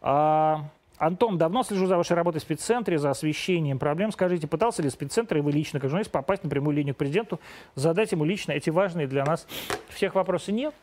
А, 0.00 0.70
Антон, 0.96 1.38
давно 1.38 1.64
слежу 1.64 1.86
за 1.86 1.96
вашей 1.96 2.14
работой 2.14 2.38
в 2.38 2.42
спеццентре, 2.42 2.98
за 2.98 3.10
освещением 3.10 3.78
проблем. 3.78 4.12
Скажите, 4.12 4.46
пытался 4.46 4.82
ли 4.82 4.90
спеццентр 4.90 5.38
и 5.38 5.40
вы 5.40 5.50
лично, 5.50 5.80
как 5.80 5.90
журналист, 5.90 6.10
попасть 6.10 6.44
на 6.44 6.50
прямую 6.50 6.76
линию 6.76 6.94
к 6.94 6.98
президенту, 6.98 7.40
задать 7.74 8.12
ему 8.12 8.24
лично 8.24 8.52
эти 8.52 8.70
важные 8.70 9.08
для 9.08 9.24
нас 9.24 9.46
всех 9.88 10.14
вопросы? 10.14 10.52
Нет. 10.52 10.74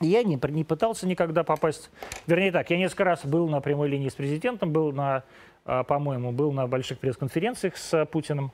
Я 0.00 0.24
не, 0.24 0.40
не 0.48 0.64
пытался 0.64 1.06
никогда 1.06 1.44
попасть. 1.44 1.90
Вернее 2.26 2.50
так, 2.50 2.68
я 2.70 2.76
несколько 2.76 3.04
раз 3.04 3.24
был 3.24 3.48
на 3.48 3.60
прямой 3.60 3.88
линии 3.88 4.08
с 4.08 4.14
президентом, 4.14 4.72
был 4.72 4.90
на, 4.90 5.22
а, 5.64 5.84
по-моему, 5.84 6.32
был 6.32 6.50
на 6.50 6.66
больших 6.66 6.98
пресс-конференциях 6.98 7.76
с 7.76 8.04
Путиным. 8.06 8.50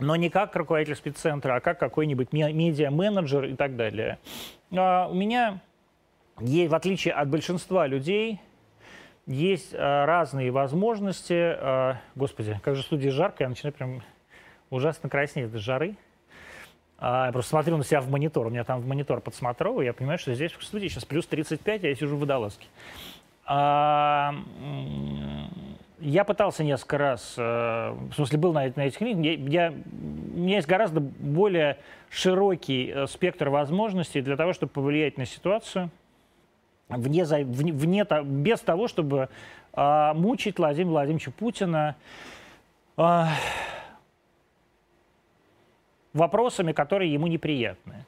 Но 0.00 0.16
не 0.16 0.28
как 0.28 0.56
руководитель 0.56 0.96
спеццентра, 0.96 1.54
а 1.54 1.60
как 1.60 1.78
какой-нибудь 1.78 2.32
медиа-менеджер 2.32 3.44
и 3.44 3.54
так 3.54 3.76
далее. 3.76 4.18
А 4.72 5.06
у 5.08 5.14
меня 5.14 5.60
в 6.38 6.74
отличие 6.74 7.14
от 7.14 7.28
большинства 7.30 7.86
людей, 7.86 8.40
есть 9.26 9.74
разные 9.74 10.50
возможности. 10.50 11.56
Господи, 12.14 12.58
как 12.62 12.76
же 12.76 12.82
студия 12.82 13.10
жарко, 13.10 13.44
я 13.44 13.48
начинаю 13.48 13.72
прям 13.72 14.02
ужасно 14.70 15.08
краснеть 15.08 15.52
от 15.52 15.60
жары. 15.60 15.96
А, 16.98 17.26
я 17.26 17.32
просто 17.32 17.50
смотрю 17.50 17.76
на 17.76 17.84
себя 17.84 18.00
в 18.00 18.10
монитор. 18.10 18.46
У 18.46 18.50
меня 18.50 18.64
там 18.64 18.80
в 18.80 18.86
монитор 18.86 19.20
подсмотровый. 19.20 19.86
Я 19.86 19.92
понимаю, 19.92 20.18
что 20.18 20.34
здесь 20.34 20.52
в 20.52 20.64
студии 20.64 20.88
сейчас 20.88 21.04
плюс 21.04 21.26
35, 21.26 21.84
а 21.84 21.88
я 21.88 21.94
сижу 21.94 22.16
в 22.16 22.20
водолазке. 22.20 22.66
А, 23.44 24.34
я 25.98 26.24
пытался 26.24 26.62
несколько 26.62 26.98
раз, 26.98 27.34
э, 27.38 27.42
в 28.10 28.12
смысле, 28.14 28.38
был 28.38 28.52
на, 28.52 28.70
на 28.74 28.86
этих 28.86 28.98
книгах. 28.98 29.24
Я, 29.24 29.32
я, 29.34 29.70
у 29.72 30.38
меня 30.38 30.56
есть 30.56 30.68
гораздо 30.68 31.00
более 31.00 31.78
широкий 32.10 32.92
э, 32.94 33.06
спектр 33.06 33.48
возможностей 33.48 34.20
для 34.20 34.36
того, 34.36 34.52
чтобы 34.52 34.72
повлиять 34.72 35.16
на 35.16 35.24
ситуацию, 35.24 35.90
вне, 36.88 37.24
вне, 37.24 37.72
вне, 37.72 38.06
без 38.24 38.60
того, 38.60 38.88
чтобы 38.88 39.28
а, 39.72 40.14
мучить 40.14 40.58
Владимира 40.58 40.92
Владимировича 40.92 41.32
Путина. 41.32 41.96
А, 42.96 43.28
вопросами, 46.16 46.72
которые 46.72 47.12
ему 47.12 47.26
неприятны. 47.26 48.06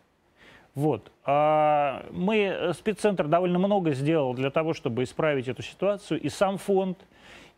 Вот. 0.75 1.11
А 1.25 2.07
мы, 2.11 2.73
спеццентр 2.75 3.27
довольно 3.27 3.59
много 3.59 3.93
сделал 3.93 4.33
для 4.35 4.51
того, 4.51 4.73
чтобы 4.73 5.03
исправить 5.03 5.49
эту 5.49 5.63
ситуацию. 5.63 6.21
И 6.21 6.29
сам 6.29 6.57
фонд, 6.57 6.99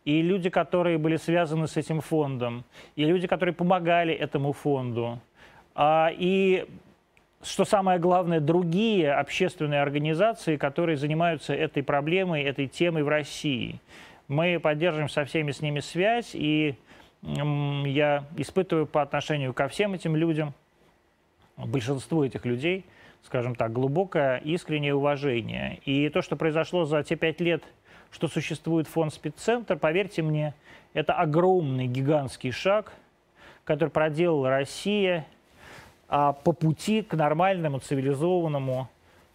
и 0.05 0.21
люди, 0.21 0.49
которые 0.49 0.97
были 0.97 1.17
связаны 1.17 1.67
с 1.67 1.77
этим 1.77 2.01
фондом, 2.01 2.63
и 2.95 3.05
люди, 3.05 3.27
которые 3.27 3.53
помогали 3.53 4.13
этому 4.13 4.51
фонду. 4.53 5.19
А, 5.75 6.09
и, 6.11 6.65
что 7.43 7.65
самое 7.65 7.99
главное, 7.99 8.39
другие 8.39 9.11
общественные 9.13 9.81
организации, 9.81 10.57
которые 10.57 10.97
занимаются 10.97 11.53
этой 11.53 11.83
проблемой, 11.83 12.43
этой 12.43 12.67
темой 12.67 13.03
в 13.03 13.09
России. 13.09 13.79
Мы 14.27 14.59
поддерживаем 14.59 15.09
со 15.09 15.25
всеми 15.25 15.51
с 15.51 15.61
ними 15.61 15.79
связь, 15.79 16.31
и 16.33 16.75
я 17.23 18.25
испытываю 18.37 18.85
по 18.85 19.01
отношению 19.01 19.53
ко 19.53 19.67
всем 19.67 19.93
этим 19.93 20.15
людям, 20.15 20.53
большинству 21.57 22.23
этих 22.23 22.45
людей, 22.45 22.85
скажем 23.23 23.55
так, 23.55 23.71
глубокое 23.73 24.37
искреннее 24.37 24.95
уважение. 24.95 25.79
И 25.85 26.09
то, 26.09 26.21
что 26.21 26.35
произошло 26.35 26.85
за 26.85 27.03
те 27.03 27.15
пять 27.15 27.41
лет, 27.41 27.63
что 28.11 28.27
существует 28.27 28.87
фонд 28.87 29.13
спеццентр, 29.13 29.77
поверьте 29.77 30.21
мне, 30.21 30.53
это 30.93 31.13
огромный 31.13 31.87
гигантский 31.87 32.51
шаг, 32.51 32.93
который 33.63 33.89
проделала 33.89 34.49
Россия 34.49 35.25
а, 36.11 36.33
по 36.33 36.51
пути 36.51 37.03
к 37.03 37.13
нормальному, 37.13 37.79
цивилизованному 37.79 38.89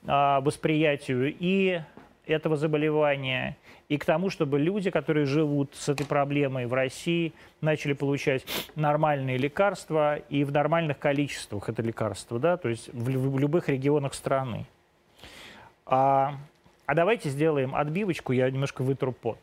а, 0.07 0.43
восприятию 0.43 1.35
и 1.41 1.81
этого 2.27 2.59
заболевания, 2.59 3.57
и 3.89 3.97
к 3.97 4.05
тому, 4.05 4.29
чтобы 4.29 4.59
люди, 4.59 4.91
которые 4.91 5.25
живут 5.25 5.75
с 5.75 5.89
этой 5.89 6.05
проблемой 6.05 6.67
в 6.67 6.75
России, 6.75 7.33
начали 7.63 7.95
получать 7.95 8.45
нормальные 8.75 9.39
лекарства 9.39 10.17
и 10.17 10.45
в 10.45 10.53
нормальных 10.53 10.99
количествах 10.99 11.71
это 11.71 11.81
лекарство, 11.81 12.39
да, 12.39 12.59
то 12.59 12.69
есть 12.69 12.93
в, 12.93 13.05
в 13.05 13.39
любых 13.39 13.71
регионах 13.71 14.13
страны. 14.13 14.67
А, 15.87 16.35
а 16.85 16.95
давайте 16.95 17.31
сделаем 17.31 17.75
отбивочку, 17.75 18.35
я 18.35 18.51
немножко 18.51 18.83
вытру 18.83 19.13
пот. 19.13 19.39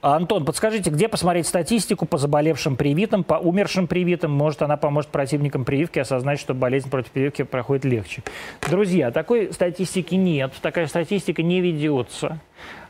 Антон, 0.00 0.44
подскажите, 0.44 0.90
где 0.90 1.08
посмотреть 1.08 1.46
статистику 1.46 2.06
по 2.06 2.18
заболевшим 2.18 2.76
привитым, 2.76 3.24
по 3.24 3.34
умершим 3.34 3.88
привитым? 3.88 4.30
Может, 4.30 4.62
она 4.62 4.76
поможет 4.76 5.10
противникам 5.10 5.64
прививки 5.64 5.98
осознать, 5.98 6.38
что 6.38 6.54
болезнь 6.54 6.88
против 6.88 7.10
прививки 7.10 7.42
проходит 7.42 7.84
легче. 7.84 8.22
Друзья, 8.68 9.10
такой 9.10 9.52
статистики 9.52 10.14
нет, 10.14 10.52
такая 10.62 10.86
статистика 10.86 11.42
не 11.42 11.60
ведется, 11.60 12.38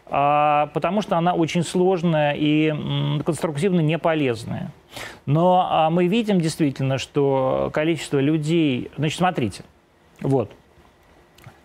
а, 0.06 0.66
потому 0.74 1.00
что 1.00 1.16
она 1.16 1.32
очень 1.32 1.62
сложная 1.62 2.34
и 2.36 2.74
конструктивно 3.24 3.80
не 3.80 3.98
полезная. 3.98 4.70
Но 5.24 5.66
а, 5.70 5.88
мы 5.88 6.08
видим 6.08 6.40
действительно, 6.40 6.98
что 6.98 7.70
количество 7.72 8.18
людей... 8.18 8.90
Значит, 8.98 9.18
смотрите, 9.18 9.62
вот. 10.20 10.52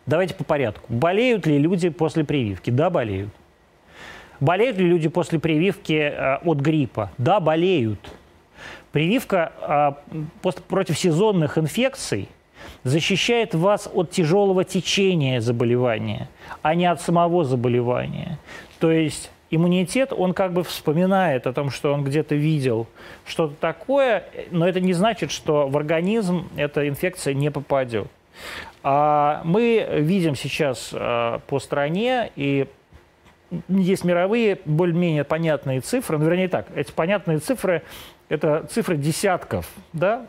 Давайте 0.05 0.35
по 0.35 0.45
порядку. 0.45 0.85
Болеют 0.87 1.45
ли 1.45 1.57
люди 1.57 1.89
после 1.89 2.23
прививки? 2.23 2.69
Да, 2.69 2.89
болеют. 2.89 3.29
Болеют 4.43 4.77
ли 4.77 4.85
люди 4.85 5.07
после 5.07 5.39
прививки 5.39 5.93
э, 5.93 6.35
от 6.43 6.57
гриппа? 6.57 7.11
Да, 7.17 7.39
болеют. 7.39 7.99
Прививка 8.91 9.53
э, 10.41 10.51
против 10.67 10.99
сезонных 10.99 11.57
инфекций 11.57 12.27
защищает 12.83 13.55
вас 13.55 13.89
от 13.93 14.11
тяжелого 14.11 14.65
течения 14.65 15.39
заболевания, 15.39 16.27
а 16.61 16.75
не 16.75 16.85
от 16.87 16.99
самого 16.99 17.45
заболевания. 17.45 18.37
То 18.79 18.91
есть 18.91 19.31
иммунитет, 19.49 20.11
он 20.11 20.33
как 20.33 20.51
бы 20.51 20.65
вспоминает 20.65 21.47
о 21.47 21.53
том, 21.53 21.69
что 21.69 21.93
он 21.93 22.03
где-то 22.03 22.35
видел 22.35 22.87
что-то 23.25 23.53
такое, 23.61 24.25
но 24.51 24.67
это 24.67 24.81
не 24.81 24.91
значит, 24.91 25.31
что 25.31 25.69
в 25.69 25.77
организм 25.77 26.49
эта 26.57 26.89
инфекция 26.89 27.33
не 27.33 27.49
попадет. 27.49 28.07
А 28.83 29.41
мы 29.45 29.87
видим 29.99 30.35
сейчас 30.35 30.89
э, 30.91 31.39
по 31.47 31.59
стране 31.59 32.29
и 32.35 32.67
есть 33.67 34.03
мировые 34.03 34.59
более-менее 34.65 35.23
понятные 35.23 35.81
цифры, 35.81 36.17
ну, 36.17 36.25
вернее 36.25 36.47
так, 36.47 36.67
эти 36.75 36.91
понятные 36.91 37.39
цифры– 37.39 37.83
это 38.29 38.65
цифры 38.69 38.97
десятков, 38.97 39.69
да, 39.91 40.25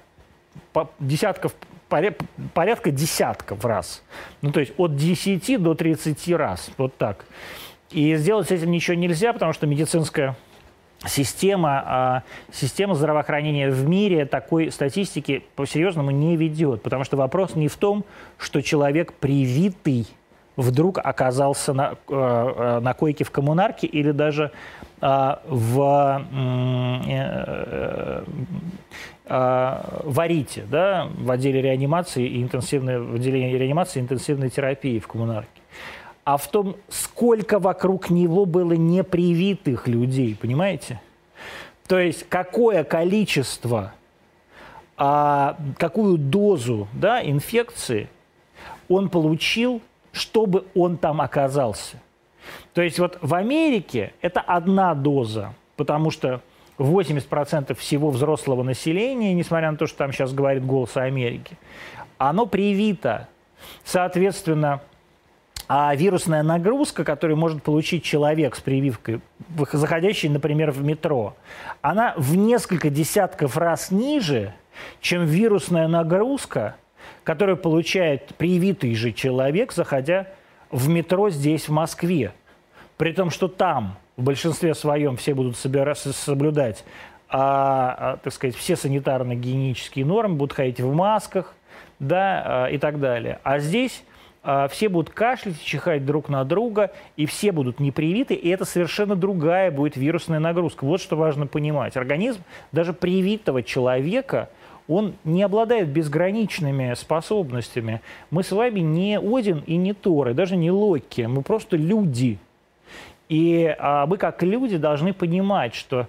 десятков, 1.01 1.55
порядка 1.89 2.91
десятков 2.91 3.65
раз. 3.65 4.03
Ну, 4.43 4.53
то 4.53 4.61
есть 4.61 4.73
от 4.77 4.97
10 4.97 5.63
до 5.63 5.75
30 5.75 6.29
раз, 6.37 6.71
вот 6.77 6.97
так. 6.97 7.25
И 7.91 8.15
сделать 8.17 8.49
с 8.49 8.51
этим 8.51 8.71
ничего 8.71 8.97
нельзя, 8.97 9.33
потому 9.33 9.53
что 9.53 9.67
медицинская 9.67 10.37
система, 11.07 11.83
а 11.87 12.23
система 12.53 12.95
здравоохранения 12.95 13.71
в 13.71 13.87
мире 13.87 14.27
такой 14.27 14.71
статистики 14.71 15.45
по-серьезному 15.55 16.11
не 16.11 16.37
ведет, 16.37 16.83
потому 16.83 17.05
что 17.05 17.17
вопрос 17.17 17.55
не 17.55 17.69
в 17.69 17.77
том, 17.77 18.05
что 18.39 18.63
человек 18.63 19.13
привитый– 19.13 20.09
вдруг 20.57 20.99
оказался 20.99 21.73
на, 21.73 21.97
э, 22.09 22.15
э, 22.15 22.81
на 22.81 22.95
койке 22.95 23.25
в 23.25 23.31
коммунарке 23.31 23.87
или 23.87 24.13
даже 24.13 24.51
э, 25.01 25.37
в, 25.47 26.25
в 29.27 30.21
Арите, 30.21 30.65
да, 30.71 31.09
в 31.17 31.31
отделе 31.31 31.63
реанимации 31.63 32.27
и 32.27 32.43
интенсивной, 32.43 33.01
в 33.01 33.15
отделении 33.15 33.57
реанимации 33.57 33.99
и 33.99 34.03
интенсивной 34.03 34.51
терапии 34.51 34.99
в 34.99 35.09
коммунарке, 35.09 35.63
а 36.25 36.37
в 36.37 36.47
том, 36.49 36.77
сколько 36.89 37.59
вокруг 37.59 38.11
него 38.11 38.45
было 38.45 38.73
непривитых 38.73 39.89
людей, 39.89 40.37
понимаете? 40.41 41.01
То 41.87 41.99
есть 41.99 42.27
какое 42.29 42.85
количество, 42.85 43.93
а, 44.97 45.57
какую 45.79 46.19
дозу 46.19 46.87
да, 46.93 47.23
инфекции 47.23 48.09
он 48.89 49.09
получил– 49.09 49.81
чтобы 50.15 50.65
он 50.75 50.97
там 50.97 51.21
оказался. 51.21 52.01
То 52.73 52.83
есть 52.83 52.99
вот 52.99 53.19
в 53.21 53.35
Америке 53.35 54.15
это 54.23 54.41
одна 54.41 54.95
доза, 54.95 55.55
потому 55.77 56.11
что 56.11 56.41
80% 56.79 57.75
всего 57.75 58.11
взрослого 58.11 58.63
населения, 58.63 59.35
несмотря 59.35 59.71
на 59.71 59.77
то, 59.77 59.87
что 59.87 59.99
там 59.99 60.13
сейчас 60.13 60.33
говорит 60.33 60.65
«Голос 60.65 60.97
Америки», 60.97 61.59
оно 62.17 62.47
привито. 62.47 63.29
Соответственно, 63.85 64.81
а 65.67 65.95
вирусная 65.95 66.43
нагрузка, 66.43 67.05
которую 67.05 67.37
может 67.37 67.63
получить 67.63 68.05
человек 68.05 68.55
с 68.55 68.61
прививкой, 68.61 69.21
заходящий, 69.73 70.29
например, 70.29 70.71
в 70.71 70.83
метро, 70.83 71.35
она 71.81 72.15
в 72.17 72.37
несколько 72.37 72.91
десятков 72.91 73.57
раз 73.57 73.91
ниже, 73.91 74.53
чем 75.01 75.25
вирусная 75.25 75.89
нагрузка, 75.89 76.77
которую 77.25 77.57
получает 77.57 78.35
привитый 78.37 78.95
же 78.95 79.13
человек, 79.13 79.73
заходя 79.73 80.29
в 80.71 80.89
метро 80.89 81.31
здесь, 81.31 81.69
в 81.69 81.73
Москве. 81.73 82.33
При 82.97 83.13
том, 83.13 83.31
что 83.31 83.49
там 83.49 83.97
в 84.17 84.23
большинстве 84.23 84.75
своем 84.75 85.17
все 85.17 85.35
будут 85.35 85.57
соблюдать 85.57 86.85
а, 87.29 87.97
а, 87.99 88.17
так 88.19 88.33
сказать, 88.33 88.55
все 88.55 88.75
санитарно-гигиенические 88.75 90.05
нормы, 90.05 90.37
будут 90.37 90.53
ходить 90.53 90.81
в 90.81 90.93
масках 90.93 91.55
да, 91.99 92.67
а, 92.67 92.67
и 92.67 92.79
так 92.79 93.01
далее. 93.01 93.41
А 93.43 93.59
здесь 93.59 94.05
а, 94.45 94.69
все 94.69 94.89
будут 94.89 95.13
кашлять, 95.13 95.61
чихать 95.61 96.05
друг 96.05 96.29
на 96.29 96.45
друга, 96.45 96.93
и 97.17 97.27
все 97.27 97.51
будут 97.51 97.81
непривиты, 97.81 98.35
и 98.35 98.49
это 98.51 98.65
совершенно 98.65 99.17
другая 99.17 99.73
будет 99.73 99.97
вирусная 99.97 100.39
нагрузка. 100.39 100.85
Вот 100.85 101.01
что 101.01 101.17
важно 101.17 101.49
понимать. 101.49 101.97
Организм 101.97 102.43
даже 102.71 102.93
привитого 102.93 103.63
человека– 103.63 104.51
он 104.89 105.15
не 105.25 105.43
обладает 105.43 105.89
безграничными 105.89 106.95
способностями. 106.95 108.01
Мы 108.31 108.43
с 108.43 108.53
вами 108.53 108.81
не 108.81 109.19
Один 109.19 109.61
и 109.67 109.77
не 109.77 109.93
Тор, 109.93 110.29
и 110.29 110.35
даже 110.35 110.57
не 110.57 110.71
Локи, 110.71 111.23
мы 111.23 111.43
просто 111.43 111.77
люди. 111.77 112.39
И 113.29 113.75
а, 113.79 114.07
мы 114.07 114.19
как 114.19 114.43
люди 114.43 114.77
должны 114.77 115.15
понимать, 115.15 115.75
что 115.75 116.07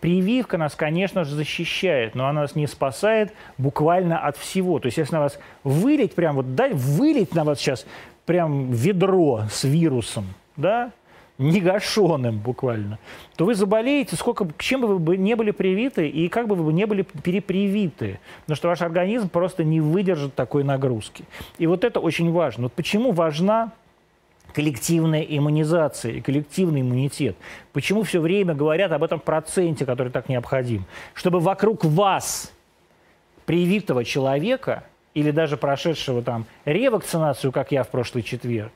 Прививка 0.00 0.58
нас, 0.58 0.74
конечно 0.74 1.24
же, 1.24 1.34
защищает, 1.34 2.14
но 2.14 2.26
она 2.26 2.42
нас 2.42 2.54
не 2.54 2.66
спасает 2.66 3.32
буквально 3.58 4.18
от 4.18 4.36
всего. 4.36 4.78
То 4.78 4.86
есть 4.86 4.98
если 4.98 5.14
на 5.14 5.20
вас 5.20 5.38
вылить, 5.62 6.14
прям 6.14 6.36
вот 6.36 6.54
дай 6.54 6.72
вылить 6.72 7.34
на 7.34 7.44
вас 7.44 7.58
сейчас 7.58 7.86
прям 8.24 8.70
ведро 8.70 9.42
с 9.50 9.64
вирусом, 9.64 10.26
да, 10.56 10.90
негашенным 11.38 12.38
буквально, 12.38 12.98
то 13.36 13.44
вы 13.44 13.54
заболеете, 13.54 14.16
сколько, 14.16 14.46
чем 14.58 14.82
бы 14.82 14.98
вы 14.98 15.16
не 15.16 15.34
были 15.34 15.50
привиты 15.50 16.08
и 16.08 16.28
как 16.28 16.46
бы 16.46 16.54
вы 16.54 16.72
не 16.72 16.86
были 16.86 17.02
перепривиты. 17.02 18.20
Потому 18.42 18.56
что 18.56 18.68
ваш 18.68 18.82
организм 18.82 19.28
просто 19.28 19.64
не 19.64 19.80
выдержит 19.80 20.34
такой 20.34 20.62
нагрузки. 20.62 21.24
И 21.58 21.66
вот 21.66 21.84
это 21.84 22.00
очень 22.00 22.30
важно. 22.30 22.64
Вот 22.64 22.72
почему 22.72 23.12
важна 23.12 23.72
коллективная 24.54 25.22
иммунизация 25.22 26.12
и 26.12 26.20
коллективный 26.20 26.82
иммунитет. 26.82 27.36
Почему 27.72 28.04
все 28.04 28.20
время 28.20 28.54
говорят 28.54 28.92
об 28.92 29.02
этом 29.02 29.18
проценте, 29.18 29.84
который 29.84 30.12
так 30.12 30.28
необходим? 30.28 30.84
Чтобы 31.12 31.40
вокруг 31.40 31.84
вас, 31.84 32.52
привитого 33.46 34.04
человека, 34.04 34.84
или 35.14 35.30
даже 35.32 35.56
прошедшего 35.56 36.22
там 36.22 36.46
ревакцинацию, 36.64 37.52
как 37.52 37.72
я 37.72 37.82
в 37.82 37.88
прошлый 37.88 38.22
четверг, 38.22 38.72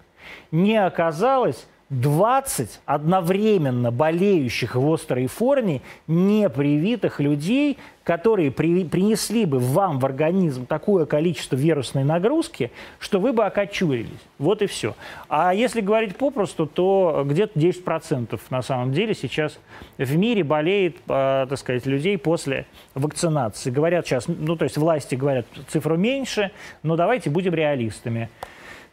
не 0.51 0.77
оказалось 0.77 1.67
20 1.91 2.81
одновременно 2.85 3.91
болеющих 3.91 4.75
в 4.75 4.93
острой 4.93 5.27
форме 5.27 5.81
непривитых 6.07 7.19
людей, 7.19 7.79
которые 8.05 8.51
при, 8.51 8.85
принесли 8.85 9.47
бы 9.47 9.59
вам 9.59 9.99
в 9.99 10.05
организм 10.05 10.67
такое 10.67 11.07
количество 11.07 11.57
вирусной 11.57 12.05
нагрузки, 12.05 12.73
что 12.99 13.21
вы 13.21 13.33
бы 13.33 13.47
окочурились. 13.47 14.11
Вот 14.39 14.61
и 14.61 14.67
все. 14.67 14.95
А 15.31 15.55
если 15.55 15.81
говорить 15.81 16.17
попросту, 16.17 16.67
то 16.67 17.23
где-то 17.27 17.59
10% 17.59 18.39
на 18.51 18.63
самом 18.63 18.93
деле 18.93 19.15
сейчас 19.15 19.59
в 19.97 20.17
мире 20.17 20.45
болеет, 20.45 20.97
э, 21.09 21.47
так 21.49 21.59
сказать, 21.59 21.87
людей 21.87 22.19
после 22.19 22.67
вакцинации. 22.95 23.71
Говорят 23.71 24.07
сейчас, 24.07 24.27
ну 24.29 24.57
то 24.57 24.65
есть 24.65 24.77
власти 24.77 25.15
говорят 25.15 25.47
цифру 25.69 25.97
меньше, 25.97 26.51
но 26.83 26.97
давайте 26.97 27.31
будем 27.31 27.55
реалистами. 27.55 28.29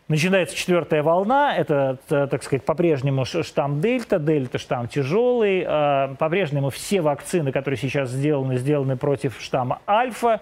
Начинается 0.08 0.56
четвертая 0.56 1.02
волна, 1.02 1.56
это, 1.56 1.98
так 2.08 2.44
сказать, 2.44 2.64
по-прежнему 2.64 3.26
штамм 3.26 3.82
Дельта, 3.82 4.20
Дельта 4.20 4.60
штамм 4.60 4.88
тяжелый, 4.88 5.64
а, 5.66 6.14
по-прежнему 6.20 6.70
все 6.70 7.02
вакцины, 7.02 7.52
которые 7.52 7.80
сейчас 7.80 8.12
сделаны, 8.12 8.58
сделаны 8.58 8.98
против 8.98 9.42
штамма 9.42 9.82
Альфа, 9.88 10.42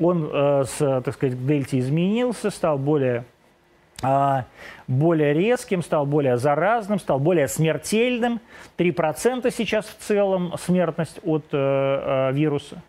он 0.00 0.28
э, 0.32 0.64
так 0.78 1.14
сказать, 1.14 1.36
к 1.36 1.46
Дельте 1.46 1.78
изменился, 1.78 2.50
стал 2.50 2.78
более 2.78 3.24
более 4.86 5.32
резким, 5.32 5.82
стал 5.82 6.04
более 6.04 6.36
заразным, 6.36 6.98
стал 6.98 7.18
более 7.18 7.48
смертельным. 7.48 8.40
3% 8.76 9.50
сейчас 9.56 9.86
в 9.86 9.96
целом 10.04 10.54
смертность 10.58 11.20
от 11.24 11.44
э, 11.52 11.56
э, 11.56 12.32
вируса. 12.32 12.82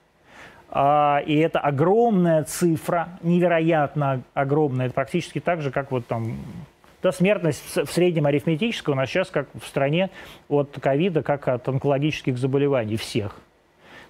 А, 0.78 1.24
и 1.26 1.38
это 1.38 1.62
огромная 1.62 2.44
цифра, 2.44 3.08
невероятно 3.22 4.24
огромная. 4.34 4.88
Это 4.88 4.96
практически 4.96 5.40
так 5.40 5.62
же, 5.62 5.72
как 5.72 5.90
вот 5.90 6.06
там 6.06 6.38
да, 7.02 7.14
смертность 7.14 7.64
в 7.78 7.86
среднем 7.86 8.26
арифметическая 8.26 8.94
у 8.94 8.98
нас 8.98 9.08
сейчас, 9.10 9.30
как 9.30 9.48
в 9.54 9.66
стране, 9.66 10.10
от 10.50 10.78
ковида, 10.78 11.24
как 11.24 11.48
от 11.48 11.66
онкологических 11.70 12.38
заболеваний 12.38 12.98
всех. 12.98 13.38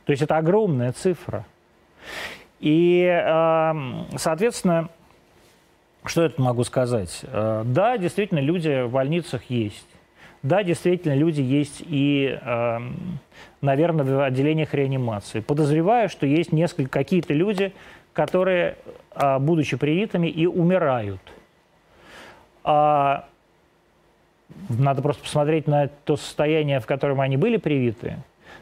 То 0.05 0.11
есть 0.11 0.23
это 0.23 0.37
огромная 0.37 0.91
цифра. 0.91 1.45
И, 2.59 3.05
соответственно, 4.17 4.89
что 6.03 6.23
я 6.23 6.31
могу 6.37 6.63
сказать? 6.63 7.21
Э, 7.23 7.61
да, 7.63 7.97
действительно, 7.97 8.39
люди 8.39 8.83
в 8.83 8.91
больницах 8.91 9.43
есть. 9.49 9.87
Да, 10.45 10.61
действительно, 10.61 11.15
люди 11.15 11.41
есть 11.41 11.81
и, 11.87 12.37
эм, 12.39 13.17
наверное, 13.61 14.05
в 14.05 14.23
отделениях 14.23 14.75
реанимации. 14.75 15.39
Подозреваю, 15.39 16.07
что 16.07 16.27
есть 16.27 16.51
несколько 16.51 16.91
какие-то 16.91 17.33
люди, 17.33 17.73
которые, 18.13 18.77
а, 19.15 19.39
будучи 19.39 19.75
привитыми, 19.75 20.27
и 20.27 20.45
умирают. 20.45 21.19
А 22.63 23.25
надо 24.69 25.01
просто 25.01 25.23
посмотреть 25.23 25.65
на 25.65 25.87
то 25.87 26.15
состояние, 26.15 26.79
в 26.79 26.85
котором 26.85 27.21
они 27.21 27.37
были 27.37 27.57
привиты, 27.57 28.17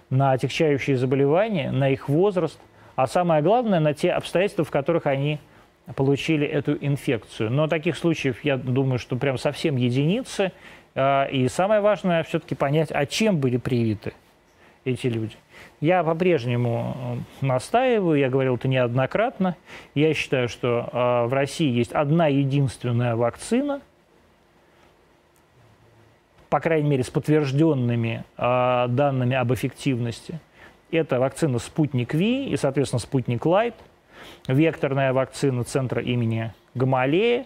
на 0.09 0.31
отягчающие 0.31 0.95
заболевания, 0.95 1.69
на 1.69 1.89
их 1.89 2.07
возраст, 2.07 2.57
а 2.95 3.07
самое 3.07 3.43
главное, 3.43 3.81
на 3.81 3.93
те 3.93 4.11
обстоятельства, 4.11 4.63
в 4.63 4.71
которых 4.71 5.05
они 5.05 5.37
получили 5.97 6.47
эту 6.47 6.77
инфекцию. 6.79 7.51
Но 7.51 7.67
таких 7.67 7.97
случаев, 7.97 8.41
я 8.45 8.55
думаю, 8.55 8.99
что 8.99 9.17
прям 9.17 9.37
совсем 9.37 9.75
единицы, 9.75 10.53
и 10.95 11.47
самое 11.49 11.81
важное 11.81 12.23
все-таки 12.23 12.53
понять, 12.55 12.91
а 12.91 13.05
чем 13.05 13.37
были 13.37 13.57
привиты 13.57 14.13
эти 14.85 15.07
люди. 15.07 15.35
Я 15.81 16.03
по-прежнему 16.03 17.17
э, 17.41 17.45
настаиваю, 17.45 18.17
я 18.17 18.29
говорил 18.29 18.55
это 18.55 18.67
неоднократно. 18.67 19.55
Я 19.95 20.13
считаю, 20.13 20.47
что 20.47 20.89
а, 20.91 21.27
в 21.27 21.33
России 21.33 21.69
есть 21.69 21.91
одна 21.91 22.27
единственная 22.27 23.15
вакцина, 23.15 23.81
по 26.49 26.59
крайней 26.59 26.89
мере, 26.89 27.03
с 27.03 27.09
подтвержденными 27.09 28.23
а, 28.37 28.87
данными 28.87 29.35
об 29.35 29.53
эффективности. 29.53 30.39
Это 30.91 31.19
вакцина 31.19 31.59
«Спутник 31.59 32.13
Ви» 32.13 32.49
и, 32.49 32.55
соответственно, 32.55 32.99
«Спутник 32.99 33.45
Лайт», 33.45 33.75
векторная 34.47 35.11
вакцина 35.11 35.63
центра 35.63 36.01
имени 36.01 36.53
Гамалея, 36.75 37.45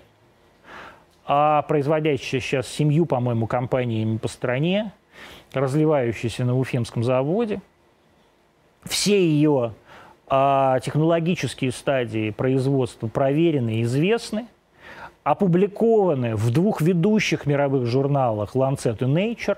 а 1.28 1.62
производящая 1.64 2.40
сейчас 2.40 2.68
семью, 2.70 3.06
по-моему, 3.06 3.48
компаниями 3.48 4.18
по 4.18 4.30
стране, 4.30 4.94
разливающаяся 5.54 6.46
на 6.46 6.58
Уфимском 6.58 7.04
заводе. 7.04 7.62
Все 8.86 9.20
ее 9.20 9.74
а, 10.28 10.80
технологические 10.80 11.74
стадии 11.74 12.32
производства 12.32 13.08
проверены 13.08 13.76
и 13.76 13.82
известны, 13.84 14.48
опубликованы 15.24 16.38
в 16.38 16.50
двух 16.52 16.80
ведущих 16.80 17.46
мировых 17.46 17.86
журналах 17.86 18.56
Lancet 18.56 18.98
и 19.02 19.06
Nature. 19.06 19.58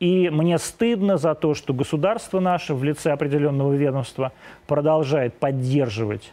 И 0.00 0.28
мне 0.30 0.58
стыдно 0.58 1.18
за 1.18 1.36
то, 1.36 1.54
что 1.54 1.72
государство 1.72 2.40
наше 2.40 2.74
в 2.74 2.82
лице 2.82 3.12
определенного 3.12 3.72
ведомства 3.74 4.32
продолжает 4.66 5.34
поддерживать 5.34 6.32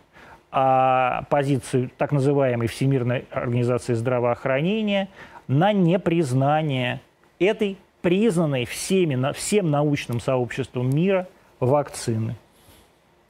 позицию 1.29 1.91
так 1.97 2.13
называемой 2.13 2.67
Всемирной 2.67 3.25
организации 3.29 3.93
здравоохранения 3.93 5.09
на 5.47 5.73
непризнание 5.73 7.01
этой 7.39 7.77
признанной 8.01 8.65
всеми, 8.65 9.33
всем 9.33 9.69
научным 9.69 10.21
сообществом 10.21 10.89
мира 10.89 11.27
вакцины. 11.59 12.35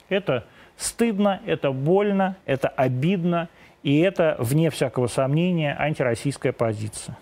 Это 0.10 0.46
стыдно, 0.78 1.42
это 1.46 1.72
больно, 1.72 2.36
это 2.46 2.68
обидно, 2.68 3.50
и 3.82 4.00
это, 4.00 4.36
вне 4.40 4.70
всякого 4.70 5.08
сомнения, 5.08 5.76
антироссийская 5.80 6.52
позиция. 6.52 7.18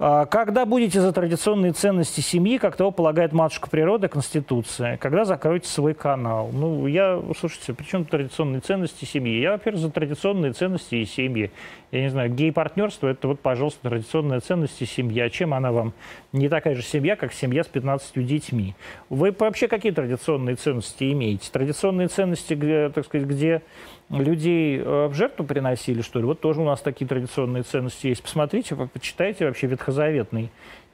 А, 0.00 0.26
когда 0.26 0.64
будете 0.64 1.00
за 1.00 1.12
традиционные 1.12 1.72
ценности 1.72 2.20
семьи, 2.20 2.58
как 2.58 2.76
того 2.76 2.92
полагает 2.92 3.32
матушка 3.32 3.68
природа, 3.68 4.08
Конституция? 4.08 4.96
Когда 4.96 5.24
закроете 5.24 5.68
свой 5.68 5.92
канал? 5.92 6.50
Ну, 6.52 6.86
я, 6.86 7.20
слушайте, 7.38 7.74
при 7.74 7.84
чем 7.84 8.04
традиционные 8.04 8.60
ценности 8.60 9.04
семьи? 9.04 9.40
Я, 9.40 9.52
во-первых, 9.52 9.82
за 9.82 9.90
традиционные 9.90 10.52
ценности 10.52 10.94
и 10.94 11.04
семьи. 11.04 11.50
Я 11.90 12.02
не 12.02 12.10
знаю, 12.10 12.30
гей-партнерство– 12.30 13.08
это 13.08 13.26
вот, 13.26 13.40
пожалуйста, 13.40 13.88
традиционная 13.88 14.38
ценность 14.38 14.80
и 14.80 14.86
семья. 14.86 15.28
Чем 15.30 15.52
она 15.52 15.72
вам 15.72 15.94
не 16.32 16.48
такая 16.48 16.76
же 16.76 16.82
семья, 16.82 17.16
как 17.16 17.32
семья 17.32 17.64
с 17.64 17.66
15 17.66 18.24
детьми? 18.24 18.76
Вы 19.08 19.34
вообще 19.36 19.66
какие 19.66 19.90
традиционные 19.90 20.54
ценности 20.54 21.10
имеете? 21.10 21.50
Традиционные 21.50 22.06
ценности, 22.06 22.54
где, 22.54 22.88
так 22.90 23.04
сказать, 23.04 23.26
где 23.26 23.62
людей 24.10 24.78
э, 24.78 25.06
в 25.06 25.14
жертву 25.14 25.44
приносили, 25.44 26.02
что 26.02 26.18
ли. 26.18 26.24
Вот 26.24 26.40
тоже 26.40 26.60
у 26.60 26.64
нас 26.64 26.80
такие 26.80 27.06
традиционные 27.06 27.62
ценности 27.62 28.06
есть. 28.06 28.22
Посмотрите, 28.22 28.74
почитайте 28.74 29.46
вообще 29.46 29.66
ветхозаветный, 29.66 30.50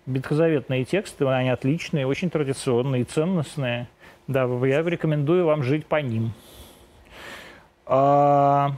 ветхозаветные 0.06 0.84
тексты, 0.84 1.26
они 1.26 1.50
отличные, 1.50 2.06
очень 2.06 2.30
традиционные, 2.30 3.04
ценностные. 3.04 3.88
Да, 4.26 4.44
я 4.66 4.82
рекомендую 4.82 5.46
вам 5.46 5.62
жить 5.62 5.86
по 5.86 6.00
ним. 6.00 6.32
А... 7.86 8.72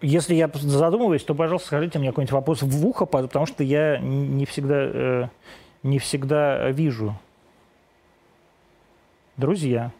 Если 0.00 0.34
я 0.34 0.50
задумываюсь, 0.52 1.24
то, 1.24 1.34
пожалуйста, 1.34 1.68
скажите 1.68 1.98
мне 1.98 2.10
какой-нибудь 2.10 2.32
вопрос 2.32 2.60
в 2.60 2.86
ухо, 2.86 3.06
потому 3.06 3.46
что 3.46 3.64
я 3.64 3.98
не 3.98 4.44
всегда, 4.44 4.74
э, 4.76 5.28
не 5.82 5.98
всегда 5.98 6.70
вижу. 6.70 7.16
Друзья. 9.38 9.92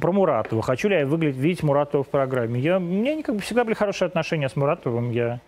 Про 0.00 0.12
Муратова. 0.12 0.62
Хочу 0.62 0.88
ли 0.88 0.96
я 0.96 1.06
выглядеть, 1.06 1.38
видеть 1.38 1.62
Муратова 1.62 2.02
в 2.02 2.08
программе? 2.08 2.60
Я, 2.60 2.78
у 2.78 2.80
меня 2.80 3.22
как 3.22 3.36
бы 3.36 3.40
всегда 3.40 3.64
были 3.64 3.74
хорошие 3.74 4.06
отношения 4.06 4.48
с 4.48 4.56
Муратовым. 4.56 5.10
Я 5.10 5.40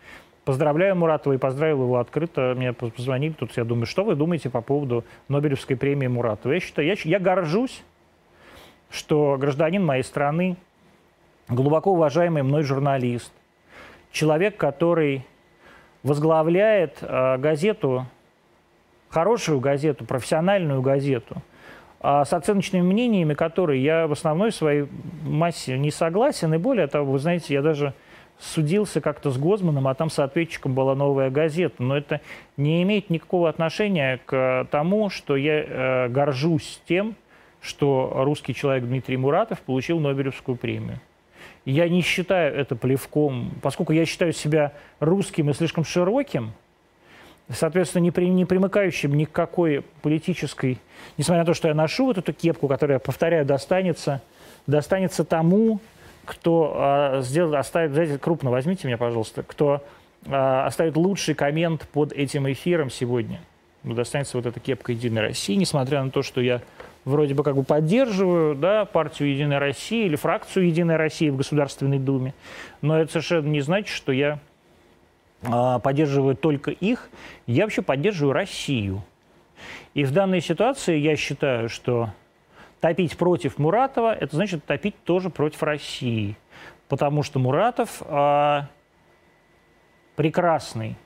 Поздравляю 0.44 0.94
Муратова 0.94 1.32
и 1.32 1.38
поздравил 1.38 1.84
его 1.84 1.98
открыто. 1.98 2.52
Мне 2.54 2.74
позвонили 2.74 3.32
тут, 3.32 3.56
я 3.56 3.64
думаю, 3.64 3.86
что 3.86 4.04
вы 4.04 4.14
думаете 4.14 4.50
по 4.50 4.60
поводу 4.60 5.04
Нобелевской 5.28 5.74
премии 5.74 6.06
Муратова? 6.06 6.52
Я 6.52 6.60
считаю, 6.60 6.86
я, 6.86 6.96
я 7.02 7.18
горжусь, 7.18 7.82
что 8.90 9.38
гражданин 9.38 9.82
моей 9.82 10.02
страны, 10.02 10.58
глубоко 11.48 11.92
уважаемый 11.92 12.42
мной 12.42 12.62
журналист, 12.62 13.32
человек, 14.12 14.58
который 14.58 15.24
возглавляет 16.02 16.98
э, 17.00 17.38
газету, 17.38 18.06
хорошую 19.08 19.60
газету, 19.60 20.04
профессиональную 20.04 20.82
газету, 20.82 21.36
с 22.04 22.32
оценочными 22.32 22.82
мнениями, 22.82 23.32
которые 23.32 23.82
я 23.82 24.06
в 24.06 24.12
основной 24.12 24.52
своей 24.52 24.86
массе 25.22 25.78
не 25.78 25.90
согласен. 25.90 26.52
И 26.52 26.58
более 26.58 26.86
того, 26.86 27.12
вы 27.12 27.18
знаете, 27.18 27.54
я 27.54 27.62
даже 27.62 27.94
судился 28.38 29.00
как-то 29.00 29.30
с 29.30 29.38
Гозманом, 29.38 29.88
а 29.88 29.94
там 29.94 30.10
соответчиком 30.10 30.74
была 30.74 30.94
новая 30.94 31.30
газета. 31.30 31.82
Но 31.82 31.96
это 31.96 32.20
не 32.56 32.82
имеет 32.82 33.10
никакого 33.10 33.48
отношения 33.48 34.20
к 34.26 34.66
тому, 34.70 35.08
что 35.08 35.36
я 35.36 35.64
э, 35.64 36.08
горжусь 36.08 36.80
тем, 36.86 37.16
что 37.60 38.12
русский 38.14 38.54
человек 38.54 38.84
Дмитрий 38.84 39.16
Муратов 39.16 39.60
получил 39.62 39.98
Нобелевскую 39.98 40.56
премию. 40.56 41.00
Я 41.64 41.88
не 41.88 42.02
считаю 42.02 42.54
это 42.54 42.76
плевком, 42.76 43.52
поскольку 43.62 43.92
я 43.92 44.04
считаю 44.04 44.32
себя 44.32 44.72
русским 45.00 45.48
и 45.48 45.54
слишком 45.54 45.84
широким, 45.84 46.52
соответственно, 47.50 48.02
не, 48.02 48.10
при, 48.10 48.26
не 48.26 48.44
примыкающим 48.44 49.14
ни 49.14 49.24
к 49.24 49.32
какой 49.32 49.84
политической, 50.02 50.78
несмотря 51.18 51.42
на 51.42 51.46
то, 51.46 51.54
что 51.54 51.68
я 51.68 51.74
ношу 51.74 52.06
вот 52.06 52.18
эту 52.18 52.32
кепку, 52.32 52.68
которая, 52.68 52.98
повторяю, 52.98 53.44
достанется, 53.44 54.22
достанется 54.66 55.24
тому, 55.24 55.80
кто 56.24 56.72
а, 56.76 57.20
сделал, 57.22 57.56
оставит, 57.56 57.92
знаете, 57.92 58.18
крупно 58.18 58.50
возьмите 58.50 58.86
меня, 58.86 58.96
пожалуйста, 58.96 59.42
кто 59.42 59.84
а, 60.26 60.66
оставит 60.66 60.96
лучший 60.96 61.34
коммент 61.34 61.86
под 61.92 62.12
этим 62.12 62.50
эфиром 62.50 62.90
сегодня. 62.90 63.40
Ну, 63.82 63.94
достанется 63.94 64.38
вот 64.38 64.46
эта 64.46 64.60
кепка 64.60 64.92
«Единой 64.92 65.20
России», 65.20 65.54
несмотря 65.54 66.02
на 66.02 66.10
то, 66.10 66.22
что 66.22 66.40
я 66.40 66.62
вроде 67.04 67.34
бы 67.34 67.42
как 67.42 67.54
бы 67.54 67.64
поддерживаю 67.64 68.54
да, 68.54 68.86
партию 68.86 69.30
«Единая 69.30 69.58
Россия» 69.58 70.06
или 70.06 70.16
фракцию 70.16 70.66
«Единая 70.66 70.96
Россия» 70.96 71.30
в 71.30 71.36
Государственной 71.36 71.98
Думе, 71.98 72.32
но 72.80 72.98
это 72.98 73.12
совершенно 73.12 73.48
не 73.48 73.60
значит, 73.60 73.94
что 73.94 74.12
я 74.12 74.38
поддерживаю 75.82 76.36
только 76.36 76.70
их, 76.70 77.08
я 77.46 77.64
вообще 77.64 77.82
поддерживаю 77.82 78.32
Россию. 78.32 79.02
И 79.94 80.04
в 80.04 80.12
данной 80.12 80.40
ситуации 80.40 80.96
я 80.98 81.16
считаю, 81.16 81.68
что 81.68 82.10
топить 82.80 83.16
против 83.16 83.58
Муратова, 83.58 84.14
это 84.14 84.36
значит 84.36 84.64
топить 84.64 84.94
тоже 85.04 85.30
против 85.30 85.62
России. 85.62 86.36
Потому 86.88 87.22
что 87.22 87.38
Муратов 87.38 88.02
а, 88.04 88.68
прекрасный, 90.16 90.96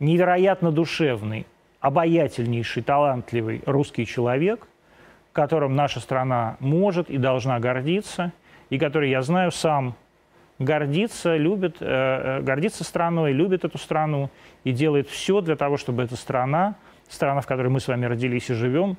невероятно 0.00 0.72
душевный, 0.72 1.46
обаятельнейший, 1.80 2.82
талантливый 2.82 3.62
русский 3.66 4.06
человек, 4.06 4.66
которым 5.32 5.76
наша 5.76 6.00
страна 6.00 6.56
может 6.60 7.10
и 7.10 7.18
должна 7.18 7.60
гордиться, 7.60 8.32
и 8.70 8.78
который, 8.78 9.10
я 9.10 9.22
знаю, 9.22 9.50
сам 9.52 9.94
гордится, 10.58 11.36
любит, 11.36 11.76
э, 11.80 12.38
э 12.38 12.40
гордится 12.42 12.84
страной, 12.84 13.32
любит 13.32 13.64
эту 13.64 13.78
страну 13.78 14.30
и 14.62 14.72
делает 14.72 15.08
все 15.08 15.40
для 15.40 15.56
того, 15.56 15.76
чтобы 15.76 16.02
эта 16.02 16.16
страна, 16.16 16.76
страна, 17.08 17.40
в 17.40 17.46
которой 17.46 17.68
мы 17.68 17.80
с 17.80 17.88
вами 17.88 18.06
родились 18.06 18.50
и 18.50 18.54
живем, 18.54 18.96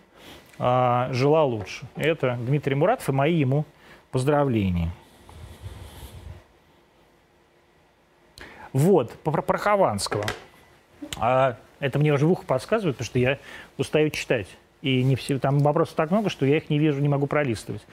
а, 0.58 1.10
жила 1.12 1.44
лучше. 1.44 1.86
Это 1.96 2.38
Дмитрий 2.40 2.76
Муратов 2.76 3.10
и 3.10 3.12
мои 3.12 3.36
ему 3.36 3.66
поздравления. 4.12 4.92
Вот, 8.72 9.12
про, 9.20 9.42
про 9.42 9.58
Хованского. 9.58 10.26
А, 11.18 11.58
это 11.80 12.00
мне 12.00 12.14
уже 12.14 12.26
в 12.26 12.32
ухо 12.32 12.46
подсказывают, 12.46 12.98
потому 12.98 13.08
что 13.08 13.20
я 13.20 13.40
устаю 13.78 14.10
читать. 14.10 14.48
И 14.82 15.04
не 15.04 15.16
все, 15.16 15.40
там 15.40 15.60
вопросов 15.60 15.96
так 15.96 16.12
много, 16.12 16.30
что 16.30 16.46
я 16.46 16.58
их 16.58 16.70
не 16.70 16.80
вижу, 16.80 17.02
не 17.02 17.10
могу 17.10 17.28
пролистывать. 17.28 17.86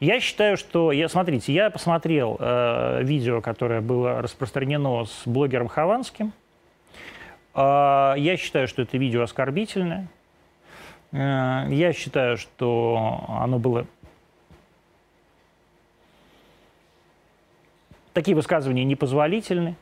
Я 0.00 0.20
считаю, 0.20 0.56
что... 0.56 0.92
Я, 0.92 1.08
смотрите, 1.08 1.52
я 1.52 1.70
посмотрел 1.70 2.36
э, 2.38 3.02
видео, 3.02 3.40
которое 3.40 3.80
было 3.80 4.20
распространено 4.22 5.04
с 5.04 5.22
блогером 5.26 5.68
Хованским– 5.68 6.32
а, 7.54 8.14
я 8.16 8.36
считаю, 8.36 8.66
что 8.66 8.82
это 8.82 8.98
видео 8.98 9.22
оскорбительное. 9.22 10.08
Э, 11.12 11.66
я 11.70 11.92
считаю, 11.92 12.36
что 12.36 13.24
оно 13.28 13.58
было... 13.58 13.86
Такие 18.12 18.36
высказывания 18.36 18.84
непозволительны. 18.84 19.76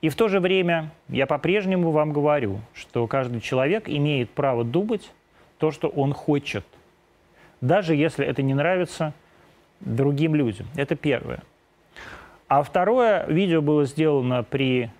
И 0.00 0.10
в 0.10 0.16
то 0.16 0.28
же 0.28 0.40
время 0.40 0.90
я 1.08 1.26
по-прежнему 1.26 1.90
вам 1.90 2.12
говорю, 2.12 2.60
что 2.74 3.06
каждый 3.06 3.40
человек 3.40 3.88
имеет 3.88 4.30
право 4.30 4.64
думать 4.64 5.10
то, 5.58 5.70
что 5.70 5.88
он 5.88 6.12
хочет, 6.12 6.66
даже 7.66 7.94
если 7.94 8.26
это 8.26 8.42
не 8.42 8.54
нравится 8.54 9.12
другим 9.80 10.34
людям. 10.34 10.66
Это 10.76 10.94
первое. 10.94 11.42
А 12.48 12.62
второе, 12.62 13.26
видео 13.26 13.62
было 13.62 13.84
сделано 13.84 14.42
при 14.42 14.90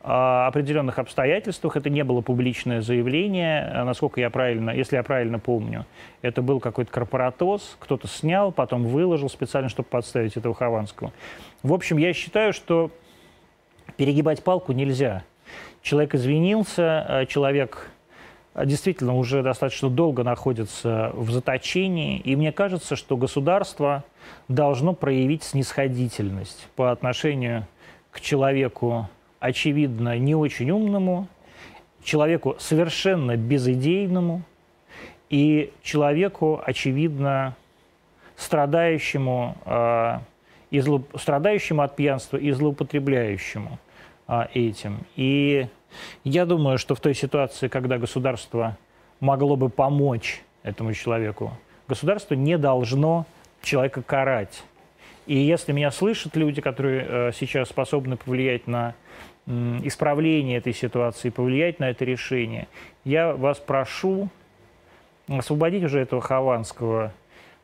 определенных 0.00 0.98
обстоятельствах. 0.98 1.76
Это 1.76 1.90
не 1.90 2.04
было 2.04 2.20
публичное 2.20 2.80
заявление, 2.80 3.70
э, 3.74 3.84
насколько 3.84 4.20
я 4.20 4.30
правильно, 4.30 4.70
если 4.70 4.96
я 4.96 5.02
правильно 5.02 5.38
помню. 5.38 5.86
Это 6.22 6.40
был 6.40 6.60
какой-то 6.60 6.90
корпоратоз, 6.90 7.76
кто-то 7.80 8.06
снял, 8.06 8.52
потом 8.52 8.84
выложил 8.84 9.28
специально, 9.28 9.68
чтобы 9.68 9.88
подставить 9.88 10.36
этого 10.36 10.54
Хованского. 10.54 11.12
В 11.62 11.74
общем, 11.74 11.98
я 11.98 12.12
считаю, 12.12 12.52
что 12.52 12.90
перегибать 13.96 14.44
палку 14.44 14.72
нельзя. 14.72 15.24
Человек 15.82 16.14
извинился, 16.14 17.04
э, 17.08 17.26
человек 17.26 17.90
действительно 18.54 19.14
уже 19.14 19.42
достаточно 19.42 19.88
долго 19.88 20.24
находится 20.24 21.10
в 21.14 21.30
заточении, 21.30 22.18
и 22.18 22.36
мне 22.36 22.52
кажется, 22.52 22.96
что 22.96 23.16
государство 23.16 24.04
должно 24.48 24.94
проявить 24.94 25.42
снисходительность 25.42 26.68
по 26.76 26.90
отношению 26.90 27.66
к 28.10 28.20
человеку, 28.20 29.08
очевидно, 29.38 30.18
не 30.18 30.34
очень 30.34 30.70
умному, 30.70 31.28
человеку 32.02 32.56
совершенно 32.58 33.36
безидейному 33.36 34.42
и 35.30 35.72
человеку, 35.82 36.60
очевидно, 36.64 37.54
страдающему, 38.36 39.56
э, 39.64 40.18
и 40.70 40.80
зло, 40.80 41.02
страдающему 41.16 41.82
от 41.82 41.96
пьянства 41.96 42.36
и 42.36 42.50
злоупотребляющему 42.50 43.78
э, 44.28 44.46
этим. 44.54 45.00
И 45.16 45.66
я 46.24 46.46
думаю, 46.46 46.78
что 46.78 46.94
в 46.94 47.00
той 47.00 47.14
ситуации, 47.14 47.68
когда 47.68 47.98
государство 47.98 48.76
могло 49.20 49.56
бы 49.56 49.68
помочь 49.68 50.42
этому 50.62 50.92
человеку, 50.92 51.52
государство 51.88 52.34
не 52.34 52.58
должно 52.58 53.26
человека 53.62 54.02
карать. 54.02 54.62
И 55.26 55.36
если 55.36 55.72
меня 55.72 55.90
слышат 55.90 56.36
люди, 56.36 56.60
которые 56.60 57.06
э, 57.06 57.32
сейчас 57.34 57.68
способны 57.68 58.16
повлиять 58.16 58.66
на 58.66 58.94
исправление 59.82 60.58
этой 60.58 60.74
ситуации, 60.74 61.30
повлиять 61.30 61.80
на 61.80 61.88
это 61.90 62.04
решение, 62.04 62.68
я 63.04 63.32
вас 63.32 63.58
прошу 63.58 64.28
освободить 65.26 65.84
уже 65.84 66.00
этого 66.00 66.20
Хованского, 66.20 67.12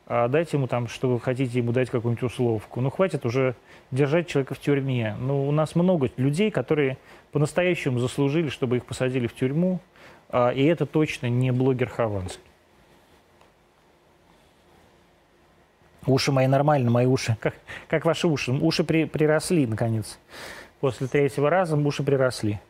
а 0.07 0.27
дайте 0.27 0.57
ему 0.57 0.67
там, 0.67 0.87
что 0.87 1.09
вы 1.09 1.19
хотите 1.19 1.59
ему 1.59 1.71
дать 1.71 1.89
какую-нибудь 1.89 2.23
условку. 2.23 2.81
Ну, 2.81 2.89
хватит 2.89 3.25
уже 3.25 3.55
держать 3.91 4.27
человека 4.27 4.53
в 4.53 4.59
тюрьме. 4.59 5.15
Ну, 5.19 5.47
у 5.47 5.51
нас 5.51 5.75
много 5.75 6.09
людей, 6.17 6.51
которые 6.51 6.97
по-настоящему 7.35 7.99
заслужили, 7.99 8.47
чтобы 8.47 8.77
их 8.77 8.85
посадили 8.85 9.27
в 9.27 9.35
тюрьму, 9.35 9.81
а, 10.29 10.51
и 10.51 10.63
это 10.63 10.85
точно 10.85 11.27
не 11.27 11.51
блогер 11.51 11.89
Хованский. 11.89 12.39
Уши 16.07 16.31
мои 16.31 16.47
нормально, 16.47 16.89
мои 16.89 17.05
уши. 17.05 17.35
Как, 17.41 17.55
как 17.89 18.05
ваши 18.05 18.29
уши? 18.29 18.53
Уши 18.53 18.85
при, 18.85 19.03
приросли, 19.03 19.67
наконец 19.67 20.17
после 20.79 21.07
третьего 21.07 21.49
раза 21.49 21.75
уши 21.75 22.03
приросли. 22.03 22.61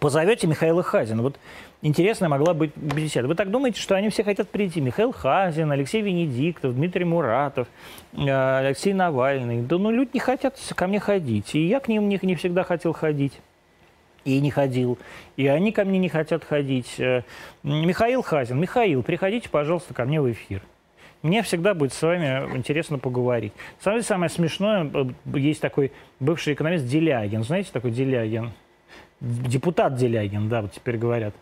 Позовете 0.00 0.46
Михаила 0.46 0.82
Хазина. 0.82 1.22
Вот 1.22 1.38
интересная 1.80 2.28
могла 2.28 2.54
быть 2.54 2.72
беседа. 2.76 3.28
Вы 3.28 3.34
так 3.36 3.50
думаете, 3.50 3.80
что 3.80 3.94
они 3.94 4.08
все 4.08 4.24
хотят 4.24 4.48
прийти? 4.48 4.80
Михаил 4.80 5.12
Хазин, 5.12 5.70
Алексей 5.70 6.02
Венедиктов, 6.02 6.74
Дмитрий 6.74 7.04
Муратов, 7.04 7.68
э, 8.12 8.58
Алексей 8.58 8.92
Навальный. 8.92 9.62
Да 9.62 9.78
ну 9.78 9.90
люди 9.90 10.10
не 10.14 10.20
хотят 10.20 10.58
ко 10.74 10.86
мне 10.88 10.98
ходить. 10.98 11.54
И 11.54 11.66
я 11.66 11.78
к 11.78 11.88
ним 11.88 12.08
не, 12.08 12.18
не 12.22 12.34
всегда 12.34 12.64
хотел 12.64 12.92
ходить. 12.92 13.38
И 14.24 14.40
не 14.40 14.50
ходил. 14.50 14.98
И 15.36 15.46
они 15.46 15.72
ко 15.72 15.84
мне 15.84 15.98
не 15.98 16.08
хотят 16.08 16.42
ходить. 16.44 16.98
Э, 16.98 17.22
Михаил 17.62 18.22
Хазин. 18.22 18.58
Михаил, 18.58 19.02
приходите, 19.04 19.48
пожалуйста, 19.48 19.94
ко 19.94 20.04
мне 20.04 20.20
в 20.20 20.30
эфир. 20.30 20.62
Мне 21.22 21.42
всегда 21.42 21.74
будет 21.74 21.92
с 21.92 22.02
вами 22.02 22.56
интересно 22.56 22.98
поговорить. 22.98 23.52
Самое, 23.78 24.02
самое 24.02 24.28
смешное, 24.28 24.90
э, 24.92 25.38
есть 25.38 25.60
такой 25.60 25.92
бывший 26.18 26.54
экономист 26.54 26.84
Делягин. 26.86 27.44
Знаете, 27.44 27.70
такой 27.72 27.92
Делягин? 27.92 28.50
Депутат 29.22 29.94
Делягин, 29.94 30.48
да, 30.48 30.62
вот 30.62 30.72
теперь 30.72 30.98
говорят. 30.98 31.32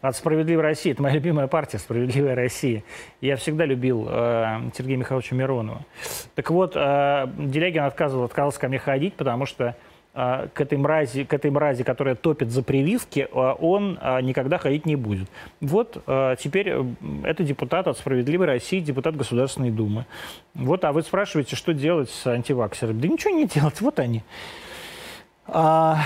от 0.00 0.16
«Справедливой 0.16 0.62
России». 0.62 0.92
Это 0.92 1.02
моя 1.02 1.14
любимая 1.14 1.46
партия 1.46 1.78
«Справедливая 1.78 2.34
Россия». 2.34 2.82
Я 3.20 3.36
всегда 3.36 3.64
любил 3.64 4.06
э, 4.08 4.70
Сергея 4.76 4.96
Михайловича 4.96 5.34
Миронова. 5.36 5.82
Так 6.34 6.50
вот, 6.50 6.72
э, 6.74 7.26
Делягин 7.38 7.82
отказывал, 7.82 8.24
отказался 8.24 8.60
ко 8.60 8.68
мне 8.68 8.78
ходить, 8.78 9.14
потому 9.14 9.46
что 9.46 9.76
э, 10.14 10.48
к 10.52 10.60
этой, 10.60 10.78
мрази, 10.78 11.24
к 11.24 11.32
этой 11.32 11.50
мрази, 11.50 11.84
которая 11.84 12.14
топит 12.14 12.50
за 12.50 12.62
прививки, 12.62 13.28
э, 13.30 13.54
он 13.58 13.98
э, 14.00 14.20
никогда 14.22 14.58
ходить 14.58 14.86
не 14.86 14.96
будет. 14.96 15.28
Вот 15.60 16.02
э, 16.06 16.36
теперь 16.38 16.68
э, 16.70 16.84
это 17.24 17.42
депутат 17.44 17.88
от 17.88 17.98
«Справедливой 17.98 18.46
России», 18.46 18.80
депутат 18.80 19.16
Государственной 19.16 19.70
Думы. 19.70 20.06
Вот, 20.54 20.84
а 20.84 20.92
вы 20.92 21.02
спрашиваете, 21.02 21.56
что 21.56 21.72
делать 21.72 22.10
с 22.10 22.26
антиваксерами? 22.26 23.00
Да 23.00 23.08
ничего 23.08 23.34
не 23.34 23.46
делать, 23.46 23.80
вот 23.80 23.98
они. 23.98 24.22
А, 25.50 25.98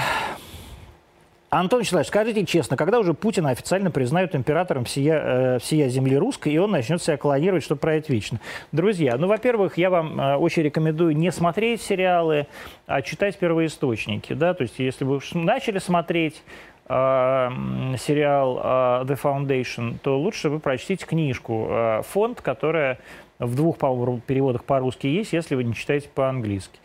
Антон 1.54 1.80
Николаевич, 1.80 2.08
скажите 2.08 2.46
честно, 2.46 2.78
когда 2.78 2.98
уже 2.98 3.12
Путина 3.12 3.50
официально 3.50 3.90
признают 3.90 4.34
императором 4.34 4.86
всея, 4.86 5.20
э, 5.22 5.58
всея 5.58 5.90
земли 5.90 6.16
русской, 6.16 6.50
и 6.50 6.56
он 6.56 6.70
начнет 6.70 7.02
себя 7.02 7.18
клонировать, 7.18 7.62
чтобы 7.62 7.78
править 7.78 8.08
вечно? 8.08 8.40
Друзья, 8.72 9.18
ну, 9.18 9.26
во-первых, 9.26 9.76
я 9.76 9.90
вам 9.90 10.18
э, 10.18 10.36
очень 10.36 10.62
рекомендую 10.62 11.14
не 11.14 11.30
смотреть 11.30 11.82
сериалы, 11.82 12.46
а 12.86 13.02
читать 13.02 13.36
первоисточники. 13.36 14.32
Да? 14.32 14.54
То 14.54 14.62
есть, 14.62 14.78
если 14.78 15.04
вы 15.04 15.20
начали 15.34 15.78
смотреть 15.78 16.42
э, 16.88 17.50
сериал 17.98 19.04
The 19.04 19.20
Foundation, 19.22 19.98
то 20.02 20.18
лучше 20.18 20.48
вы 20.48 20.58
прочтите 20.58 21.04
книжку 21.04 22.02
«Фонд», 22.08 22.40
которая 22.40 22.98
в 23.46 23.54
двух 23.56 23.76
переводах 23.78 24.64
по-русски 24.64 25.06
есть, 25.06 25.32
если 25.32 25.54
вы 25.54 25.64
не 25.64 25.74
читаете 25.74 26.08
по-английски. 26.08 26.78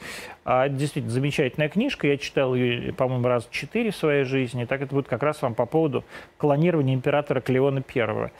А, 0.43 0.70
действительно, 0.70 1.14
замечательная 1.14 1.70
книжка. 1.70 2.08
Я 2.08 2.18
читал 2.18 2.55
ее, 2.55 2.93
по-моему, 2.93 3.28
раз 3.28 3.47
четыре 3.51 3.91
в 3.91 3.95
своей 3.95 4.24
жизни. 4.24 4.66
Так 4.66 4.82
это 4.82 4.93
будет 4.93 5.08
как 5.08 5.24
раз 5.24 5.41
вам 5.41 5.55
по 5.55 5.66
поводу 5.66 6.03
клонирования 6.38 6.93
императора 6.93 7.41
Клеона 7.41 7.84
I. 7.95 8.32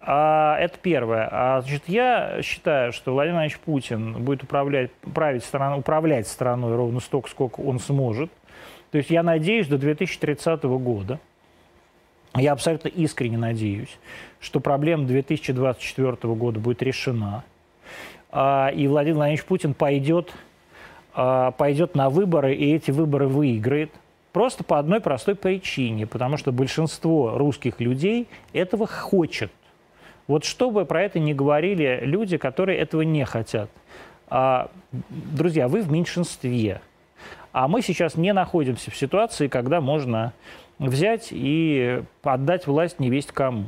А, 0.00 0.56
это 0.58 0.78
первое. 0.78 1.28
А, 1.30 1.60
значит, 1.62 1.84
я 1.86 2.40
считаю, 2.42 2.92
что 2.92 3.12
Владимир 3.12 3.36
Владимирович 3.36 3.60
Путин 3.60 4.24
будет 4.24 4.42
управлять, 4.42 4.90
править 5.14 5.44
страну, 5.44 5.78
управлять 5.78 6.26
страной 6.28 6.76
ровно 6.76 7.00
столько, 7.00 7.30
сколько 7.30 7.60
он 7.60 7.78
сможет. 7.78 8.30
То 8.90 8.98
есть 8.98 9.10
я 9.10 9.22
надеюсь 9.22 9.68
до 9.68 9.78
2030 9.78 10.64
года, 10.64 11.18
я 12.34 12.52
абсолютно 12.52 12.88
искренне 12.88 13.38
надеюсь, 13.38 13.98
что 14.40 14.60
проблема 14.60 15.04
2024 15.04 16.34
года 16.34 16.60
будет 16.60 16.82
решена. 16.82 17.44
А, 18.32 18.68
и 18.68 18.86
Владимир 18.88 19.16
Владимирович 19.16 19.44
Путин 19.44 19.74
пойдет, 19.74 20.32
а, 21.14 21.50
пойдет 21.52 21.94
на 21.94 22.08
выборы, 22.08 22.54
и 22.54 22.74
эти 22.74 22.90
выборы 22.90 23.28
выиграет. 23.28 23.92
Просто 24.32 24.64
по 24.64 24.78
одной 24.78 25.00
простой 25.00 25.34
причине, 25.34 26.06
потому 26.06 26.38
что 26.38 26.50
большинство 26.50 27.36
русских 27.36 27.78
людей 27.80 28.26
этого 28.54 28.86
хочет. 28.86 29.52
Вот 30.26 30.44
чтобы 30.44 30.86
про 30.86 31.02
это 31.02 31.18
не 31.18 31.34
говорили 31.34 32.00
люди, 32.02 32.38
которые 32.38 32.78
этого 32.78 33.02
не 33.02 33.26
хотят. 33.26 33.68
А, 34.28 34.70
друзья, 35.10 35.68
вы 35.68 35.82
в 35.82 35.92
меньшинстве. 35.92 36.80
А 37.52 37.68
мы 37.68 37.82
сейчас 37.82 38.14
не 38.14 38.32
находимся 38.32 38.90
в 38.90 38.96
ситуации, 38.96 39.48
когда 39.48 39.82
можно 39.82 40.32
взять 40.78 41.28
и 41.30 42.02
отдать 42.22 42.66
власть 42.66 42.98
не 42.98 43.10
весть 43.10 43.32
кому. 43.32 43.66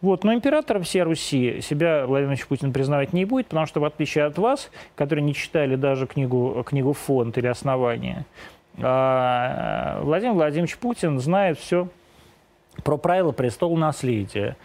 Вот. 0.00 0.24
Но 0.24 0.34
императором 0.34 0.82
всей 0.82 1.02
Руси 1.02 1.60
себя 1.60 2.06
Владимир 2.06 2.08
Владимирович 2.08 2.46
Путин 2.46 2.72
признавать 2.72 3.12
не 3.12 3.24
будет, 3.24 3.46
потому 3.46 3.66
что 3.66 3.80
в 3.80 3.84
отличие 3.84 4.24
от 4.24 4.38
вас, 4.38 4.70
которые 4.94 5.24
не 5.24 5.34
читали 5.34 5.76
даже 5.76 6.06
книгу, 6.06 6.62
книгу 6.66 6.92
«Фонд» 6.92 7.36
или 7.38 7.46
«Основание», 7.46 8.24
а, 8.82 10.00
Владимир 10.02 10.34
Владимирович 10.34 10.78
Путин 10.78 11.18
знает 11.18 11.58
все 11.58 11.88
про 12.84 12.96
правила 12.96 13.32
престола 13.32 13.76
наследия. 13.76 14.56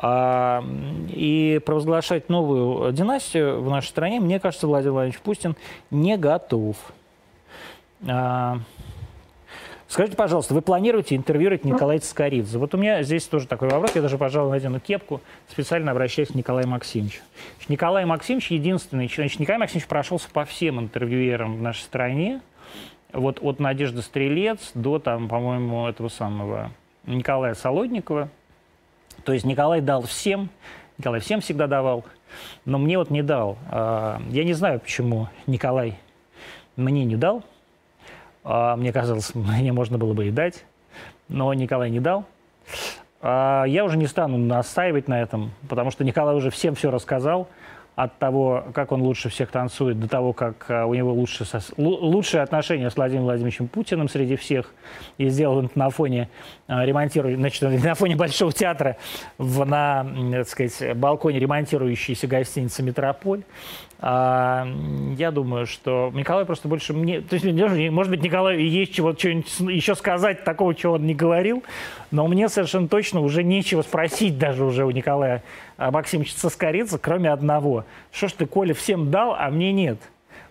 А, 0.00 0.64
и 1.08 1.60
провозглашать 1.64 2.28
новую 2.28 2.92
династию 2.92 3.60
в 3.60 3.68
нашей 3.68 3.88
стране, 3.88 4.20
мне 4.20 4.38
кажется, 4.38 4.66
Владимир 4.66 4.92
Владимирович 4.92 5.20
Путин 5.20 5.56
не 5.90 6.16
готов. 6.16 6.76
Скажите, 9.88 10.18
пожалуйста, 10.18 10.52
вы 10.52 10.60
планируете 10.60 11.16
интервьюировать 11.16 11.64
Николая 11.64 11.98
Цискоридзе? 11.98 12.58
Вот 12.58 12.74
у 12.74 12.78
меня 12.78 13.02
здесь 13.02 13.24
тоже 13.24 13.46
такой 13.46 13.70
вопрос, 13.70 13.92
я 13.94 14.02
даже, 14.02 14.18
пожалуй, 14.18 14.50
надену 14.50 14.80
кепку, 14.80 15.22
специально 15.48 15.92
обращаюсь 15.92 16.28
к 16.28 16.34
Николаю 16.34 16.68
Максимовичу. 16.68 17.22
Николай 17.68 18.04
Максимович 18.04 18.50
единственный, 18.50 19.08
значит, 19.08 19.40
Николай 19.40 19.58
Максимович 19.58 19.88
прошелся 19.88 20.28
по 20.30 20.44
всем 20.44 20.78
интервьюерам 20.78 21.56
в 21.56 21.62
нашей 21.62 21.80
стране, 21.80 22.42
вот 23.14 23.38
от 23.40 23.60
Надежды 23.60 24.02
Стрелец 24.02 24.72
до, 24.74 24.98
там, 24.98 25.26
по-моему, 25.26 25.88
этого 25.88 26.08
самого 26.08 26.70
Николая 27.06 27.54
Солодникова. 27.54 28.28
То 29.24 29.32
есть 29.32 29.46
Николай 29.46 29.80
дал 29.80 30.02
всем, 30.02 30.50
Николай 30.98 31.20
всем 31.20 31.40
всегда 31.40 31.66
давал, 31.66 32.04
но 32.66 32.76
мне 32.76 32.98
вот 32.98 33.08
не 33.08 33.22
дал. 33.22 33.56
А, 33.70 34.20
я 34.28 34.44
не 34.44 34.52
знаю, 34.52 34.80
почему 34.80 35.28
Николай 35.46 35.98
мне 36.76 37.06
не 37.06 37.16
дал, 37.16 37.42
мне 38.44 38.92
казалось, 38.92 39.34
мне 39.34 39.72
можно 39.72 39.98
было 39.98 40.12
бы 40.14 40.28
и 40.28 40.30
дать, 40.30 40.64
но 41.28 41.52
Николай 41.54 41.90
не 41.90 42.00
дал. 42.00 42.24
А, 43.20 43.64
я 43.64 43.84
уже 43.84 43.96
не 43.96 44.06
стану 44.06 44.38
настаивать 44.38 45.08
на 45.08 45.20
этом, 45.20 45.50
потому 45.68 45.90
что 45.90 46.04
Николай 46.04 46.36
уже 46.36 46.50
всем 46.50 46.74
все 46.74 46.90
рассказал 46.90 47.48
от 47.96 48.16
того, 48.18 48.64
как 48.74 48.92
он 48.92 49.02
лучше 49.02 49.28
всех 49.28 49.50
танцует, 49.50 49.98
до 49.98 50.08
того, 50.08 50.32
как 50.32 50.66
а, 50.68 50.86
у 50.86 50.94
него 50.94 51.12
лучше, 51.12 51.44
лучшие 51.76 52.42
отношения 52.42 52.90
с 52.90 52.96
Владимиром 52.96 53.24
Владимировичем 53.24 53.66
Путиным 53.66 54.08
среди 54.08 54.36
всех. 54.36 54.72
И 55.18 55.28
сделал 55.28 55.64
это 55.64 55.76
на 55.76 55.90
фоне 55.90 56.28
а, 56.68 56.84
ремонтируя, 56.84 57.34
значит, 57.34 57.62
на 57.62 57.94
фоне 57.94 58.14
Большого 58.14 58.52
театра 58.52 58.96
в, 59.36 59.64
на, 59.64 60.06
так 60.30 60.48
сказать, 60.48 60.96
балконе 60.96 61.40
ремонтирующейся 61.40 62.28
гостиницы 62.28 62.84
«Метрополь». 62.84 63.42
А, 64.00 64.66
я 65.16 65.32
думаю, 65.32 65.66
что 65.66 66.12
Николай 66.14 66.44
просто 66.44 66.68
больше 66.68 66.92
мне... 66.92 67.20
То 67.20 67.34
есть, 67.34 67.44
может 67.90 68.10
быть, 68.10 68.22
Николаю 68.22 68.64
есть 68.64 68.94
чего 68.94 69.12
что-нибудь 69.12 69.52
еще 69.60 69.94
сказать 69.96 70.44
такого, 70.44 70.74
чего 70.74 70.94
он 70.94 71.06
не 71.06 71.14
говорил, 71.14 71.64
но 72.10 72.26
мне 72.28 72.48
совершенно 72.48 72.86
точно 72.86 73.20
уже 73.20 73.42
нечего 73.42 73.82
спросить 73.82 74.38
даже 74.38 74.64
уже 74.64 74.84
у 74.84 74.90
Николая 74.92 75.42
Максимовича 75.78 76.34
Соскоридзе, 76.36 76.98
кроме 76.98 77.30
одного. 77.30 77.84
Что 78.12 78.28
ж 78.28 78.32
ты, 78.32 78.46
Коля, 78.46 78.72
всем 78.72 79.10
дал, 79.10 79.34
а 79.36 79.50
мне 79.50 79.72
нет? 79.72 79.98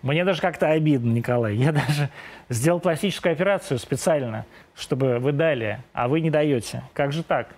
Мне 0.02 0.24
даже 0.24 0.40
как-то 0.40 0.68
обидно, 0.68 1.10
Николай. 1.10 1.56
Я 1.56 1.72
даже 1.72 2.10
сделал 2.50 2.80
пластическую 2.80 3.32
операцию 3.32 3.78
специально, 3.78 4.44
чтобы 4.76 5.18
вы 5.18 5.32
дали, 5.32 5.80
а 5.92 6.06
вы 6.06 6.20
не 6.20 6.30
даете. 6.30 6.82
Как 6.92 7.12
же 7.12 7.22
так? 7.22 7.48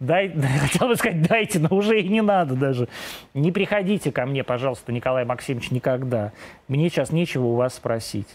Дай, 0.00 0.32
хотел 0.60 0.88
бы 0.88 0.96
сказать, 0.96 1.22
дайте, 1.22 1.58
но 1.58 1.76
уже 1.76 2.00
и 2.00 2.08
не 2.08 2.22
надо 2.22 2.54
даже. 2.54 2.88
Не 3.34 3.52
приходите 3.52 4.10
ко 4.10 4.24
мне, 4.26 4.42
пожалуйста, 4.42 4.92
Николай 4.92 5.24
Максимович, 5.24 5.70
никогда. 5.70 6.32
Мне 6.68 6.88
сейчас 6.88 7.12
нечего 7.12 7.46
у 7.46 7.54
вас 7.54 7.74
спросить. 7.74 8.28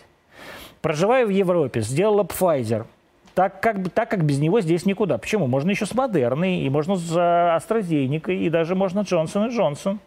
Проживаю 0.81 1.27
в 1.27 1.31
Европе, 1.31 1.81
сделала 1.81 2.23
Pfizer. 2.23 2.85
Так 3.33 3.59
как, 3.59 3.89
так 3.89 4.09
как 4.09 4.23
без 4.23 4.39
него 4.39 4.61
здесь 4.61 4.85
никуда. 4.85 5.17
Почему? 5.17 5.47
Можно 5.47 5.71
еще 5.71 5.85
с 5.85 5.93
Модерной, 5.93 6.61
и 6.61 6.69
можно 6.69 6.95
с 6.95 7.11
AstraZeneca, 7.11 8.33
и 8.33 8.49
даже 8.49 8.75
можно 8.75 9.01
Джонсон 9.01 9.47
и 9.47 9.49
Джонсон. 9.49 9.99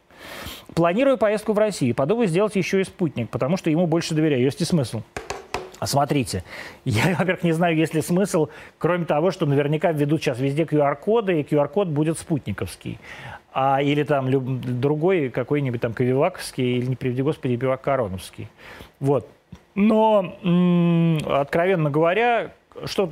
Планирую 0.74 1.18
поездку 1.18 1.52
в 1.52 1.58
Россию. 1.58 1.94
Подумаю 1.94 2.28
сделать 2.28 2.56
еще 2.56 2.80
и 2.80 2.84
спутник, 2.84 3.28
потому 3.28 3.56
что 3.56 3.68
ему 3.68 3.86
больше 3.86 4.14
доверяю. 4.14 4.42
Есть 4.42 4.60
и 4.60 4.64
смысл. 4.64 5.02
А 5.78 5.86
смотрите, 5.86 6.44
я, 6.84 7.14
во-первых, 7.16 7.42
не 7.42 7.52
знаю, 7.52 7.76
есть 7.76 7.94
ли 7.94 8.02
смысл, 8.02 8.48
кроме 8.78 9.04
того, 9.04 9.30
что 9.30 9.46
наверняка 9.46 9.92
введут 9.92 10.22
сейчас 10.22 10.38
везде 10.38 10.64
QR-коды, 10.64 11.40
и 11.40 11.42
QR-код 11.42 11.88
будет 11.88 12.18
спутниковский. 12.18 12.98
А, 13.52 13.82
или 13.82 14.02
там 14.02 14.28
люб, 14.28 14.44
другой 14.44 15.30
какой-нибудь 15.30 15.80
там 15.80 15.92
Ковиваковский, 15.94 16.78
или, 16.78 16.86
не 16.86 16.96
приведи 16.96 17.22
господи, 17.22 17.54
Бивак 17.54 17.80
Короновский. 17.80 18.48
Вот. 19.00 19.28
Но, 19.74 20.36
м- 20.42 21.18
откровенно 21.26 21.90
говоря, 21.90 22.52
что, 22.84 23.10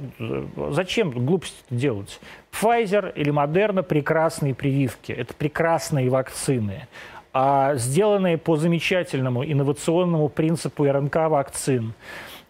зачем 0.70 1.10
глупости 1.10 1.56
делать? 1.70 2.20
Pfizer 2.52 3.12
или 3.14 3.32
Moderna– 3.32 3.82
прекрасные 3.84 4.54
прививки, 4.54 5.12
это 5.12 5.34
прекрасные 5.34 6.08
вакцины, 6.08 6.86
а 7.32 7.74
сделанные 7.74 8.38
по 8.38 8.56
замечательному 8.56 9.44
инновационному 9.44 10.28
принципу 10.28 10.84
РНК-вакцин– 10.84 11.92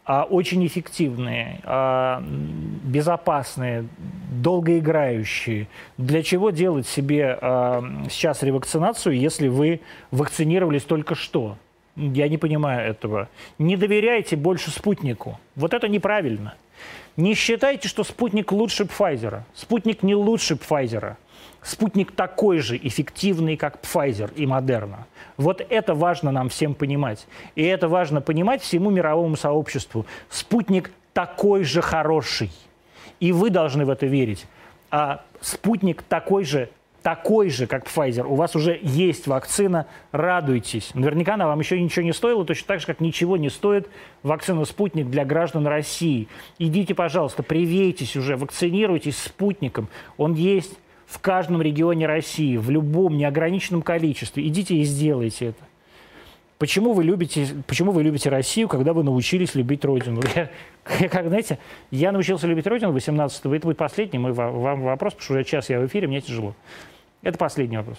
очень 0.07 0.65
эффективные, 0.67 1.61
а, 1.65 2.23
безопасные, 2.85 3.89
долгоиграющие. 4.31 5.67
Для 5.99 6.23
чего 6.23 6.51
делать 6.51 6.87
себе 6.87 7.37
а, 7.41 7.83
сейчас 8.09 8.43
ревакцинацию, 8.43 9.19
если 9.19 9.49
вы 9.49 9.81
вакцинировались 10.13 10.85
только 10.85 11.17
что? 11.17 11.57
Я 11.97 12.29
не 12.29 12.39
понимаю 12.39 12.89
этого. 12.89 13.29
Не 13.59 13.77
доверяйте 13.77 14.37
больше 14.37 14.71
спутнику. 14.71 15.41
Вот 15.57 15.75
это 15.75 15.89
неправильно. 15.89 16.55
Не 17.17 17.35
считайте, 17.35 17.89
что 17.89 18.05
спутник 18.05 18.53
лучше 18.53 18.85
Пфайзера. 18.85 19.45
Спутник 19.55 20.03
не 20.03 20.15
лучше 20.15 20.57
Пфайзера. 20.57 21.17
Спутник 21.63 22.13
такой 22.13 22.59
же 22.61 22.77
эффективный, 22.77 23.57
как 23.57 23.81
Pfizer 23.83 24.33
и 24.35 24.45
Moderna. 24.45 25.05
Вот 25.37 25.61
это 25.69 25.95
важно 25.95 26.31
нам 26.31 26.49
всем 26.49 26.75
понимать. 26.75 27.27
И 27.55 27.63
это 27.63 27.89
важно 27.89 28.21
понимать 28.21 28.63
всему 28.63 28.91
мировому 28.91 29.37
сообществу. 29.37 30.07
Спутник 30.31 30.91
такой 31.13 31.65
же 31.65 31.83
хороший. 31.83 32.51
И 33.21 33.33
вы 33.33 33.51
должны 33.51 33.85
в 33.85 33.91
это 33.91 34.07
верить. 34.07 34.47
а 34.91 35.25
спутник 35.41 36.03
такой 36.03 36.45
же, 36.45 36.71
такой 37.03 37.51
же, 37.51 37.67
как 37.67 37.87
Pfizer. 37.87 38.25
У 38.27 38.35
вас 38.35 38.57
уже 38.57 38.79
есть 38.83 39.27
вакцина, 39.27 39.87
радуйтесь. 40.13 40.91
Наверняка 40.95 41.35
она 41.35 41.47
вам 41.47 41.61
еще 41.61 41.81
ничего 41.81 42.05
не 42.05 42.13
стоила, 42.13 42.45
точно 42.45 42.67
так 42.67 42.81
же, 42.81 42.87
как 42.87 43.01
ничего 43.01 43.37
не 43.37 43.49
стоит 43.49 43.89
вакцина 44.23 44.65
«Спутник» 44.65 45.09
для 45.09 45.25
граждан 45.25 45.67
России. 45.67 46.29
Идите, 46.59 46.95
пожалуйста, 46.95 47.43
привейтесь 47.43 48.17
уже, 48.17 48.37
вакцинируйтесь 48.37 49.19
спутником. 49.19 49.89
Он 50.17 50.35
есть 50.35 50.73
в 51.07 51.21
каждом 51.21 51.63
регионе 51.63 52.07
России, 52.07 52.57
в 52.57 52.69
любом 52.71 53.17
неограниченном 53.17 53.83
количестве. 53.83 54.47
Идите 54.47 54.77
и 54.77 54.85
сделайте 54.85 55.47
это. 55.47 55.65
Почему 56.59 56.95
вы 56.95 57.05
любите, 57.05 57.49
почему 57.67 57.93
вы 57.93 58.03
любите 58.03 58.31
Россию, 58.31 58.69
когда 58.69 58.95
вы 58.95 59.05
научились 59.05 59.55
любить 59.55 59.85
Родину? 59.85 60.23
Я, 61.01 61.09
как, 61.09 61.29
знаете, 61.29 61.59
я 61.91 62.13
научился 62.13 62.47
любить 62.47 62.67
Родину 62.67 62.97
18-го, 62.97 63.55
это 63.55 63.67
будет 63.67 63.77
последний 63.77 64.19
мой 64.19 64.33
вам 64.33 64.83
вопрос, 64.83 65.15
потому 65.15 65.25
что 65.25 65.33
уже 65.35 65.45
час 65.45 65.69
я 65.69 65.81
в 65.81 65.87
эфире, 65.87 66.07
мне 66.07 66.21
тяжело. 66.21 66.55
Это 67.23 67.37
последний 67.37 67.77
вопрос. 67.77 67.99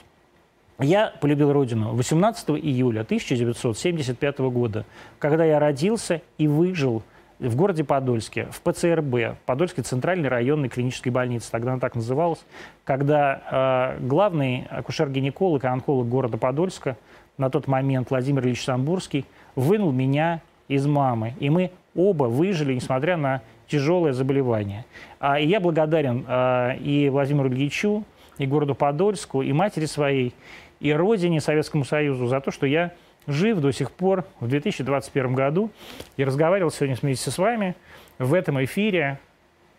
Я 0.79 1.13
полюбил 1.21 1.51
Родину 1.51 1.93
18 1.93 2.49
июля 2.51 3.01
1975 3.01 4.39
года, 4.39 4.85
когда 5.19 5.43
я 5.43 5.59
родился 5.59 6.21
и 6.37 6.47
выжил 6.47 7.03
в 7.39 7.55
городе 7.55 7.83
Подольске, 7.83 8.47
в 8.51 8.61
ПЦРБ, 8.61 9.37
Подольской 9.45 9.83
центральной 9.83 10.29
районной 10.29 10.69
клинической 10.69 11.11
больнице, 11.11 11.51
тогда 11.51 11.73
она 11.73 11.79
так 11.79 11.95
называлась, 11.95 12.43
когда 12.83 13.95
э, 13.99 14.03
главный 14.03 14.67
акушер-гинеколог 14.69 15.63
и 15.63 15.67
онколог 15.67 16.07
города 16.09 16.37
Подольска 16.37 16.97
на 17.37 17.49
тот 17.49 17.67
момент 17.67 18.09
Владимир 18.09 18.43
Ильич 18.45 18.63
Самбурский 18.63 19.25
вынул 19.55 19.91
меня 19.91 20.41
из 20.67 20.85
мамы. 20.87 21.33
И 21.39 21.49
мы 21.49 21.71
оба 21.95 22.25
выжили, 22.25 22.73
несмотря 22.73 23.17
на 23.17 23.41
тяжелое 23.67 24.13
заболевание. 24.13 24.85
А, 25.19 25.39
и 25.39 25.47
я 25.47 25.59
благодарен 25.59 26.25
а, 26.27 26.73
и 26.75 27.09
Владимиру 27.09 27.49
Ильичу, 27.49 28.03
и 28.37 28.45
городу 28.45 28.75
Подольску, 28.75 29.41
и 29.41 29.51
матери 29.53 29.85
своей, 29.85 30.33
и 30.79 30.91
родине 30.93 31.41
Советскому 31.41 31.85
Союзу 31.85 32.27
за 32.27 32.39
то, 32.39 32.51
что 32.51 32.65
я 32.65 32.91
жив 33.27 33.61
до 33.61 33.71
сих 33.71 33.91
пор 33.91 34.25
в 34.39 34.47
2021 34.47 35.35
году 35.35 35.69
и 36.15 36.23
разговаривал 36.23 36.71
сегодня 36.71 36.97
вместе 37.01 37.31
с 37.31 37.37
вами 37.37 37.75
в 38.19 38.33
этом 38.33 38.63
эфире. 38.63 39.19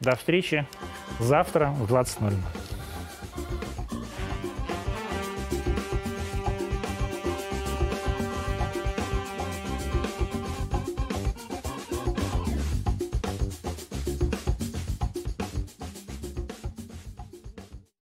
До 0.01 0.15
встречи 0.15 0.67
завтра 1.19 1.71
в 1.71 1.93
20.00. 1.93 2.68